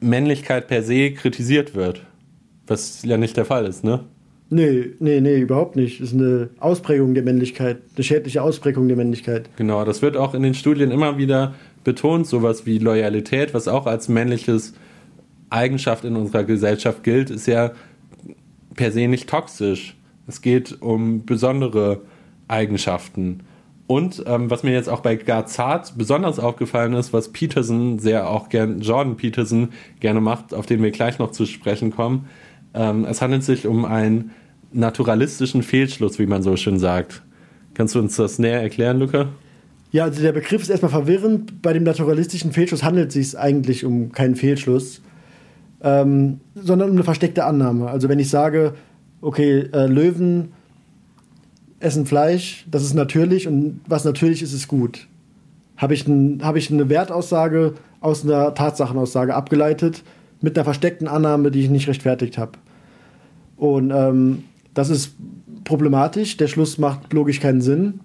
Männlichkeit 0.00 0.68
per 0.68 0.82
se 0.82 1.12
kritisiert 1.12 1.74
wird. 1.74 2.04
Was 2.66 3.02
ja 3.02 3.16
nicht 3.16 3.36
der 3.36 3.44
Fall 3.44 3.66
ist, 3.66 3.84
ne? 3.84 4.04
Nee, 4.52 4.90
nee, 4.98 5.20
nee, 5.20 5.38
überhaupt 5.38 5.76
nicht. 5.76 6.00
Das 6.00 6.08
ist 6.08 6.14
eine 6.14 6.50
Ausprägung 6.58 7.14
der 7.14 7.22
Männlichkeit, 7.22 7.78
eine 7.94 8.02
schädliche 8.02 8.42
Ausprägung 8.42 8.88
der 8.88 8.96
Männlichkeit. 8.96 9.48
Genau, 9.56 9.84
das 9.84 10.02
wird 10.02 10.16
auch 10.16 10.34
in 10.34 10.42
den 10.42 10.54
Studien 10.54 10.90
immer 10.90 11.18
wieder 11.18 11.54
betont, 11.84 12.26
sowas 12.26 12.66
wie 12.66 12.78
Loyalität, 12.78 13.54
was 13.54 13.68
auch 13.68 13.86
als 13.86 14.08
männliches 14.08 14.74
Eigenschaft 15.50 16.04
in 16.04 16.16
unserer 16.16 16.44
Gesellschaft 16.44 17.04
gilt, 17.04 17.30
ist 17.30 17.46
ja 17.46 17.72
per 18.74 18.90
se 18.90 19.06
nicht 19.06 19.28
toxisch. 19.28 19.96
Es 20.26 20.42
geht 20.42 20.80
um 20.80 21.24
besondere 21.24 22.02
Eigenschaften. 22.50 23.44
Und 23.86 24.22
ähm, 24.26 24.50
was 24.50 24.62
mir 24.62 24.72
jetzt 24.72 24.88
auch 24.88 25.00
bei 25.00 25.16
Garzart 25.16 25.94
besonders 25.96 26.38
aufgefallen 26.38 26.94
ist, 26.94 27.12
was 27.12 27.32
Peterson 27.32 27.98
sehr 27.98 28.30
auch 28.30 28.48
gern, 28.48 28.80
Jordan 28.80 29.16
Peterson 29.16 29.70
gerne 29.98 30.20
macht, 30.20 30.54
auf 30.54 30.66
den 30.66 30.80
wir 30.82 30.92
gleich 30.92 31.18
noch 31.18 31.32
zu 31.32 31.44
sprechen 31.44 31.90
kommen, 31.90 32.26
ähm, 32.72 33.04
es 33.04 33.20
handelt 33.20 33.42
sich 33.42 33.66
um 33.66 33.84
einen 33.84 34.30
naturalistischen 34.72 35.64
Fehlschluss, 35.64 36.20
wie 36.20 36.26
man 36.26 36.42
so 36.42 36.56
schön 36.56 36.78
sagt. 36.78 37.22
Kannst 37.74 37.94
du 37.94 37.98
uns 37.98 38.14
das 38.14 38.38
näher 38.38 38.62
erklären, 38.62 39.00
Luca? 39.00 39.26
Ja, 39.92 40.04
also 40.04 40.22
der 40.22 40.32
Begriff 40.32 40.62
ist 40.62 40.70
erstmal 40.70 40.92
verwirrend. 40.92 41.60
Bei 41.62 41.72
dem 41.72 41.82
naturalistischen 41.82 42.52
Fehlschluss 42.52 42.84
handelt 42.84 43.08
es 43.08 43.14
sich 43.14 43.38
eigentlich 43.38 43.84
um 43.84 44.12
keinen 44.12 44.36
Fehlschluss, 44.36 45.02
ähm, 45.82 46.40
sondern 46.54 46.90
um 46.90 46.96
eine 46.96 47.04
versteckte 47.04 47.44
Annahme. 47.44 47.88
Also 47.88 48.08
wenn 48.08 48.20
ich 48.20 48.30
sage, 48.30 48.74
okay, 49.20 49.68
äh, 49.72 49.86
Löwen 49.86 50.52
essen 51.80 52.06
Fleisch, 52.06 52.66
das 52.70 52.82
ist 52.84 52.94
natürlich 52.94 53.48
und 53.48 53.80
was 53.86 54.04
natürlich 54.04 54.42
ist, 54.42 54.52
ist 54.52 54.68
gut. 54.68 55.08
Habe 55.76 55.94
ich, 55.94 56.06
ein, 56.06 56.40
hab 56.44 56.56
ich 56.56 56.70
eine 56.70 56.88
Wertaussage 56.90 57.74
aus 58.00 58.22
einer 58.22 58.54
Tatsachenaussage 58.54 59.34
abgeleitet 59.34 60.02
mit 60.42 60.56
einer 60.56 60.64
versteckten 60.64 61.08
Annahme, 61.08 61.50
die 61.50 61.60
ich 61.60 61.70
nicht 61.70 61.88
rechtfertigt 61.88 62.38
habe. 62.38 62.52
Und 63.56 63.90
ähm, 63.90 64.44
das 64.74 64.90
ist 64.90 65.14
problematisch. 65.64 66.36
Der 66.36 66.48
Schluss 66.48 66.78
macht 66.78 67.12
logisch 67.12 67.40
keinen 67.40 67.62
Sinn, 67.62 68.00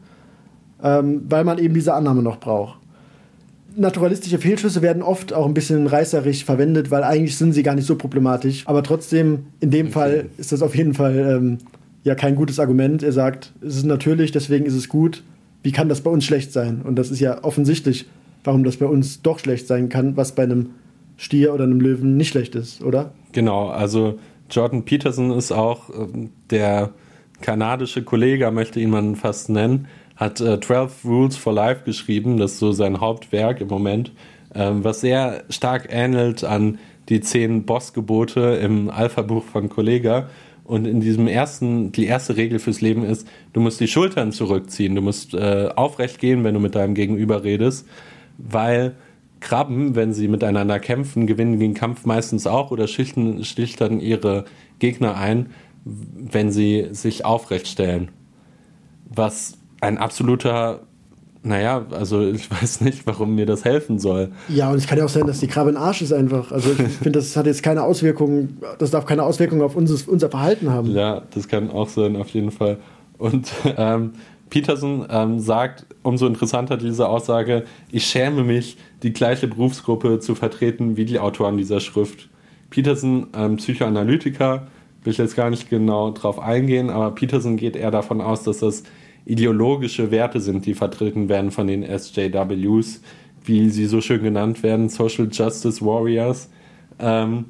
ähm, 0.81 1.23
weil 1.29 1.43
man 1.43 1.57
eben 1.57 1.73
diese 1.73 1.93
Annahme 1.93 2.21
noch 2.21 2.39
braucht. 2.39 2.79
Naturalistische 3.77 4.38
Fehlschlüsse 4.38 4.81
werden 4.81 5.01
oft 5.01 5.33
auch 5.33 5.45
ein 5.45 5.53
bisschen 5.53 5.88
reißerisch 5.88 6.45
verwendet, 6.45 6.91
weil 6.91 7.03
eigentlich 7.03 7.38
sind 7.38 7.51
sie 7.51 7.63
gar 7.63 7.75
nicht 7.75 7.85
so 7.85 7.97
problematisch. 7.97 8.63
Aber 8.67 8.83
trotzdem, 8.83 9.47
in 9.59 9.69
dem 9.69 9.88
okay. 9.88 9.93
Fall 9.93 10.25
ist 10.38 10.53
das 10.53 10.61
auf 10.61 10.75
jeden 10.75 10.93
Fall 10.93 11.17
ähm, 11.17 11.57
ja 12.05 12.15
kein 12.15 12.35
gutes 12.35 12.59
Argument. 12.59 13.03
Er 13.03 13.11
sagt, 13.11 13.51
es 13.61 13.75
ist 13.75 13.85
natürlich, 13.85 14.31
deswegen 14.31 14.65
ist 14.65 14.75
es 14.75 14.87
gut. 14.87 15.23
Wie 15.63 15.73
kann 15.73 15.89
das 15.89 16.01
bei 16.01 16.11
uns 16.11 16.23
schlecht 16.23 16.53
sein? 16.53 16.81
Und 16.83 16.95
das 16.95 17.11
ist 17.11 17.19
ja 17.19 17.43
offensichtlich, 17.43 18.05
warum 18.43 18.63
das 18.63 18.77
bei 18.77 18.85
uns 18.85 19.21
doch 19.21 19.39
schlecht 19.39 19.67
sein 19.67 19.89
kann, 19.89 20.15
was 20.15 20.33
bei 20.33 20.43
einem 20.43 20.69
Stier 21.17 21.53
oder 21.53 21.63
einem 21.63 21.81
Löwen 21.81 22.15
nicht 22.15 22.29
schlecht 22.29 22.55
ist, 22.55 22.83
oder? 22.83 23.11
Genau, 23.31 23.69
also 23.69 24.19
Jordan 24.49 24.83
Peterson 24.83 25.31
ist 25.31 25.51
auch 25.51 25.89
äh, 25.89 26.29
der 26.51 26.91
kanadische 27.41 28.03
Kollege, 28.03 28.51
möchte 28.51 28.79
ihn 28.79 28.91
man 28.91 29.15
fast 29.15 29.49
nennen, 29.49 29.87
hat 30.15 30.39
äh, 30.39 30.59
12 30.59 31.05
Rules 31.05 31.37
for 31.37 31.53
Life 31.53 31.83
geschrieben, 31.85 32.37
das 32.37 32.53
ist 32.53 32.59
so 32.59 32.71
sein 32.71 32.99
Hauptwerk 32.99 33.61
im 33.61 33.67
Moment, 33.67 34.11
äh, 34.53 34.69
was 34.71 35.01
sehr 35.01 35.43
stark 35.49 35.87
ähnelt 35.89 36.43
an 36.43 36.77
die 37.09 37.21
zehn 37.21 37.65
Bossgebote 37.65 38.59
im 38.61 38.89
Alpha-Buch 38.89 39.43
von 39.43 39.69
Kollega. 39.69 40.29
Und 40.65 40.86
in 40.86 40.99
diesem 40.99 41.28
ersten, 41.28 41.91
die 41.91 42.08
erste 42.08 42.38
Regel 42.38 42.58
fürs 42.58 42.82
Leben 42.82 43.06
ist, 43.06 43.28
du 43.54 43.62
musst 43.62 43.80
die 43.80 43.88
Schultern 43.88 44.32
zurückziehen, 44.32 44.95
du 44.95 45.01
musst 45.01 45.36
äh, 45.36 45.69
aufrecht 45.75 46.19
gehen, 46.19 46.43
wenn 46.43 46.56
du 46.56 46.60
mit 46.60 46.73
deinem 46.73 46.95
Gegenüber 46.95 47.43
redest, 47.43 47.88
weil 48.39 48.95
Krabben, 49.41 49.95
wenn 49.95 50.12
sie 50.12 50.28
miteinander 50.28 50.80
kämpfen, 50.80 51.28
gewinnen 51.28 51.60
den 51.60 51.75
Kampf 51.75 52.06
meistens 52.06 52.47
auch 52.47 52.71
oder 52.71 52.88
schlichten, 52.88 53.45
schlichtern 53.45 53.99
ihre 53.99 54.45
Gegner 54.80 55.17
ein, 55.17 55.51
wenn 55.84 56.51
sie 56.51 56.88
sich 56.91 57.25
aufrecht 57.25 57.67
stellen. 57.67 58.10
Was 59.08 59.60
ein 59.82 59.99
absoluter, 59.99 60.88
naja, 61.45 61.86
also 61.91 62.21
ich 62.31 62.49
weiß 62.49 62.81
nicht, 62.81 63.05
warum 63.05 63.36
mir 63.36 63.45
das 63.45 63.63
helfen 63.63 63.99
soll. 63.99 64.31
Ja, 64.49 64.71
und 64.71 64.77
es 64.77 64.88
kann 64.88 64.97
ja 64.97 65.05
auch 65.05 65.10
sein, 65.10 65.27
dass 65.27 65.39
die 65.39 65.47
Krabbe 65.47 65.69
ein 65.69 65.77
Arsch 65.77 66.01
ist 66.01 66.12
einfach. 66.12 66.51
Also 66.51 66.71
ich 66.71 66.77
finde, 67.01 67.12
das 67.12 67.38
hat 67.38 67.45
jetzt 67.45 67.63
keine 67.63 67.84
Auswirkungen, 67.84 68.58
das 68.79 68.91
darf 68.91 69.05
keine 69.05 69.23
Auswirkungen 69.23 69.62
auf 69.62 69.75
unser, 69.75 70.12
unser 70.12 70.29
Verhalten 70.29 70.69
haben. 70.69 70.91
Ja, 70.91 71.21
das 71.34 71.47
kann 71.47 71.69
auch 71.69 71.88
sein, 71.88 72.15
auf 72.15 72.29
jeden 72.29 72.51
Fall. 72.51 72.77
Und 73.17 73.51
ähm, 73.77 74.13
Peterson 74.49 75.05
ähm, 75.10 75.39
sagt, 75.39 75.86
umso 76.03 76.27
interessanter 76.27 76.77
diese 76.77 77.08
Aussage, 77.08 77.65
ich 77.91 78.05
schäme 78.05 78.43
mich, 78.43 78.77
die 79.03 79.13
gleiche 79.13 79.47
Berufsgruppe 79.47 80.19
zu 80.19 80.36
vertreten 80.36 80.97
wie 80.97 81.05
die 81.05 81.19
Autoren 81.19 81.58
dieser 81.58 81.79
Schrift. 81.79 82.29
Peterson, 82.69 83.27
ähm, 83.36 83.58
Psychoanalytiker, 83.58 84.67
will 85.03 85.12
ich 85.12 85.17
jetzt 85.17 85.36
gar 85.36 85.49
nicht 85.49 85.69
genau 85.69 86.12
drauf 86.12 86.39
eingehen, 86.39 86.89
aber 86.89 87.12
Peterson 87.12 87.58
geht 87.58 87.75
eher 87.75 87.91
davon 87.91 88.21
aus, 88.21 88.43
dass 88.43 88.60
das 88.60 88.84
ideologische 89.25 90.11
Werte 90.11 90.39
sind, 90.39 90.65
die 90.65 90.73
vertreten 90.73 91.29
werden 91.29 91.51
von 91.51 91.67
den 91.67 91.83
SJWs, 91.83 93.01
wie 93.43 93.69
sie 93.69 93.85
so 93.85 94.01
schön 94.01 94.23
genannt 94.23 94.63
werden, 94.63 94.89
Social 94.89 95.27
Justice 95.31 95.83
Warriors, 95.83 96.49
ähm, 96.99 97.45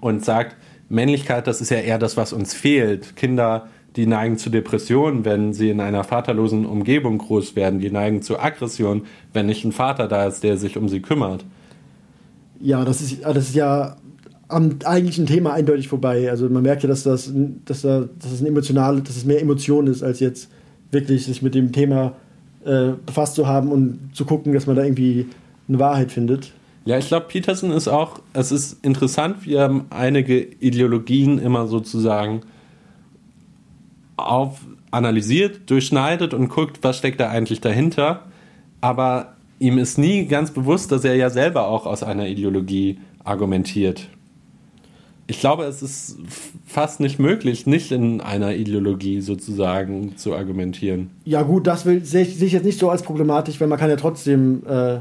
und 0.00 0.24
sagt, 0.24 0.56
Männlichkeit, 0.88 1.46
das 1.46 1.60
ist 1.60 1.70
ja 1.70 1.78
eher 1.78 1.98
das, 1.98 2.16
was 2.16 2.32
uns 2.32 2.54
fehlt. 2.54 3.16
Kinder 3.16 3.68
die 3.96 4.06
neigen 4.06 4.38
zu 4.38 4.50
Depressionen, 4.50 5.24
wenn 5.24 5.52
sie 5.52 5.70
in 5.70 5.80
einer 5.80 6.04
vaterlosen 6.04 6.64
Umgebung 6.64 7.18
groß 7.18 7.56
werden. 7.56 7.80
Die 7.80 7.90
neigen 7.90 8.22
zu 8.22 8.38
Aggression, 8.38 9.02
wenn 9.32 9.46
nicht 9.46 9.64
ein 9.64 9.72
Vater 9.72 10.06
da 10.06 10.26
ist, 10.26 10.44
der 10.44 10.56
sich 10.56 10.76
um 10.76 10.88
sie 10.88 11.00
kümmert. 11.00 11.44
Ja, 12.60 12.84
das 12.84 13.00
ist, 13.00 13.24
das 13.24 13.48
ist 13.48 13.54
ja 13.54 13.96
am 14.48 14.76
eigentlichen 14.84 15.26
Thema 15.26 15.54
eindeutig 15.54 15.88
vorbei. 15.88 16.30
Also 16.30 16.48
man 16.48 16.62
merkt 16.62 16.82
ja, 16.82 16.88
dass 16.88 17.02
das, 17.02 17.32
dass 17.64 17.82
das, 17.82 18.08
dass 18.18 18.30
das 18.30 18.40
ein 18.40 18.46
emotional, 18.46 19.00
dass 19.00 19.16
es 19.16 19.24
mehr 19.24 19.40
Emotion 19.40 19.86
ist, 19.86 20.02
als 20.02 20.20
jetzt 20.20 20.50
wirklich 20.90 21.26
sich 21.26 21.42
mit 21.42 21.54
dem 21.54 21.72
Thema 21.72 22.14
äh, 22.64 22.92
befasst 23.06 23.34
zu 23.34 23.46
haben 23.46 23.72
und 23.72 24.10
zu 24.14 24.24
gucken, 24.24 24.52
dass 24.52 24.66
man 24.66 24.76
da 24.76 24.82
irgendwie 24.82 25.26
eine 25.68 25.78
Wahrheit 25.78 26.12
findet. 26.12 26.52
Ja, 26.84 26.98
ich 26.98 27.08
glaube, 27.08 27.26
Peterson 27.28 27.70
ist 27.70 27.88
auch, 27.88 28.20
es 28.32 28.52
ist 28.52 28.84
interessant, 28.84 29.46
wie 29.46 29.54
er 29.54 29.84
einige 29.90 30.40
Ideologien 30.40 31.38
immer 31.38 31.66
sozusagen 31.66 32.40
auf, 34.16 34.60
analysiert, 34.90 35.70
durchschneidet 35.70 36.34
und 36.34 36.48
guckt, 36.48 36.78
was 36.82 36.98
steckt 36.98 37.20
da 37.20 37.28
eigentlich 37.28 37.60
dahinter. 37.60 38.24
Aber 38.80 39.36
ihm 39.58 39.78
ist 39.78 39.98
nie 39.98 40.26
ganz 40.26 40.50
bewusst, 40.50 40.90
dass 40.90 41.04
er 41.04 41.14
ja 41.14 41.30
selber 41.30 41.68
auch 41.68 41.86
aus 41.86 42.02
einer 42.02 42.26
Ideologie 42.26 42.98
argumentiert. 43.24 44.08
Ich 45.30 45.38
glaube, 45.38 45.62
es 45.62 45.80
ist 45.80 46.16
fast 46.66 46.98
nicht 46.98 47.20
möglich, 47.20 47.64
nicht 47.64 47.92
in 47.92 48.20
einer 48.20 48.56
Ideologie 48.56 49.20
sozusagen 49.20 50.16
zu 50.16 50.34
argumentieren. 50.34 51.10
Ja 51.24 51.42
gut, 51.42 51.68
das 51.68 51.86
will, 51.86 52.04
sehe 52.04 52.22
ich, 52.22 52.36
sehe 52.36 52.48
ich 52.48 52.52
jetzt 52.52 52.64
nicht 52.64 52.80
so 52.80 52.90
als 52.90 53.04
problematisch, 53.04 53.60
weil 53.60 53.68
man 53.68 53.78
kann 53.78 53.88
ja 53.88 53.94
trotzdem 53.94 54.64
äh, 54.66 54.98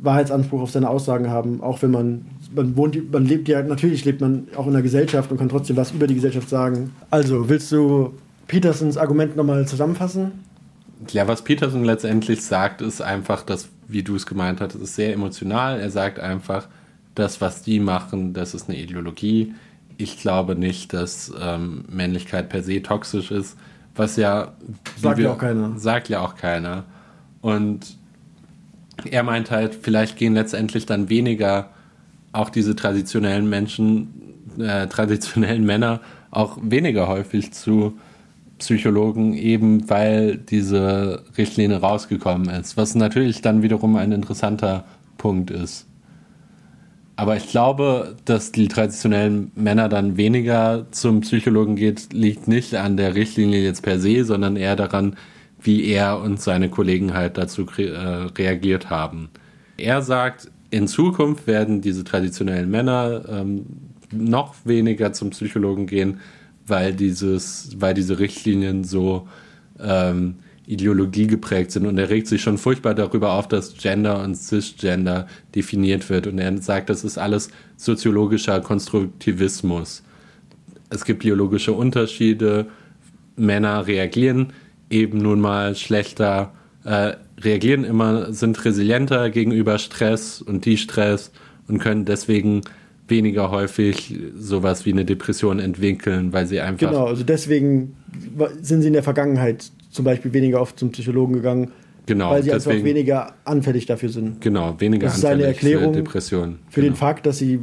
Wahrheitsanspruch 0.00 0.60
auf 0.60 0.70
seine 0.70 0.88
Aussagen 0.88 1.30
haben, 1.30 1.60
auch 1.62 1.82
wenn 1.82 1.90
man 1.90 2.26
man 2.54 2.76
wohnt, 2.76 3.10
man 3.12 3.26
lebt 3.26 3.48
ja, 3.48 3.60
natürlich 3.60 4.04
lebt 4.04 4.20
man 4.20 4.46
auch 4.54 4.68
in 4.68 4.72
einer 4.72 4.82
Gesellschaft 4.82 5.32
und 5.32 5.38
kann 5.38 5.48
trotzdem 5.48 5.76
was 5.76 5.90
über 5.90 6.06
die 6.06 6.14
Gesellschaft 6.14 6.48
sagen. 6.48 6.94
Also, 7.10 7.48
willst 7.48 7.72
du 7.72 8.14
Petersons 8.46 8.96
Argument 8.96 9.34
nochmal 9.34 9.66
zusammenfassen? 9.66 10.30
Ja, 11.10 11.26
was 11.26 11.42
Peterson 11.42 11.82
letztendlich 11.82 12.44
sagt, 12.44 12.82
ist 12.82 13.02
einfach, 13.02 13.42
dass, 13.42 13.68
wie 13.88 14.04
du 14.04 14.14
es 14.14 14.26
gemeint 14.26 14.60
hast, 14.60 14.76
ist 14.76 14.94
sehr 14.94 15.12
emotional. 15.12 15.80
Er 15.80 15.90
sagt 15.90 16.20
einfach, 16.20 16.68
das, 17.14 17.40
was 17.40 17.62
die 17.62 17.80
machen, 17.80 18.32
das 18.32 18.54
ist 18.54 18.68
eine 18.68 18.78
Ideologie. 18.78 19.54
Ich 19.96 20.18
glaube 20.18 20.56
nicht, 20.56 20.92
dass 20.92 21.32
ähm, 21.40 21.84
Männlichkeit 21.88 22.48
per 22.48 22.62
se 22.62 22.82
toxisch 22.82 23.30
ist, 23.30 23.56
was 23.94 24.16
ja 24.16 24.52
sagt 24.96 25.18
wir, 25.18 25.26
ja 25.26 25.32
auch 25.32 25.38
keiner. 25.38 25.78
Sagt 25.78 26.08
ja 26.08 26.20
auch 26.20 26.34
keiner. 26.36 26.84
Und 27.40 27.96
er 29.08 29.22
meint 29.22 29.50
halt, 29.50 29.74
vielleicht 29.74 30.16
gehen 30.16 30.34
letztendlich 30.34 30.86
dann 30.86 31.08
weniger 31.08 31.70
auch 32.32 32.50
diese 32.50 32.74
traditionellen 32.74 33.48
Menschen, 33.48 34.08
äh, 34.58 34.88
traditionellen 34.88 35.64
Männer 35.64 36.00
auch 36.30 36.58
weniger 36.60 37.06
häufig 37.06 37.52
zu 37.52 37.96
Psychologen, 38.58 39.34
eben 39.34 39.88
weil 39.88 40.36
diese 40.36 41.22
Richtlinie 41.36 41.78
rausgekommen 41.80 42.48
ist, 42.48 42.76
was 42.76 42.94
natürlich 42.94 43.42
dann 43.42 43.62
wiederum 43.62 43.96
ein 43.96 44.12
interessanter 44.12 44.84
Punkt 45.18 45.50
ist. 45.50 45.86
Aber 47.16 47.36
ich 47.36 47.48
glaube, 47.48 48.16
dass 48.24 48.50
die 48.50 48.66
traditionellen 48.66 49.52
Männer 49.54 49.88
dann 49.88 50.16
weniger 50.16 50.86
zum 50.90 51.20
Psychologen 51.20 51.76
geht, 51.76 52.12
liegt 52.12 52.48
nicht 52.48 52.74
an 52.74 52.96
der 52.96 53.14
Richtlinie 53.14 53.62
jetzt 53.62 53.82
per 53.82 54.00
se, 54.00 54.24
sondern 54.24 54.56
eher 54.56 54.74
daran, 54.74 55.16
wie 55.60 55.86
er 55.86 56.20
und 56.20 56.40
seine 56.40 56.68
Kollegen 56.68 57.14
halt 57.14 57.38
dazu 57.38 57.66
äh, 57.78 57.90
reagiert 58.36 58.90
haben. 58.90 59.30
Er 59.76 60.02
sagt, 60.02 60.50
in 60.70 60.88
Zukunft 60.88 61.46
werden 61.46 61.80
diese 61.80 62.02
traditionellen 62.02 62.70
Männer 62.70 63.22
ähm, 63.28 63.66
noch 64.10 64.54
weniger 64.64 65.12
zum 65.12 65.30
Psychologen 65.30 65.86
gehen, 65.86 66.20
weil 66.66 66.94
dieses, 66.94 67.76
weil 67.78 67.94
diese 67.94 68.18
Richtlinien 68.18 68.82
so 68.82 69.28
ähm, 69.80 70.36
Ideologie 70.66 71.26
geprägt 71.26 71.72
sind. 71.72 71.86
Und 71.86 71.98
er 71.98 72.10
regt 72.10 72.26
sich 72.26 72.42
schon 72.42 72.58
furchtbar 72.58 72.94
darüber 72.94 73.32
auf, 73.32 73.48
dass 73.48 73.76
Gender 73.76 74.22
und 74.22 74.34
Cisgender 74.34 75.26
definiert 75.54 76.08
wird. 76.10 76.26
Und 76.26 76.38
er 76.38 76.56
sagt, 76.62 76.90
das 76.90 77.04
ist 77.04 77.18
alles 77.18 77.50
soziologischer 77.76 78.60
Konstruktivismus. 78.60 80.02
Es 80.90 81.04
gibt 81.04 81.20
biologische 81.20 81.72
Unterschiede. 81.72 82.66
Männer 83.36 83.86
reagieren 83.86 84.52
eben 84.90 85.18
nun 85.18 85.40
mal 85.40 85.74
schlechter, 85.74 86.52
äh, 86.84 87.14
reagieren 87.40 87.84
immer, 87.84 88.32
sind 88.32 88.64
resilienter 88.64 89.30
gegenüber 89.30 89.78
Stress 89.78 90.40
und 90.40 90.64
Distress 90.64 91.32
und 91.68 91.78
können 91.78 92.04
deswegen 92.04 92.62
weniger 93.08 93.50
häufig 93.50 94.18
sowas 94.36 94.86
wie 94.86 94.92
eine 94.92 95.04
Depression 95.04 95.58
entwickeln, 95.58 96.32
weil 96.32 96.46
sie 96.46 96.60
einfach. 96.60 96.88
Genau, 96.90 97.06
also 97.06 97.24
deswegen 97.24 97.96
sind 98.62 98.82
sie 98.82 98.88
in 98.88 98.92
der 98.94 99.02
Vergangenheit 99.02 99.70
zum 99.94 100.04
Beispiel 100.04 100.32
weniger 100.32 100.60
oft 100.60 100.78
zum 100.78 100.90
Psychologen 100.90 101.34
gegangen, 101.34 101.70
genau, 102.06 102.30
weil 102.30 102.42
sie 102.42 102.50
deswegen, 102.50 102.76
einfach 102.76 102.88
weniger 102.88 103.34
anfällig 103.44 103.86
dafür 103.86 104.08
sind. 104.08 104.40
Genau, 104.40 104.74
weniger 104.78 105.06
das 105.06 105.18
ist 105.18 105.24
eine 105.24 105.34
anfällig 105.34 105.56
Erklärung 105.56 105.94
für 105.94 106.02
Depressionen. 106.02 106.58
Für 106.68 106.80
genau. 106.80 106.92
den 106.92 106.96
Fakt, 106.96 107.26
dass 107.26 107.38
sie 107.38 107.60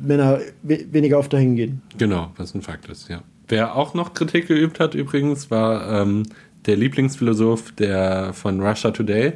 Männer 0.00 0.40
we 0.62 0.86
weniger 0.90 1.18
oft 1.18 1.32
dahin 1.32 1.56
gehen. 1.56 1.82
Genau, 1.98 2.32
was 2.36 2.54
ein 2.54 2.62
Fakt 2.62 2.88
ist, 2.88 3.08
ja. 3.08 3.22
Wer 3.48 3.76
auch 3.76 3.92
noch 3.92 4.14
Kritik 4.14 4.48
geübt 4.48 4.80
hat 4.80 4.94
übrigens, 4.94 5.50
war 5.50 6.02
ähm, 6.02 6.24
der 6.66 6.76
Lieblingsphilosoph 6.76 7.72
der 7.72 8.32
von 8.32 8.60
Russia 8.60 8.90
Today, 8.90 9.34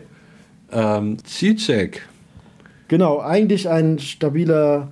ähm, 0.72 1.18
Zizek. 1.24 2.08
Genau, 2.88 3.20
eigentlich 3.20 3.68
ein 3.68 3.98
stabiler 3.98 4.88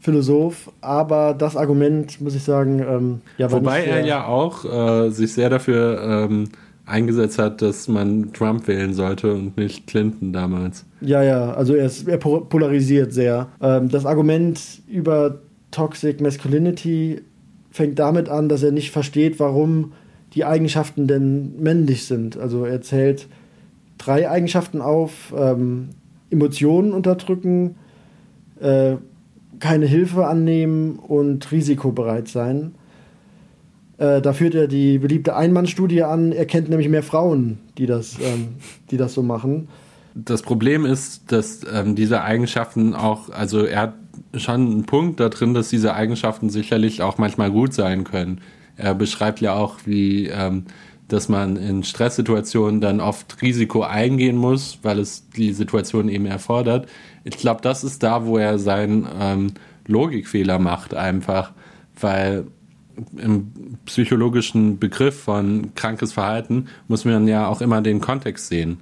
Philosoph, 0.00 0.70
aber 0.82 1.32
das 1.32 1.56
Argument, 1.56 2.20
muss 2.20 2.34
ich 2.34 2.42
sagen, 2.42 2.80
ähm, 2.80 3.20
ja, 3.38 3.50
war 3.50 3.60
Wobei 3.60 3.84
er 3.84 4.04
ja 4.04 4.26
auch 4.26 4.64
äh, 4.66 5.10
sich 5.10 5.32
sehr 5.32 5.48
dafür 5.48 6.28
ähm, 6.28 6.50
eingesetzt 6.86 7.38
hat, 7.38 7.62
dass 7.62 7.88
man 7.88 8.32
Trump 8.32 8.68
wählen 8.68 8.92
sollte 8.92 9.32
und 9.32 9.56
nicht 9.56 9.86
Clinton 9.86 10.32
damals. 10.32 10.84
Ja, 11.00 11.22
ja, 11.22 11.52
also 11.52 11.74
er, 11.74 11.86
ist, 11.86 12.06
er 12.08 12.18
po- 12.18 12.40
polarisiert 12.40 13.12
sehr. 13.12 13.48
Ähm, 13.60 13.88
das 13.88 14.04
Argument 14.04 14.60
über 14.88 15.40
Toxic 15.70 16.20
Masculinity 16.20 17.22
fängt 17.70 17.98
damit 17.98 18.28
an, 18.28 18.48
dass 18.48 18.62
er 18.62 18.72
nicht 18.72 18.90
versteht, 18.90 19.40
warum 19.40 19.92
die 20.34 20.44
Eigenschaften 20.44 21.06
denn 21.06 21.60
männlich 21.60 22.04
sind. 22.06 22.36
Also 22.36 22.64
er 22.64 22.82
zählt 22.82 23.28
drei 23.98 24.28
Eigenschaften 24.28 24.80
auf: 24.80 25.32
ähm, 25.36 25.88
Emotionen 26.30 26.92
unterdrücken, 26.92 27.76
äh, 28.60 28.96
keine 29.58 29.86
Hilfe 29.86 30.26
annehmen 30.26 30.98
und 30.98 31.50
risikobereit 31.50 32.28
sein. 32.28 32.74
Äh, 33.98 34.20
da 34.20 34.32
führt 34.32 34.54
er 34.54 34.66
die 34.66 34.98
beliebte 34.98 35.36
Einmannstudie 35.36 36.02
an. 36.02 36.32
Er 36.32 36.46
kennt 36.46 36.68
nämlich 36.68 36.88
mehr 36.88 37.02
Frauen, 37.02 37.58
die 37.78 37.86
das, 37.86 38.16
ähm, 38.20 38.56
die 38.90 38.96
das 38.96 39.14
so 39.14 39.22
machen. 39.22 39.68
Das 40.14 40.42
Problem 40.42 40.84
ist, 40.84 41.32
dass 41.32 41.60
ähm, 41.72 41.96
diese 41.96 42.22
Eigenschaften 42.22 42.94
auch, 42.94 43.30
also 43.30 43.64
er 43.64 43.80
hat 43.80 43.94
schon 44.36 44.54
einen 44.54 44.84
Punkt 44.84 45.20
da 45.20 45.28
drin, 45.28 45.54
dass 45.54 45.68
diese 45.68 45.94
Eigenschaften 45.94 46.50
sicherlich 46.50 47.02
auch 47.02 47.18
manchmal 47.18 47.50
gut 47.50 47.74
sein 47.74 48.04
können. 48.04 48.40
Er 48.76 48.94
beschreibt 48.94 49.40
ja 49.40 49.54
auch, 49.54 49.78
wie, 49.84 50.26
ähm, 50.26 50.64
dass 51.08 51.28
man 51.28 51.56
in 51.56 51.84
Stresssituationen 51.84 52.80
dann 52.80 53.00
oft 53.00 53.42
Risiko 53.42 53.82
eingehen 53.82 54.36
muss, 54.36 54.78
weil 54.82 54.98
es 54.98 55.28
die 55.30 55.52
Situation 55.52 56.08
eben 56.08 56.26
erfordert. 56.26 56.88
Ich 57.24 57.36
glaube, 57.36 57.60
das 57.62 57.84
ist 57.84 58.02
da, 58.02 58.26
wo 58.26 58.38
er 58.38 58.58
seinen 58.58 59.06
ähm, 59.20 59.52
Logikfehler 59.86 60.58
macht, 60.58 60.94
einfach, 60.94 61.52
weil 62.00 62.46
im 63.16 63.52
psychologischen 63.86 64.78
Begriff 64.78 65.20
von 65.20 65.74
krankes 65.74 66.12
Verhalten 66.12 66.66
muss 66.88 67.04
man 67.04 67.26
ja 67.26 67.48
auch 67.48 67.60
immer 67.60 67.82
den 67.82 68.00
Kontext 68.00 68.48
sehen. 68.48 68.78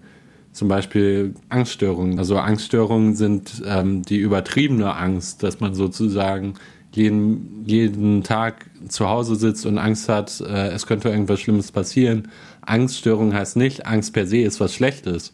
Zum 0.53 0.69
Beispiel 0.69 1.35
Angststörungen. 1.49 2.19
Also 2.19 2.37
Angststörungen 2.37 3.17
sind 3.17 3.63
ähm, 3.67 4.03
die 4.03 4.19
übertriebene 4.19 4.95
Angst, 4.95 5.43
dass 5.43 5.61
man 5.61 5.75
sozusagen 5.75 6.55
jeden, 6.93 7.65
jeden 7.67 8.23
Tag 8.23 8.67
zu 8.89 9.09
Hause 9.09 9.37
sitzt 9.37 9.65
und 9.65 9.79
Angst 9.79 10.09
hat, 10.09 10.43
äh, 10.43 10.69
es 10.69 10.87
könnte 10.87 11.09
irgendwas 11.09 11.41
Schlimmes 11.41 11.73
passieren. 11.73 12.29
Angststörung 12.61 13.33
heißt 13.33 13.57
nicht, 13.57 13.87
Angst 13.87 14.13
per 14.13 14.27
se 14.27 14.39
ist 14.39 14.61
was 14.61 14.75
Schlechtes. 14.75 15.33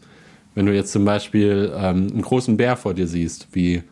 Wenn 0.55 0.65
du 0.65 0.73
jetzt 0.73 0.91
zum 0.91 1.05
Beispiel 1.05 1.71
ähm, 1.75 2.07
einen 2.11 2.21
großen 2.21 2.57
Bär 2.57 2.77
vor 2.77 2.93
dir 2.93 3.07
siehst, 3.07 3.49
wie 3.51 3.83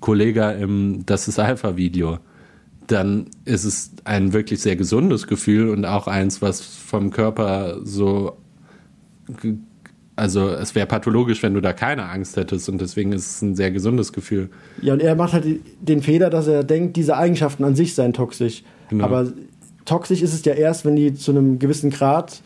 Kollege 0.00 0.52
im 0.52 1.04
Das 1.04 1.28
ist 1.28 1.38
Alpha-Video, 1.38 2.18
dann 2.90 3.26
ist 3.44 3.64
es 3.64 3.92
ein 4.04 4.32
wirklich 4.32 4.60
sehr 4.60 4.76
gesundes 4.76 5.26
Gefühl 5.26 5.70
und 5.70 5.84
auch 5.84 6.06
eins, 6.06 6.42
was 6.42 6.60
vom 6.60 7.10
Körper 7.10 7.78
so, 7.84 8.36
also 10.16 10.48
es 10.50 10.74
wäre 10.74 10.86
pathologisch, 10.86 11.42
wenn 11.42 11.54
du 11.54 11.60
da 11.60 11.72
keine 11.72 12.08
Angst 12.08 12.36
hättest 12.36 12.68
und 12.68 12.80
deswegen 12.80 13.12
ist 13.12 13.26
es 13.26 13.42
ein 13.42 13.54
sehr 13.54 13.70
gesundes 13.70 14.12
Gefühl. 14.12 14.50
Ja, 14.82 14.92
und 14.92 15.00
er 15.00 15.14
macht 15.14 15.32
halt 15.32 15.46
den 15.80 16.02
Fehler, 16.02 16.30
dass 16.30 16.46
er 16.46 16.64
denkt, 16.64 16.96
diese 16.96 17.16
Eigenschaften 17.16 17.64
an 17.64 17.74
sich 17.74 17.94
seien 17.94 18.12
toxisch. 18.12 18.64
Genau. 18.88 19.04
Aber 19.04 19.32
toxisch 19.84 20.22
ist 20.22 20.34
es 20.34 20.44
ja 20.44 20.54
erst, 20.54 20.84
wenn 20.84 20.96
die 20.96 21.14
zu 21.14 21.30
einem 21.30 21.58
gewissen 21.58 21.90
Grad 21.90 22.42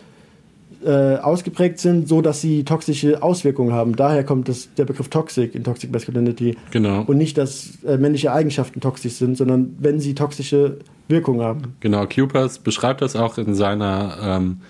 äh, 0.84 1.16
ausgeprägt 1.16 1.78
sind, 1.78 2.08
so 2.08 2.20
dass 2.20 2.40
sie 2.40 2.64
toxische 2.64 3.22
Auswirkungen 3.22 3.72
haben. 3.72 3.96
Daher 3.96 4.24
kommt 4.24 4.48
das, 4.48 4.68
der 4.74 4.84
Begriff 4.84 5.08
Toxic 5.08 5.54
in 5.54 5.64
Toxic 5.64 5.90
Masculinity. 5.90 6.56
Genau. 6.70 7.02
Und 7.06 7.16
nicht, 7.16 7.38
dass 7.38 7.82
äh, 7.84 7.96
männliche 7.96 8.32
Eigenschaften 8.32 8.80
toxisch 8.80 9.14
sind, 9.14 9.36
sondern 9.36 9.76
wenn 9.78 10.00
sie 10.00 10.14
toxische 10.14 10.78
Wirkungen 11.08 11.40
haben. 11.40 11.76
Genau, 11.80 12.06
Kupers 12.06 12.58
beschreibt 12.58 13.02
das 13.02 13.16
auch 13.16 13.38
in 13.38 13.54
seiner 13.54 14.18
ähm, 14.22 14.60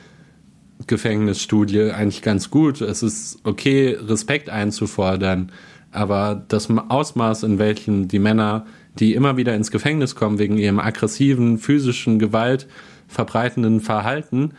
Gefängnisstudie 0.86 1.90
eigentlich 1.90 2.22
ganz 2.22 2.50
gut. 2.50 2.80
Es 2.80 3.02
ist 3.02 3.38
okay, 3.44 3.96
Respekt 4.00 4.50
einzufordern, 4.50 5.50
aber 5.92 6.44
das 6.48 6.68
Ausmaß, 6.70 7.42
in 7.44 7.58
welchem 7.58 8.08
die 8.08 8.18
Männer, 8.18 8.66
die 8.98 9.14
immer 9.14 9.36
wieder 9.36 9.54
ins 9.54 9.70
Gefängnis 9.70 10.14
kommen 10.14 10.38
wegen 10.38 10.58
ihrem 10.58 10.78
aggressiven, 10.78 11.58
physischen, 11.58 12.18
Gewalt 12.18 12.66
verbreitenden 13.06 13.80
Verhalten, 13.80 14.52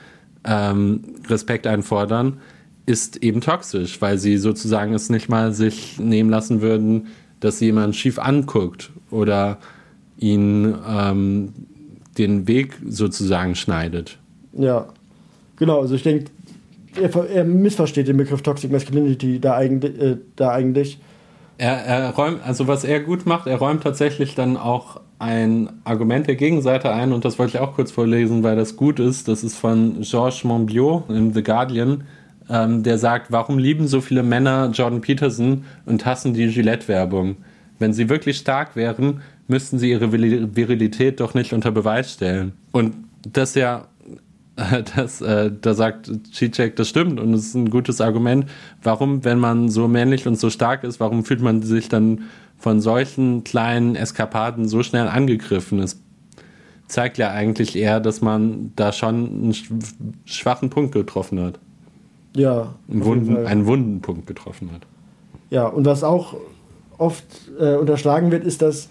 ähm, 0.45 1.01
Respekt 1.27 1.67
einfordern, 1.67 2.37
ist 2.85 3.17
eben 3.17 3.41
toxisch, 3.41 4.01
weil 4.01 4.17
sie 4.17 4.37
sozusagen 4.37 4.93
es 4.93 5.09
nicht 5.09 5.27
mal 5.29 5.53
sich 5.53 5.99
nehmen 5.99 6.29
lassen 6.29 6.61
würden, 6.61 7.07
dass 7.39 7.59
jemand 7.59 7.95
schief 7.95 8.19
anguckt 8.19 8.91
oder 9.09 9.57
ihn 10.17 10.75
ähm, 10.87 11.53
den 12.17 12.47
Weg 12.47 12.77
sozusagen 12.87 13.55
schneidet. 13.55 14.17
Ja, 14.53 14.87
genau. 15.57 15.81
Also 15.81 15.95
ich 15.95 16.03
denke, 16.03 16.31
er, 17.01 17.13
er 17.29 17.43
missversteht 17.43 18.07
den 18.07 18.17
Begriff 18.17 18.41
Toxic 18.41 18.71
Masculinity 18.71 19.39
da 19.39 19.55
eigentlich. 19.55 19.99
Äh, 19.99 20.17
da 20.35 20.51
eigentlich. 20.51 20.99
Er, 21.57 21.73
er 21.85 22.09
räumt, 22.11 22.39
also 22.45 22.67
was 22.67 22.83
er 22.83 22.99
gut 22.99 23.25
macht, 23.25 23.47
er 23.47 23.57
räumt 23.57 23.83
tatsächlich 23.83 24.35
dann 24.35 24.57
auch 24.57 24.99
ein 25.19 25.69
Argument 25.83 26.27
der 26.27 26.35
Gegenseite 26.35 26.91
ein 26.91 27.13
und 27.13 27.25
das 27.25 27.39
wollte 27.39 27.57
ich 27.57 27.63
auch 27.63 27.73
kurz 27.73 27.91
vorlesen, 27.91 28.43
weil 28.43 28.55
das 28.55 28.75
gut 28.75 28.99
ist. 28.99 29.27
Das 29.27 29.43
ist 29.43 29.55
von 29.55 30.01
Georges 30.01 30.43
Monbiot 30.43 31.09
in 31.09 31.33
The 31.33 31.43
Guardian, 31.43 32.03
ähm, 32.49 32.83
der 32.83 32.97
sagt, 32.97 33.31
warum 33.31 33.57
lieben 33.57 33.87
so 33.87 34.01
viele 34.01 34.23
Männer 34.23 34.71
Jordan 34.73 35.01
Peterson 35.01 35.63
und 35.85 36.05
hassen 36.05 36.33
die 36.33 36.47
Gillette-Werbung? 36.47 37.37
Wenn 37.79 37.93
sie 37.93 38.09
wirklich 38.09 38.37
stark 38.37 38.75
wären, 38.75 39.21
müssten 39.47 39.79
sie 39.79 39.91
ihre 39.91 40.11
Viril- 40.11 40.55
Virilität 40.55 41.19
doch 41.19 41.33
nicht 41.33 41.53
unter 41.53 41.71
Beweis 41.71 42.13
stellen. 42.13 42.53
Und 42.71 42.95
das 43.31 43.55
ja 43.55 43.87
das, 44.95 45.21
äh, 45.21 45.51
da 45.59 45.73
sagt 45.73 46.09
Cicek, 46.33 46.75
das 46.75 46.87
stimmt 46.87 47.19
und 47.19 47.33
es 47.33 47.47
ist 47.47 47.55
ein 47.55 47.69
gutes 47.69 47.99
Argument. 47.99 48.45
Warum, 48.81 49.25
wenn 49.25 49.37
man 49.37 49.69
so 49.69 49.87
männlich 49.87 50.27
und 50.27 50.39
so 50.39 50.49
stark 50.49 50.83
ist, 50.83 50.99
warum 50.99 51.25
fühlt 51.25 51.41
man 51.41 51.61
sich 51.61 51.89
dann 51.89 52.23
von 52.65 52.81
solchen 52.81 53.43
kleinen 53.43 53.95
Eskapaden 53.95 54.67
so 54.67 54.81
schnell 54.81 55.07
angegriffen? 55.07 55.77
Es 55.77 56.01
zeigt 56.87 57.19
ja 57.19 57.29
eigentlich 57.29 57.75
eher, 57.75 57.99
dass 57.99 58.21
man 58.21 58.71
da 58.75 58.91
schon 58.91 59.13
einen 59.13 59.51
sch- 59.51 59.69
schwachen 60.25 60.71
Punkt 60.71 60.91
getroffen 60.91 61.39
hat. 61.43 61.59
Ja, 62.35 62.73
Einen, 62.89 63.05
wunden, 63.05 63.37
einen 63.45 63.67
wunden 63.67 64.01
Punkt 64.01 64.25
getroffen 64.25 64.71
hat. 64.73 64.81
Ja, 65.51 65.67
und 65.67 65.85
was 65.85 66.03
auch 66.03 66.37
oft 66.97 67.25
äh, 67.59 67.75
unterschlagen 67.75 68.31
wird, 68.31 68.43
ist, 68.43 68.63
dass 68.63 68.89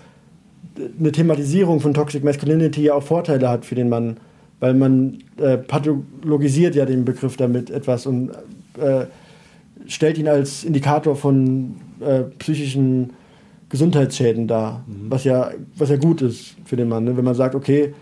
eine 0.96 1.10
Thematisierung 1.10 1.80
von 1.80 1.94
Toxic 1.94 2.22
Masculinity 2.22 2.82
ja 2.84 2.94
auch 2.94 3.02
Vorteile 3.02 3.48
hat 3.48 3.64
für 3.64 3.74
den 3.74 3.88
Mann, 3.88 4.18
weil 4.60 4.74
man 4.74 5.18
äh, 5.38 5.58
pathologisiert 5.58 6.76
ja 6.76 6.86
den 6.86 7.04
Begriff 7.04 7.36
damit 7.36 7.70
etwas 7.70 8.06
und 8.06 8.30
äh, 8.80 9.06
stellt 9.88 10.16
ihn 10.16 10.28
als 10.28 10.62
Indikator 10.62 11.16
von 11.16 11.74
äh, 11.98 12.20
psychischen 12.38 13.10
Gesundheitsschäden 13.74 14.46
dar, 14.46 14.84
was, 15.08 15.24
ja, 15.24 15.50
was 15.76 15.90
ja 15.90 15.96
gut 15.96 16.22
ist 16.22 16.54
für 16.64 16.76
den 16.76 16.88
Mann. 16.88 17.02
Ne? 17.02 17.16
Wenn 17.16 17.24
man 17.24 17.34
sagt, 17.34 17.56
okay, 17.56 17.92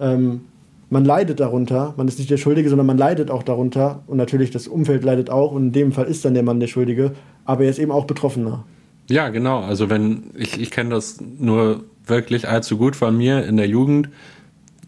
ähm, 0.00 0.40
man 0.88 1.04
leidet 1.04 1.40
darunter, 1.40 1.92
man 1.98 2.08
ist 2.08 2.18
nicht 2.18 2.30
der 2.30 2.38
Schuldige, 2.38 2.70
sondern 2.70 2.86
man 2.86 2.96
leidet 2.96 3.30
auch 3.30 3.42
darunter 3.42 4.02
und 4.06 4.16
natürlich 4.16 4.50
das 4.50 4.66
Umfeld 4.66 5.04
leidet 5.04 5.28
auch 5.28 5.52
und 5.52 5.64
in 5.64 5.72
dem 5.72 5.92
Fall 5.92 6.06
ist 6.06 6.24
dann 6.24 6.32
der 6.32 6.42
Mann 6.42 6.58
der 6.58 6.68
Schuldige, 6.68 7.12
aber 7.44 7.64
er 7.64 7.70
ist 7.70 7.78
eben 7.78 7.92
auch 7.92 8.06
Betroffener. 8.06 8.64
Ja, 9.10 9.28
genau. 9.28 9.60
Also 9.60 9.90
wenn 9.90 10.30
ich, 10.38 10.58
ich 10.58 10.70
kenne 10.70 10.88
das 10.88 11.18
nur 11.20 11.84
wirklich 12.06 12.48
allzu 12.48 12.78
gut 12.78 12.96
von 12.96 13.14
mir 13.14 13.44
in 13.44 13.58
der 13.58 13.68
Jugend, 13.68 14.08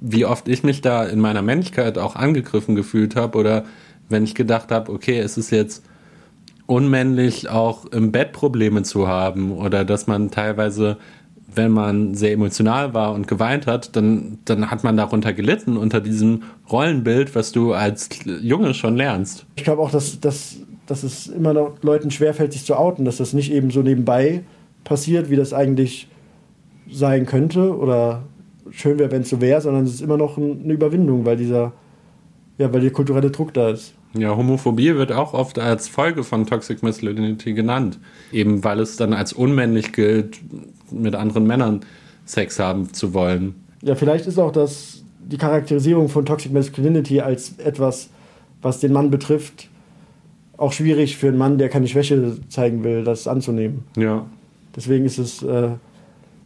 wie 0.00 0.24
oft 0.24 0.48
ich 0.48 0.62
mich 0.62 0.80
da 0.80 1.04
in 1.04 1.20
meiner 1.20 1.42
Männlichkeit 1.42 1.98
auch 1.98 2.16
angegriffen 2.16 2.74
gefühlt 2.74 3.16
habe 3.16 3.36
oder 3.36 3.66
wenn 4.08 4.24
ich 4.24 4.34
gedacht 4.34 4.72
habe, 4.72 4.90
okay, 4.90 5.18
es 5.18 5.36
ist 5.36 5.50
jetzt 5.50 5.84
unmännlich, 6.66 7.48
auch 7.48 7.86
im 7.86 8.12
Bett 8.12 8.32
Probleme 8.32 8.82
zu 8.82 9.08
haben 9.08 9.52
oder 9.52 9.84
dass 9.84 10.06
man 10.06 10.30
teilweise, 10.30 10.96
wenn 11.54 11.70
man 11.70 12.14
sehr 12.14 12.32
emotional 12.32 12.94
war 12.94 13.12
und 13.12 13.28
geweint 13.28 13.66
hat, 13.66 13.94
dann, 13.96 14.38
dann 14.44 14.70
hat 14.70 14.84
man 14.84 14.96
darunter 14.96 15.32
gelitten, 15.32 15.76
unter 15.76 16.00
diesem 16.00 16.44
Rollenbild, 16.70 17.34
was 17.34 17.52
du 17.52 17.72
als 17.72 18.08
Junge 18.24 18.74
schon 18.74 18.96
lernst. 18.96 19.46
Ich 19.56 19.64
glaube 19.64 19.82
auch, 19.82 19.90
dass, 19.90 20.20
dass, 20.20 20.56
dass 20.86 21.02
es 21.02 21.26
immer 21.26 21.52
noch 21.52 21.82
Leuten 21.82 22.10
schwerfällt, 22.10 22.52
sich 22.52 22.64
zu 22.64 22.76
outen, 22.76 23.04
dass 23.04 23.18
das 23.18 23.32
nicht 23.32 23.52
eben 23.52 23.70
so 23.70 23.82
nebenbei 23.82 24.44
passiert, 24.84 25.30
wie 25.30 25.36
das 25.36 25.52
eigentlich 25.52 26.08
sein 26.90 27.26
könnte 27.26 27.76
oder 27.76 28.22
schön 28.70 28.98
wäre, 28.98 29.10
wenn 29.10 29.22
es 29.22 29.30
so 29.30 29.40
wäre, 29.40 29.60
sondern 29.60 29.84
es 29.84 29.94
ist 29.94 30.00
immer 30.00 30.16
noch 30.16 30.38
eine 30.38 30.72
Überwindung, 30.72 31.24
weil 31.24 31.36
dieser, 31.36 31.72
ja, 32.58 32.72
weil 32.72 32.80
der 32.80 32.90
kulturelle 32.90 33.30
Druck 33.30 33.52
da 33.54 33.70
ist. 33.70 33.94
Ja, 34.14 34.36
Homophobie 34.36 34.94
wird 34.94 35.12
auch 35.12 35.32
oft 35.32 35.58
als 35.58 35.88
Folge 35.88 36.24
von 36.24 36.46
Toxic 36.46 36.82
Masculinity 36.82 37.54
genannt. 37.54 37.98
Eben 38.30 38.62
weil 38.62 38.80
es 38.80 38.96
dann 38.96 39.12
als 39.12 39.32
unmännlich 39.32 39.92
gilt, 39.92 40.40
mit 40.90 41.14
anderen 41.14 41.46
Männern 41.46 41.80
Sex 42.24 42.58
haben 42.58 42.92
zu 42.92 43.14
wollen. 43.14 43.54
Ja, 43.82 43.94
vielleicht 43.94 44.26
ist 44.26 44.38
auch 44.38 44.52
das 44.52 45.02
die 45.24 45.38
Charakterisierung 45.38 46.08
von 46.08 46.26
Toxic 46.26 46.52
Masculinity 46.52 47.20
als 47.20 47.58
etwas, 47.58 48.10
was 48.60 48.80
den 48.80 48.92
Mann 48.92 49.10
betrifft, 49.10 49.68
auch 50.56 50.72
schwierig 50.72 51.16
für 51.16 51.28
einen 51.28 51.38
Mann, 51.38 51.58
der 51.58 51.68
keine 51.68 51.88
Schwäche 51.88 52.36
zeigen 52.48 52.84
will, 52.84 53.04
das 53.04 53.26
anzunehmen. 53.26 53.84
Ja. 53.96 54.26
Deswegen 54.76 55.04
ist 55.04 55.18
es, 55.18 55.42
äh, 55.42 55.70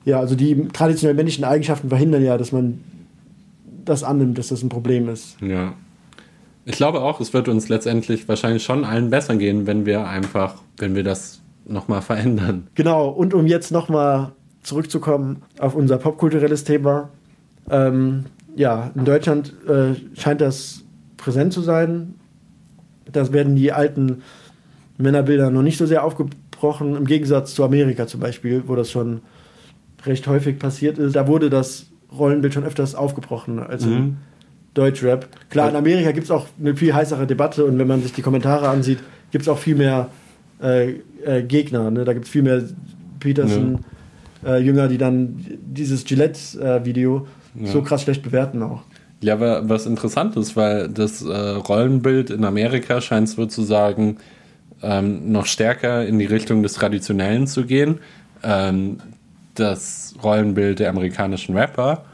ja, 0.05 0.21
also 0.21 0.35
die 0.35 0.69
traditionell 0.69 1.15
männlichen 1.15 1.45
Eigenschaften 1.45 1.89
verhindern 1.89 2.25
ja, 2.25 2.39
dass 2.39 2.53
man 2.53 2.81
das 3.85 4.03
annimmt, 4.03 4.39
dass 4.39 4.49
das 4.49 4.63
ein 4.63 4.69
Problem 4.69 5.09
ist. 5.09 5.37
Ja. 5.41 5.75
Ich 6.69 6.77
glaube 6.77 7.01
auch, 7.01 7.21
es 7.21 7.33
wird 7.33 7.49
uns 7.49 7.69
letztendlich 7.69 8.29
wahrscheinlich 8.29 8.65
schon 8.65 8.85
allen 8.85 9.09
besser 9.09 9.37
gehen, 9.37 9.69
wenn 9.69 9.87
wir 9.87 10.09
einfach, 10.09 10.57
wenn 10.79 10.97
wir 10.97 11.05
das 11.05 11.41
nochmal 11.65 12.03
verändern. 12.03 12.67
Genau, 12.75 13.09
und 13.09 13.35
um 13.35 13.47
jetzt 13.47 13.71
nochmal 13.71 14.33
zurückzukommen 14.65 15.43
auf 15.61 15.77
unser 15.77 15.97
popkulturelles 15.97 16.65
Thema. 16.65 17.11
Ähm, 17.71 18.25
ja, 18.57 18.91
in 18.97 19.05
Deutschland 19.05 19.55
äh, 19.69 19.95
scheint 20.19 20.41
das 20.41 20.83
präsent 21.17 21.53
zu 21.53 21.61
sein. 21.61 22.15
Da 23.13 23.33
werden 23.33 23.55
die 23.55 23.71
alten 23.71 24.23
Männerbilder 24.99 25.51
noch 25.51 25.63
nicht 25.63 25.79
so 25.79 25.87
sehr 25.87 26.03
aufgebrochen, 26.03 26.97
im 26.97 27.07
Gegensatz 27.07 27.55
zu 27.55 27.63
Amerika 27.63 28.09
zum 28.09 28.19
Beispiel, 28.19 28.65
wo 28.67 28.75
das 28.75 28.91
schon 28.91 29.21
recht 30.05 30.27
häufig 30.27 30.59
passiert 30.59 30.99
ist. 30.99 31.15
Da 31.15 31.29
wurde 31.29 31.49
das 31.49 31.87
Rollenbild 32.11 32.55
schon 32.55 32.65
öfters 32.65 32.97
aufgebrochen 32.97 33.61
als 33.61 33.87
mhm. 33.87 34.17
Deutschrap. 34.77 35.27
Klar, 35.51 35.71
in 35.71 35.77
Amerika 35.77 36.13
gibt 36.13 36.25
es 36.25 36.31
auch 36.31 36.47
eine 36.61 36.77
viel 36.77 36.95
heißere 36.95 37.27
Debatte 37.27 37.65
und 37.65 37.79
wenn 37.79 37.87
man 37.87 38.03
sich 38.03 38.13
die 38.13 38.23
Kommentare 38.23 38.69
ansieht, 38.69 38.99
gibt 39.31 39.43
es 39.43 39.49
auch 39.49 39.59
viel 39.59 39.75
mehr 39.75 40.09
äh, 40.63 40.95
äh, 41.25 41.43
Gegner. 41.43 41.91
Ne? 41.91 42.05
Da 42.05 42.13
gibt 42.13 42.27
es 42.27 42.31
viel 42.31 42.43
mehr 42.43 42.63
Peterson-Jünger, 43.21 44.81
ja. 44.81 44.87
äh, 44.87 44.89
die 44.89 44.99
dann 44.99 45.45
dieses 45.61 46.05
Gillette-Video 46.05 47.27
ja. 47.55 47.67
so 47.67 47.83
krass 47.83 48.03
schlecht 48.03 48.23
bewerten 48.23 48.63
auch. 48.63 48.83
Ja, 49.23 49.35
aber 49.35 49.69
was 49.69 49.87
interessant 49.87 50.37
ist, 50.37 50.57
weil 50.57 50.89
das 50.89 51.23
äh, 51.23 51.33
Rollenbild 51.33 52.31
in 52.31 52.45
Amerika 52.45 53.01
scheint 53.01 53.31
sozusagen 53.31 54.19
ähm, 54.83 55.33
noch 55.33 55.47
stärker 55.47 56.07
in 56.07 56.19
die 56.19 56.27
Richtung 56.27 56.63
des 56.63 56.75
Traditionellen 56.75 57.47
zu 57.47 57.65
gehen. 57.65 57.99
Ähm, 58.43 58.99
das 59.55 60.15
Rollenbild 60.23 60.81
der 60.81 60.91
amerikanischen 60.91 61.57
Rapper 61.57 62.05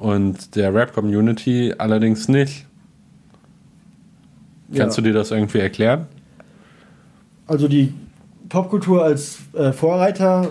und 0.00 0.56
der 0.56 0.74
Rap-Community 0.74 1.74
allerdings 1.76 2.26
nicht. 2.28 2.66
Kannst 4.74 4.96
ja. 4.96 5.02
du 5.02 5.10
dir 5.10 5.14
das 5.14 5.30
irgendwie 5.30 5.58
erklären? 5.58 6.06
Also 7.46 7.68
die 7.68 7.92
Popkultur 8.48 9.04
als 9.04 9.40
äh, 9.52 9.72
Vorreiter, 9.72 10.50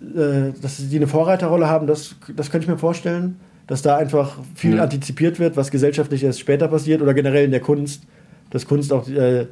äh, 0.00 0.52
dass 0.60 0.76
die 0.88 0.96
eine 0.96 1.06
Vorreiterrolle 1.06 1.68
haben, 1.68 1.86
das, 1.86 2.16
das 2.34 2.50
könnte 2.50 2.64
ich 2.64 2.70
mir 2.70 2.78
vorstellen. 2.78 3.38
Dass 3.68 3.82
da 3.82 3.96
einfach 3.96 4.38
viel 4.54 4.76
ja. 4.76 4.84
antizipiert 4.84 5.40
wird, 5.40 5.56
was 5.56 5.72
gesellschaftlich 5.72 6.22
erst 6.22 6.38
später 6.38 6.68
passiert 6.68 7.02
oder 7.02 7.14
generell 7.14 7.44
in 7.44 7.50
der 7.50 7.60
Kunst, 7.60 8.04
dass 8.50 8.66
Kunst 8.66 8.92
auch 8.92 9.08
äh, 9.08 9.46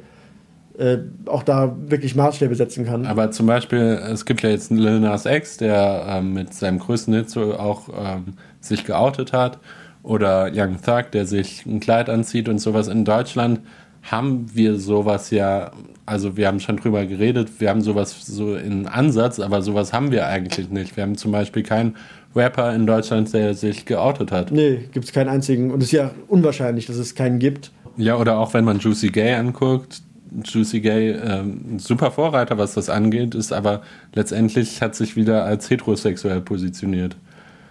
äh, 0.77 0.97
auch 1.25 1.43
da 1.43 1.75
wirklich 1.87 2.15
Maßstäbe 2.15 2.55
setzen 2.55 2.85
kann. 2.85 3.05
Aber 3.05 3.31
zum 3.31 3.45
Beispiel, 3.45 3.99
es 4.11 4.25
gibt 4.25 4.41
ja 4.41 4.49
jetzt 4.49 4.71
Lil 4.71 4.99
Nas 4.99 5.25
X, 5.25 5.57
der 5.57 6.05
ähm, 6.07 6.33
mit 6.33 6.53
seinem 6.53 6.79
größten 6.79 7.13
Hit 7.13 7.29
so 7.29 7.55
auch 7.55 7.89
ähm, 7.89 8.33
sich 8.65 8.85
geoutet 8.85 9.33
hat. 9.33 9.59
Oder 10.03 10.51
Young 10.53 10.81
Thug, 10.81 11.11
der 11.11 11.25
sich 11.25 11.65
ein 11.65 11.79
Kleid 11.79 12.09
anzieht 12.09 12.47
und 12.47 12.59
sowas. 12.59 12.87
In 12.87 13.05
Deutschland 13.05 13.61
haben 14.03 14.45
wir 14.53 14.77
sowas 14.77 15.31
ja, 15.31 15.71
also 16.05 16.37
wir 16.37 16.47
haben 16.47 16.59
schon 16.59 16.77
drüber 16.77 17.05
geredet, 17.05 17.59
wir 17.59 17.69
haben 17.69 17.81
sowas 17.81 18.15
so 18.23 18.55
in 18.55 18.87
Ansatz, 18.87 19.39
aber 19.39 19.63
sowas 19.63 19.93
haben 19.93 20.11
wir 20.11 20.27
eigentlich 20.27 20.69
nicht. 20.69 20.95
Wir 20.95 21.03
haben 21.03 21.17
zum 21.17 21.31
Beispiel 21.31 21.63
keinen 21.63 21.95
Rapper 22.35 22.75
in 22.75 22.85
Deutschland, 22.85 23.33
der 23.33 23.53
sich 23.53 23.85
geoutet 23.85 24.31
hat. 24.31 24.51
Nee, 24.51 24.89
gibt 24.91 25.05
es 25.05 25.11
keinen 25.11 25.29
einzigen. 25.29 25.71
Und 25.71 25.79
es 25.79 25.87
ist 25.87 25.93
ja 25.93 26.11
unwahrscheinlich, 26.27 26.85
dass 26.85 26.97
es 26.97 27.15
keinen 27.15 27.39
gibt. 27.39 27.71
Ja, 27.97 28.17
oder 28.17 28.37
auch 28.37 28.53
wenn 28.53 28.65
man 28.65 28.79
Juicy 28.79 29.09
Gay 29.09 29.33
anguckt, 29.33 30.01
Juicy 30.43 30.81
Gay 30.81 31.11
ähm, 31.11 31.61
ein 31.75 31.79
super 31.79 32.11
Vorreiter, 32.11 32.57
was 32.57 32.73
das 32.73 32.89
angeht, 32.89 33.35
ist 33.35 33.53
aber 33.53 33.81
letztendlich 34.13 34.81
hat 34.81 34.95
sich 34.95 35.15
wieder 35.15 35.45
als 35.45 35.69
heterosexuell 35.69 36.41
positioniert. 36.41 37.15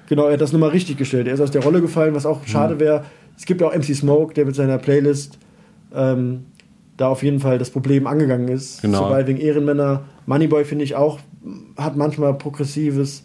Genau, 0.09 0.27
er 0.27 0.35
hat 0.35 0.41
das 0.41 0.53
nochmal 0.53 0.71
richtig 0.71 0.99
gestellt. 0.99 1.27
Er 1.27 1.35
ist 1.35 1.41
aus 1.41 1.51
der 1.51 1.63
Rolle 1.63 1.81
gefallen, 1.81 2.15
was 2.15 2.27
auch 2.27 2.43
mhm. 2.43 2.47
schade 2.47 2.81
wäre. 2.81 3.05
Es 3.37 3.47
gibt 3.47 3.63
auch 3.63 3.75
MC 3.75 3.95
Smoke, 3.95 4.35
der 4.35 4.45
mit 4.45 4.55
seiner 4.55 4.79
Playlist 4.79 5.39
ähm, 5.95 6.45
da 6.97 7.09
auf 7.09 7.23
jeden 7.23 7.41
Fall 7.41 7.59
das 7.59 7.71
Problem 7.71 8.07
angegangen 8.07 8.49
ist. 8.49 8.83
Genau. 8.83 9.09
Surviving 9.09 9.39
Ehrenmänner. 9.39 10.05
Moneyboy 10.27 10.65
finde 10.65 10.85
ich 10.85 10.95
auch, 10.95 11.19
hat 11.77 11.97
manchmal 11.97 12.35
progressives 12.35 13.25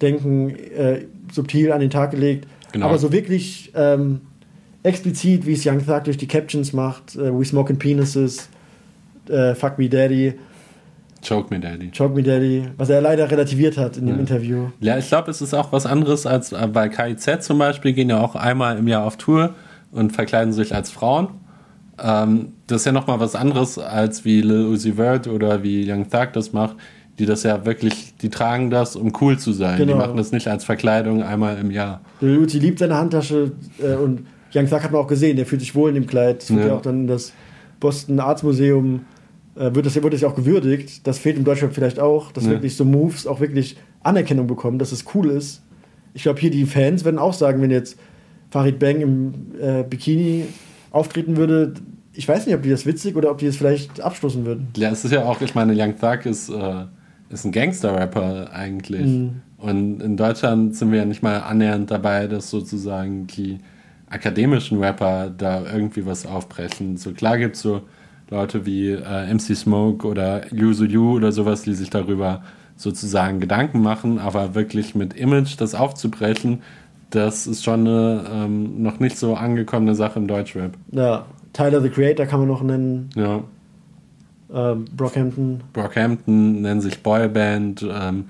Denken 0.00 0.50
äh, 0.50 1.06
subtil 1.32 1.72
an 1.72 1.80
den 1.80 1.90
Tag 1.90 2.10
gelegt. 2.12 2.46
Genau. 2.72 2.86
Aber 2.86 2.98
so 2.98 3.12
wirklich 3.12 3.72
ähm, 3.74 4.22
explizit, 4.82 5.46
wie 5.46 5.52
es 5.52 5.64
Young 5.64 5.84
Thug 5.84 6.04
durch 6.04 6.16
die 6.16 6.26
Captions 6.26 6.72
macht, 6.72 7.14
äh, 7.16 7.32
We 7.32 7.44
Smoking 7.44 7.78
Penises, 7.78 8.48
äh, 9.28 9.54
Fuck 9.54 9.78
Me 9.78 9.88
Daddy. 9.88 10.34
Choke 11.26 11.52
Me 11.52 11.60
Daddy. 11.60 11.90
Choke 11.96 12.14
Me 12.14 12.22
Daddy, 12.22 12.68
was 12.76 12.90
er 12.90 13.00
leider 13.00 13.30
relativiert 13.30 13.76
hat 13.76 13.96
in 13.96 14.06
dem 14.06 14.20
Interview. 14.20 14.68
Ja, 14.80 14.98
ich 14.98 15.08
glaube, 15.08 15.30
es 15.30 15.40
ist 15.40 15.54
auch 15.54 15.72
was 15.72 15.86
anderes 15.86 16.26
als 16.26 16.52
äh, 16.52 16.68
bei 16.72 16.88
KIZ 16.88 17.44
zum 17.44 17.58
Beispiel, 17.58 17.92
gehen 17.92 18.10
ja 18.10 18.20
auch 18.20 18.34
einmal 18.34 18.78
im 18.78 18.88
Jahr 18.88 19.04
auf 19.04 19.16
Tour 19.16 19.54
und 19.92 20.12
verkleiden 20.12 20.52
sich 20.52 20.74
als 20.74 20.90
Frauen. 20.90 21.28
Ähm, 22.02 22.48
das 22.66 22.82
ist 22.82 22.86
ja 22.86 22.92
nochmal 22.92 23.20
was 23.20 23.34
anderes, 23.34 23.78
als 23.78 24.24
wie 24.24 24.40
Lil 24.40 24.66
Uzi 24.66 24.94
Vert 24.94 25.28
oder 25.28 25.62
wie 25.62 25.90
Young 25.90 26.08
Thug 26.10 26.32
das 26.32 26.52
macht, 26.52 26.76
die 27.18 27.26
das 27.26 27.44
ja 27.44 27.64
wirklich, 27.64 28.14
die 28.20 28.30
tragen 28.30 28.70
das, 28.70 28.96
um 28.96 29.12
cool 29.20 29.38
zu 29.38 29.52
sein. 29.52 29.78
Genau. 29.78 29.92
Die 29.92 29.98
machen 29.98 30.16
das 30.16 30.32
nicht 30.32 30.48
als 30.48 30.64
Verkleidung 30.64 31.22
einmal 31.22 31.58
im 31.58 31.70
Jahr. 31.70 32.00
Lil 32.20 32.38
Uzi 32.38 32.58
liebt 32.58 32.80
seine 32.80 32.96
Handtasche 32.96 33.52
äh, 33.80 33.94
und 33.94 34.26
Young 34.54 34.68
Thug 34.68 34.82
hat 34.82 34.92
man 34.92 35.00
auch 35.00 35.08
gesehen, 35.08 35.36
der 35.36 35.46
fühlt 35.46 35.60
sich 35.60 35.74
wohl 35.74 35.88
in 35.88 35.94
dem 35.94 36.06
Kleid. 36.06 36.42
Das 36.42 36.50
wird 36.50 36.60
ja, 36.60 36.66
ja 36.68 36.74
auch 36.74 36.82
dann 36.82 37.02
in 37.02 37.06
das 37.06 37.32
Boston 37.80 38.20
Arts 38.20 38.42
Museum 38.42 39.00
wird 39.54 39.86
das, 39.86 39.94
wird 39.94 40.12
das 40.12 40.20
ja 40.20 40.28
auch 40.28 40.34
gewürdigt. 40.34 41.06
Das 41.06 41.18
fehlt 41.18 41.36
in 41.36 41.44
Deutschland 41.44 41.74
vielleicht 41.74 42.00
auch, 42.00 42.32
dass 42.32 42.44
ja. 42.44 42.50
wirklich 42.50 42.76
so 42.76 42.84
Moves 42.84 43.26
auch 43.26 43.40
wirklich 43.40 43.76
Anerkennung 44.02 44.46
bekommen, 44.46 44.78
dass 44.78 44.92
es 44.92 45.04
cool 45.14 45.30
ist. 45.30 45.62
Ich 46.12 46.22
glaube, 46.22 46.40
hier 46.40 46.50
die 46.50 46.64
Fans 46.64 47.04
werden 47.04 47.18
auch 47.18 47.32
sagen, 47.32 47.62
wenn 47.62 47.70
jetzt 47.70 47.98
Farid 48.50 48.78
Bang 48.78 49.00
im 49.00 49.34
äh, 49.60 49.82
Bikini 49.82 50.46
auftreten 50.90 51.36
würde, 51.36 51.74
ich 52.12 52.28
weiß 52.28 52.46
nicht, 52.46 52.54
ob 52.54 52.62
die 52.62 52.70
das 52.70 52.86
witzig 52.86 53.16
oder 53.16 53.30
ob 53.30 53.38
die 53.38 53.46
das 53.46 53.56
vielleicht 53.56 54.00
abstoßen 54.00 54.46
würden. 54.46 54.68
Ja, 54.76 54.90
es 54.90 55.04
ist 55.04 55.10
ja 55.10 55.24
auch, 55.24 55.40
ich 55.40 55.54
meine, 55.54 55.72
Young 55.76 55.98
Thug 55.98 56.26
ist, 56.26 56.48
äh, 56.48 56.84
ist 57.30 57.44
ein 57.44 57.52
Gangster-Rapper 57.52 58.52
eigentlich. 58.52 59.06
Mhm. 59.06 59.42
Und 59.58 60.00
in 60.00 60.16
Deutschland 60.16 60.76
sind 60.76 60.92
wir 60.92 60.98
ja 60.98 61.04
nicht 61.04 61.22
mal 61.22 61.38
annähernd 61.38 61.90
dabei, 61.90 62.26
dass 62.26 62.50
sozusagen 62.50 63.26
die 63.26 63.58
akademischen 64.08 64.78
Rapper 64.78 65.30
da 65.30 65.64
irgendwie 65.64 66.06
was 66.06 66.26
aufbrechen. 66.26 66.96
So 66.96 67.12
klar 67.12 67.38
gibt 67.38 67.56
es 67.56 67.62
so 67.62 67.82
Leute 68.34 68.66
wie 68.66 68.90
äh, 68.90 69.32
MC 69.32 69.56
Smoke 69.56 70.06
oder 70.06 70.52
Yuzu 70.52 70.84
Yu 70.84 71.14
oder 71.16 71.32
sowas, 71.32 71.62
die 71.62 71.74
sich 71.74 71.90
darüber 71.90 72.42
sozusagen 72.76 73.38
Gedanken 73.38 73.80
machen, 73.80 74.18
aber 74.18 74.54
wirklich 74.54 74.94
mit 74.94 75.14
Image 75.14 75.54
das 75.58 75.74
aufzubrechen, 75.74 76.62
das 77.10 77.46
ist 77.46 77.62
schon 77.62 77.86
eine 77.86 78.24
ähm, 78.32 78.82
noch 78.82 78.98
nicht 78.98 79.16
so 79.16 79.34
angekommene 79.36 79.94
Sache 79.94 80.18
im 80.18 80.26
Deutschrap. 80.26 80.72
Ja, 80.90 81.26
Tyler 81.52 81.80
the 81.80 81.88
Creator 81.88 82.26
kann 82.26 82.40
man 82.40 82.48
noch 82.48 82.62
nennen. 82.62 83.10
Ja. 83.14 83.44
Ähm, 84.52 84.86
Brockhampton. 84.96 85.62
Brockhampton 85.72 86.62
nennen 86.62 86.80
sich 86.80 87.02
Boyband. 87.02 87.86
Ähm, 87.88 88.24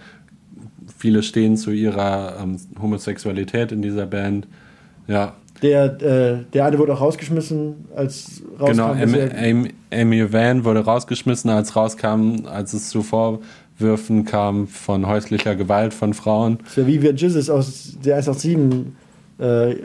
viele 0.99 1.23
stehen 1.23 1.57
zu 1.57 1.71
ihrer 1.71 2.37
ähm, 2.43 2.59
Homosexualität 2.81 3.73
in 3.73 3.81
dieser 3.81 4.05
Band. 4.05 4.47
Ja, 5.07 5.33
der, 5.65 6.03
äh, 6.03 6.45
der 6.53 6.67
eine 6.67 6.79
wurde 6.79 6.93
auch 6.93 7.01
rausgeschmissen, 7.01 7.87
als 7.97 8.43
rauskam. 8.61 8.99
Genau, 8.99 9.31
Amy, 9.35 9.71
Amy 9.91 10.33
Van 10.33 10.65
wurde 10.65 10.81
rausgeschmissen, 10.81 11.51
als 11.51 11.75
rauskam, 11.75 12.45
als 12.45 12.75
es 12.75 12.91
zu 12.91 13.03
Vorwürfen 13.03 14.27
kam 14.27 14.69
von 14.69 15.07
häuslicher 15.07 15.57
Gewalt 15.57 15.95
von 15.95 16.13
Frauen. 16.13 16.59
Das 16.65 16.77
ja 16.77 16.87
wie 16.87 16.99
Vivian 16.99 17.17
Jizzes 17.17 17.49
aus 17.49 17.97
der 18.05 18.17
187 18.17 18.93
äh, 19.39 19.77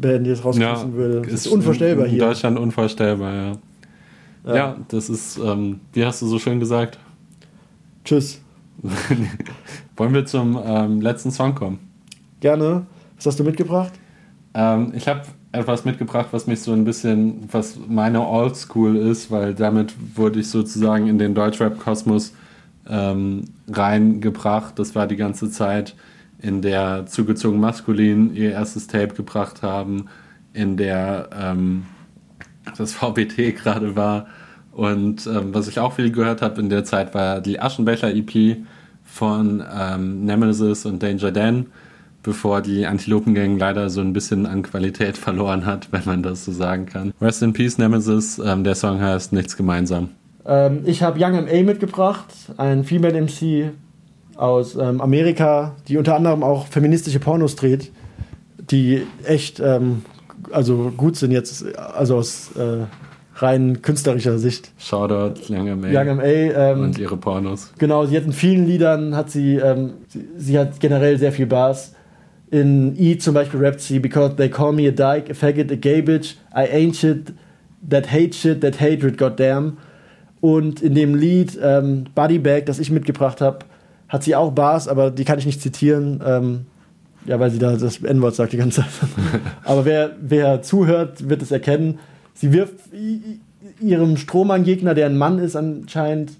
Band, 0.00 0.26
die 0.26 0.30
jetzt 0.30 0.44
rausgeschmissen 0.44 0.92
ja, 0.92 0.96
würde. 0.96 1.22
Das 1.22 1.32
ist, 1.32 1.46
ist 1.46 1.52
unvorstellbar 1.52 2.06
in, 2.06 2.12
hier. 2.12 2.22
In 2.22 2.28
Deutschland 2.28 2.58
unvorstellbar, 2.58 3.34
ja. 3.34 3.52
Ja, 4.54 4.76
das 4.86 5.10
ist, 5.10 5.38
ähm, 5.38 5.80
wie 5.92 6.04
hast 6.04 6.22
du 6.22 6.26
so 6.28 6.38
schön 6.38 6.60
gesagt? 6.60 7.00
Tschüss. 8.04 8.40
Wollen 9.96 10.14
wir 10.14 10.24
zum 10.24 10.56
ähm, 10.64 11.00
letzten 11.00 11.32
Song 11.32 11.56
kommen? 11.56 11.80
Gerne. 12.38 12.86
Was 13.16 13.26
hast 13.26 13.40
du 13.40 13.44
mitgebracht? 13.44 13.92
Ähm, 14.56 14.92
ich 14.96 15.06
habe 15.06 15.22
etwas 15.52 15.84
mitgebracht, 15.84 16.28
was 16.32 16.46
mich 16.46 16.62
so 16.62 16.72
ein 16.72 16.84
bisschen, 16.84 17.48
was 17.52 17.78
meine 17.88 18.26
Oldschool 18.26 18.96
ist, 18.96 19.30
weil 19.30 19.54
damit 19.54 19.94
wurde 20.16 20.40
ich 20.40 20.48
sozusagen 20.48 21.06
in 21.06 21.18
den 21.18 21.34
Deutschrap-Kosmos 21.34 22.32
ähm, 22.88 23.44
reingebracht. 23.68 24.78
Das 24.78 24.94
war 24.94 25.06
die 25.06 25.16
ganze 25.16 25.50
Zeit, 25.50 25.94
in 26.40 26.62
der 26.62 27.06
zugezogen 27.06 27.60
maskulin 27.60 28.34
ihr 28.34 28.52
erstes 28.52 28.86
Tape 28.86 29.14
gebracht 29.14 29.62
haben, 29.62 30.06
in 30.54 30.76
der 30.78 31.28
ähm, 31.38 31.84
das 32.78 32.94
VBT 32.94 33.56
gerade 33.56 33.94
war. 33.94 34.26
Und 34.72 35.26
ähm, 35.26 35.54
was 35.54 35.68
ich 35.68 35.78
auch 35.80 35.94
viel 35.94 36.10
gehört 36.10 36.40
habe 36.42 36.60
in 36.60 36.70
der 36.70 36.84
Zeit 36.84 37.14
war 37.14 37.40
die 37.40 37.60
Aschenbecher 37.60 38.14
EP 38.14 38.58
von 39.04 39.62
ähm, 39.74 40.24
Nemesis 40.24 40.86
und 40.86 41.02
Danger 41.02 41.30
Dan 41.30 41.66
bevor 42.26 42.60
die 42.60 42.86
Antilopengang 42.86 43.56
leider 43.56 43.88
so 43.88 44.02
ein 44.02 44.12
bisschen 44.12 44.44
an 44.46 44.62
Qualität 44.62 45.16
verloren 45.16 45.64
hat, 45.64 45.88
wenn 45.92 46.02
man 46.04 46.22
das 46.22 46.44
so 46.44 46.52
sagen 46.52 46.84
kann. 46.84 47.14
Rest 47.22 47.42
in 47.42 47.52
Peace, 47.52 47.78
Nemesis. 47.78 48.38
Ähm, 48.44 48.64
der 48.64 48.74
Song 48.74 49.00
heißt 49.00 49.32
Nichts 49.32 49.56
gemeinsam. 49.56 50.10
Ähm, 50.44 50.80
ich 50.84 51.02
habe 51.02 51.18
Young 51.22 51.34
M.A. 51.34 51.62
mitgebracht, 51.62 52.26
ein 52.56 52.84
Female 52.84 53.22
MC 53.22 53.70
aus 54.36 54.74
ähm, 54.74 55.00
Amerika, 55.00 55.76
die 55.88 55.96
unter 55.96 56.16
anderem 56.16 56.42
auch 56.42 56.66
feministische 56.66 57.20
Pornos 57.20 57.56
dreht, 57.56 57.92
die 58.58 59.06
echt 59.24 59.60
ähm, 59.60 60.02
also 60.50 60.92
gut 60.96 61.16
sind 61.16 61.30
jetzt, 61.30 61.64
also 61.76 62.16
aus 62.16 62.50
äh, 62.56 62.86
rein 63.36 63.82
künstlerischer 63.82 64.38
Sicht. 64.38 64.72
Shoutout 64.78 65.40
Young 65.48 65.68
M.A. 65.68 65.88
Young 65.88 66.18
M.A. 66.18 66.24
Ähm, 66.24 66.80
und 66.82 66.98
ihre 66.98 67.16
Pornos. 67.16 67.72
Genau, 67.78 68.04
sie 68.06 68.16
hat 68.16 68.24
in 68.24 68.32
vielen 68.32 68.66
Liedern, 68.66 69.14
hat 69.14 69.30
sie, 69.30 69.56
ähm, 69.56 69.94
sie, 70.08 70.26
sie 70.36 70.58
hat 70.58 70.80
generell 70.80 71.18
sehr 71.18 71.32
viel 71.32 71.46
Bass. 71.46 71.95
In 72.56 72.94
E 72.98 73.18
zum 73.18 73.34
Beispiel 73.34 73.60
rappt 73.60 73.80
sie, 73.80 73.98
because 73.98 74.36
they 74.36 74.48
call 74.48 74.72
me 74.72 74.88
a 74.88 74.90
dyke, 74.90 75.30
a 75.30 75.34
faggot, 75.34 75.70
a 75.70 75.76
gay 75.76 76.00
bitch, 76.00 76.36
I 76.54 76.66
ain't 76.66 76.96
shit, 76.96 77.34
that 77.88 78.06
hate 78.06 78.34
shit, 78.34 78.62
that 78.62 78.80
hatred, 78.80 79.18
goddamn. 79.18 79.76
Und 80.40 80.80
in 80.80 80.94
dem 80.94 81.14
Lied 81.14 81.58
ähm, 81.62 82.06
Body 82.14 82.38
Bag, 82.38 82.64
das 82.66 82.78
ich 82.78 82.90
mitgebracht 82.90 83.40
habe, 83.40 83.58
hat 84.08 84.22
sie 84.22 84.34
auch 84.34 84.52
Bars, 84.52 84.88
aber 84.88 85.10
die 85.10 85.24
kann 85.24 85.38
ich 85.38 85.44
nicht 85.44 85.60
zitieren, 85.60 86.22
ähm, 86.24 86.66
ja, 87.26 87.38
weil 87.40 87.50
sie 87.50 87.58
da 87.58 87.76
das 87.76 88.02
N-Wort 88.02 88.36
sagt 88.36 88.52
die 88.52 88.56
ganze 88.56 88.82
Zeit. 88.82 88.90
aber 89.64 89.84
wer, 89.84 90.12
wer 90.20 90.62
zuhört, 90.62 91.28
wird 91.28 91.42
es 91.42 91.50
erkennen. 91.50 91.98
Sie 92.34 92.52
wirft 92.52 92.74
ihrem 93.80 94.16
Strohmann-Gegner, 94.16 94.94
der 94.94 95.06
ein 95.06 95.18
Mann 95.18 95.38
ist 95.40 95.56
anscheinend, 95.56 96.32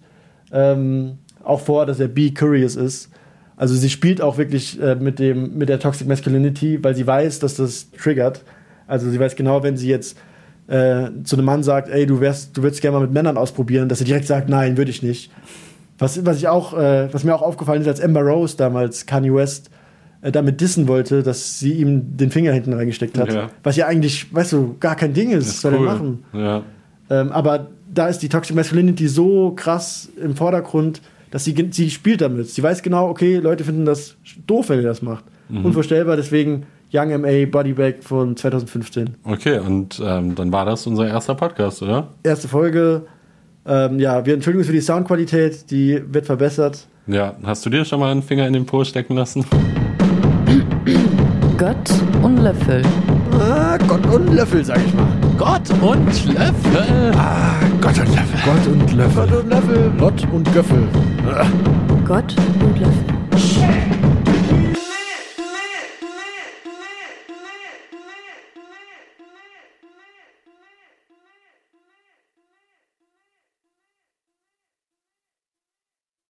ähm, 0.52 1.18
auch 1.42 1.60
vor, 1.60 1.84
dass 1.84 2.00
er 2.00 2.08
be 2.08 2.32
curious 2.32 2.76
ist. 2.76 3.10
Also 3.56 3.74
sie 3.74 3.88
spielt 3.88 4.20
auch 4.20 4.36
wirklich 4.38 4.80
äh, 4.80 4.94
mit, 4.96 5.18
dem, 5.18 5.56
mit 5.56 5.68
der 5.68 5.78
Toxic 5.80 6.06
Masculinity, 6.06 6.82
weil 6.84 6.94
sie 6.94 7.06
weiß, 7.06 7.38
dass 7.38 7.56
das 7.56 7.90
triggert. 7.90 8.42
Also 8.86 9.10
sie 9.10 9.18
weiß 9.18 9.34
genau, 9.34 9.62
wenn 9.62 9.76
sie 9.76 9.88
jetzt 9.88 10.18
äh, 10.68 11.08
zu 11.24 11.36
einem 11.36 11.46
Mann 11.46 11.62
sagt, 11.62 11.88
ey, 11.88 12.06
du 12.06 12.20
wärst, 12.20 12.56
du 12.56 12.62
würdest 12.62 12.82
gerne 12.82 12.98
mal 12.98 13.04
mit 13.04 13.12
Männern 13.12 13.36
ausprobieren, 13.38 13.88
dass 13.88 14.00
er 14.00 14.06
direkt 14.06 14.26
sagt, 14.26 14.48
nein, 14.48 14.76
würde 14.76 14.90
ich 14.90 15.02
nicht. 15.02 15.30
Was, 15.98 16.24
was 16.26 16.36
ich 16.36 16.48
auch, 16.48 16.76
äh, 16.76 17.08
was 17.12 17.24
mir 17.24 17.34
auch 17.34 17.42
aufgefallen 17.42 17.80
ist, 17.80 17.88
als 17.88 18.00
Amber 18.00 18.20
Rose 18.22 18.56
damals 18.56 19.06
Kanye 19.06 19.32
West 19.32 19.70
äh, 20.20 20.30
damit 20.30 20.60
dissen 20.60 20.88
wollte, 20.88 21.22
dass 21.22 21.58
sie 21.58 21.72
ihm 21.72 22.16
den 22.16 22.30
Finger 22.30 22.52
hinten 22.52 22.74
reingesteckt 22.74 23.16
hat. 23.16 23.32
Ja. 23.32 23.48
Was 23.62 23.76
ja 23.76 23.86
eigentlich, 23.86 24.34
weißt 24.34 24.52
du, 24.52 24.76
gar 24.78 24.96
kein 24.96 25.14
Ding 25.14 25.30
ist, 25.30 25.48
Das 25.48 25.60
soll 25.62 25.74
er 25.74 25.80
cool. 25.80 25.86
machen. 25.86 26.24
Ja. 26.34 26.62
Ähm, 27.08 27.32
aber 27.32 27.68
da 27.92 28.08
ist 28.08 28.18
die 28.18 28.28
Toxic 28.28 28.54
Masculinity 28.54 29.08
so 29.08 29.52
krass 29.52 30.10
im 30.22 30.36
Vordergrund, 30.36 31.00
dass 31.36 31.44
sie, 31.44 31.68
sie 31.70 31.90
spielt 31.90 32.22
damit. 32.22 32.48
Sie 32.48 32.62
weiß 32.62 32.82
genau, 32.82 33.10
okay, 33.10 33.36
Leute 33.36 33.62
finden 33.62 33.84
das 33.84 34.16
doof, 34.46 34.70
wenn 34.70 34.78
ihr 34.78 34.86
das 34.86 35.02
macht. 35.02 35.22
Unvorstellbar, 35.50 36.16
deswegen 36.16 36.64
Young 36.90 37.10
M.A. 37.10 37.44
Bodybag 37.44 37.96
von 38.00 38.38
2015. 38.38 39.16
Okay, 39.22 39.58
und 39.58 40.00
ähm, 40.02 40.34
dann 40.34 40.50
war 40.50 40.64
das 40.64 40.86
unser 40.86 41.06
erster 41.06 41.34
Podcast, 41.34 41.82
oder? 41.82 42.08
Erste 42.22 42.48
Folge. 42.48 43.02
Ähm, 43.66 43.98
ja, 43.98 44.24
wir 44.24 44.32
entschuldigen 44.32 44.60
uns 44.60 44.66
für 44.66 44.72
die 44.72 44.80
Soundqualität, 44.80 45.70
die 45.70 46.00
wird 46.10 46.24
verbessert. 46.24 46.86
Ja, 47.06 47.36
hast 47.44 47.66
du 47.66 47.68
dir 47.68 47.84
schon 47.84 48.00
mal 48.00 48.12
einen 48.12 48.22
Finger 48.22 48.46
in 48.46 48.54
den 48.54 48.64
Po 48.64 48.82
stecken 48.82 49.14
lassen? 49.14 49.44
Gott 51.58 51.90
und 52.22 52.38
Löffel. 52.38 52.80
Ah, 53.38 53.76
Gott 53.86 54.06
und 54.06 54.32
Löffel, 54.34 54.64
sag 54.64 54.78
ich 54.78 54.94
mal. 54.94 55.25
Gott 55.38 55.68
und 55.82 56.24
Löffel! 56.32 57.12
Ah, 57.14 57.54
Gott 57.80 57.98
und 57.98 58.14
Löffel. 58.14 58.40
Gott 58.44 58.66
und 58.66 58.92
Löffel. 58.92 59.26
Gott 59.26 59.32
und 59.32 59.50
Löffel. 59.50 59.92
Gott 59.98 60.32
und 60.32 60.54
Göffel. 60.54 60.88
Gott 62.06 62.34
und 62.60 62.78
Löffel. 62.78 63.15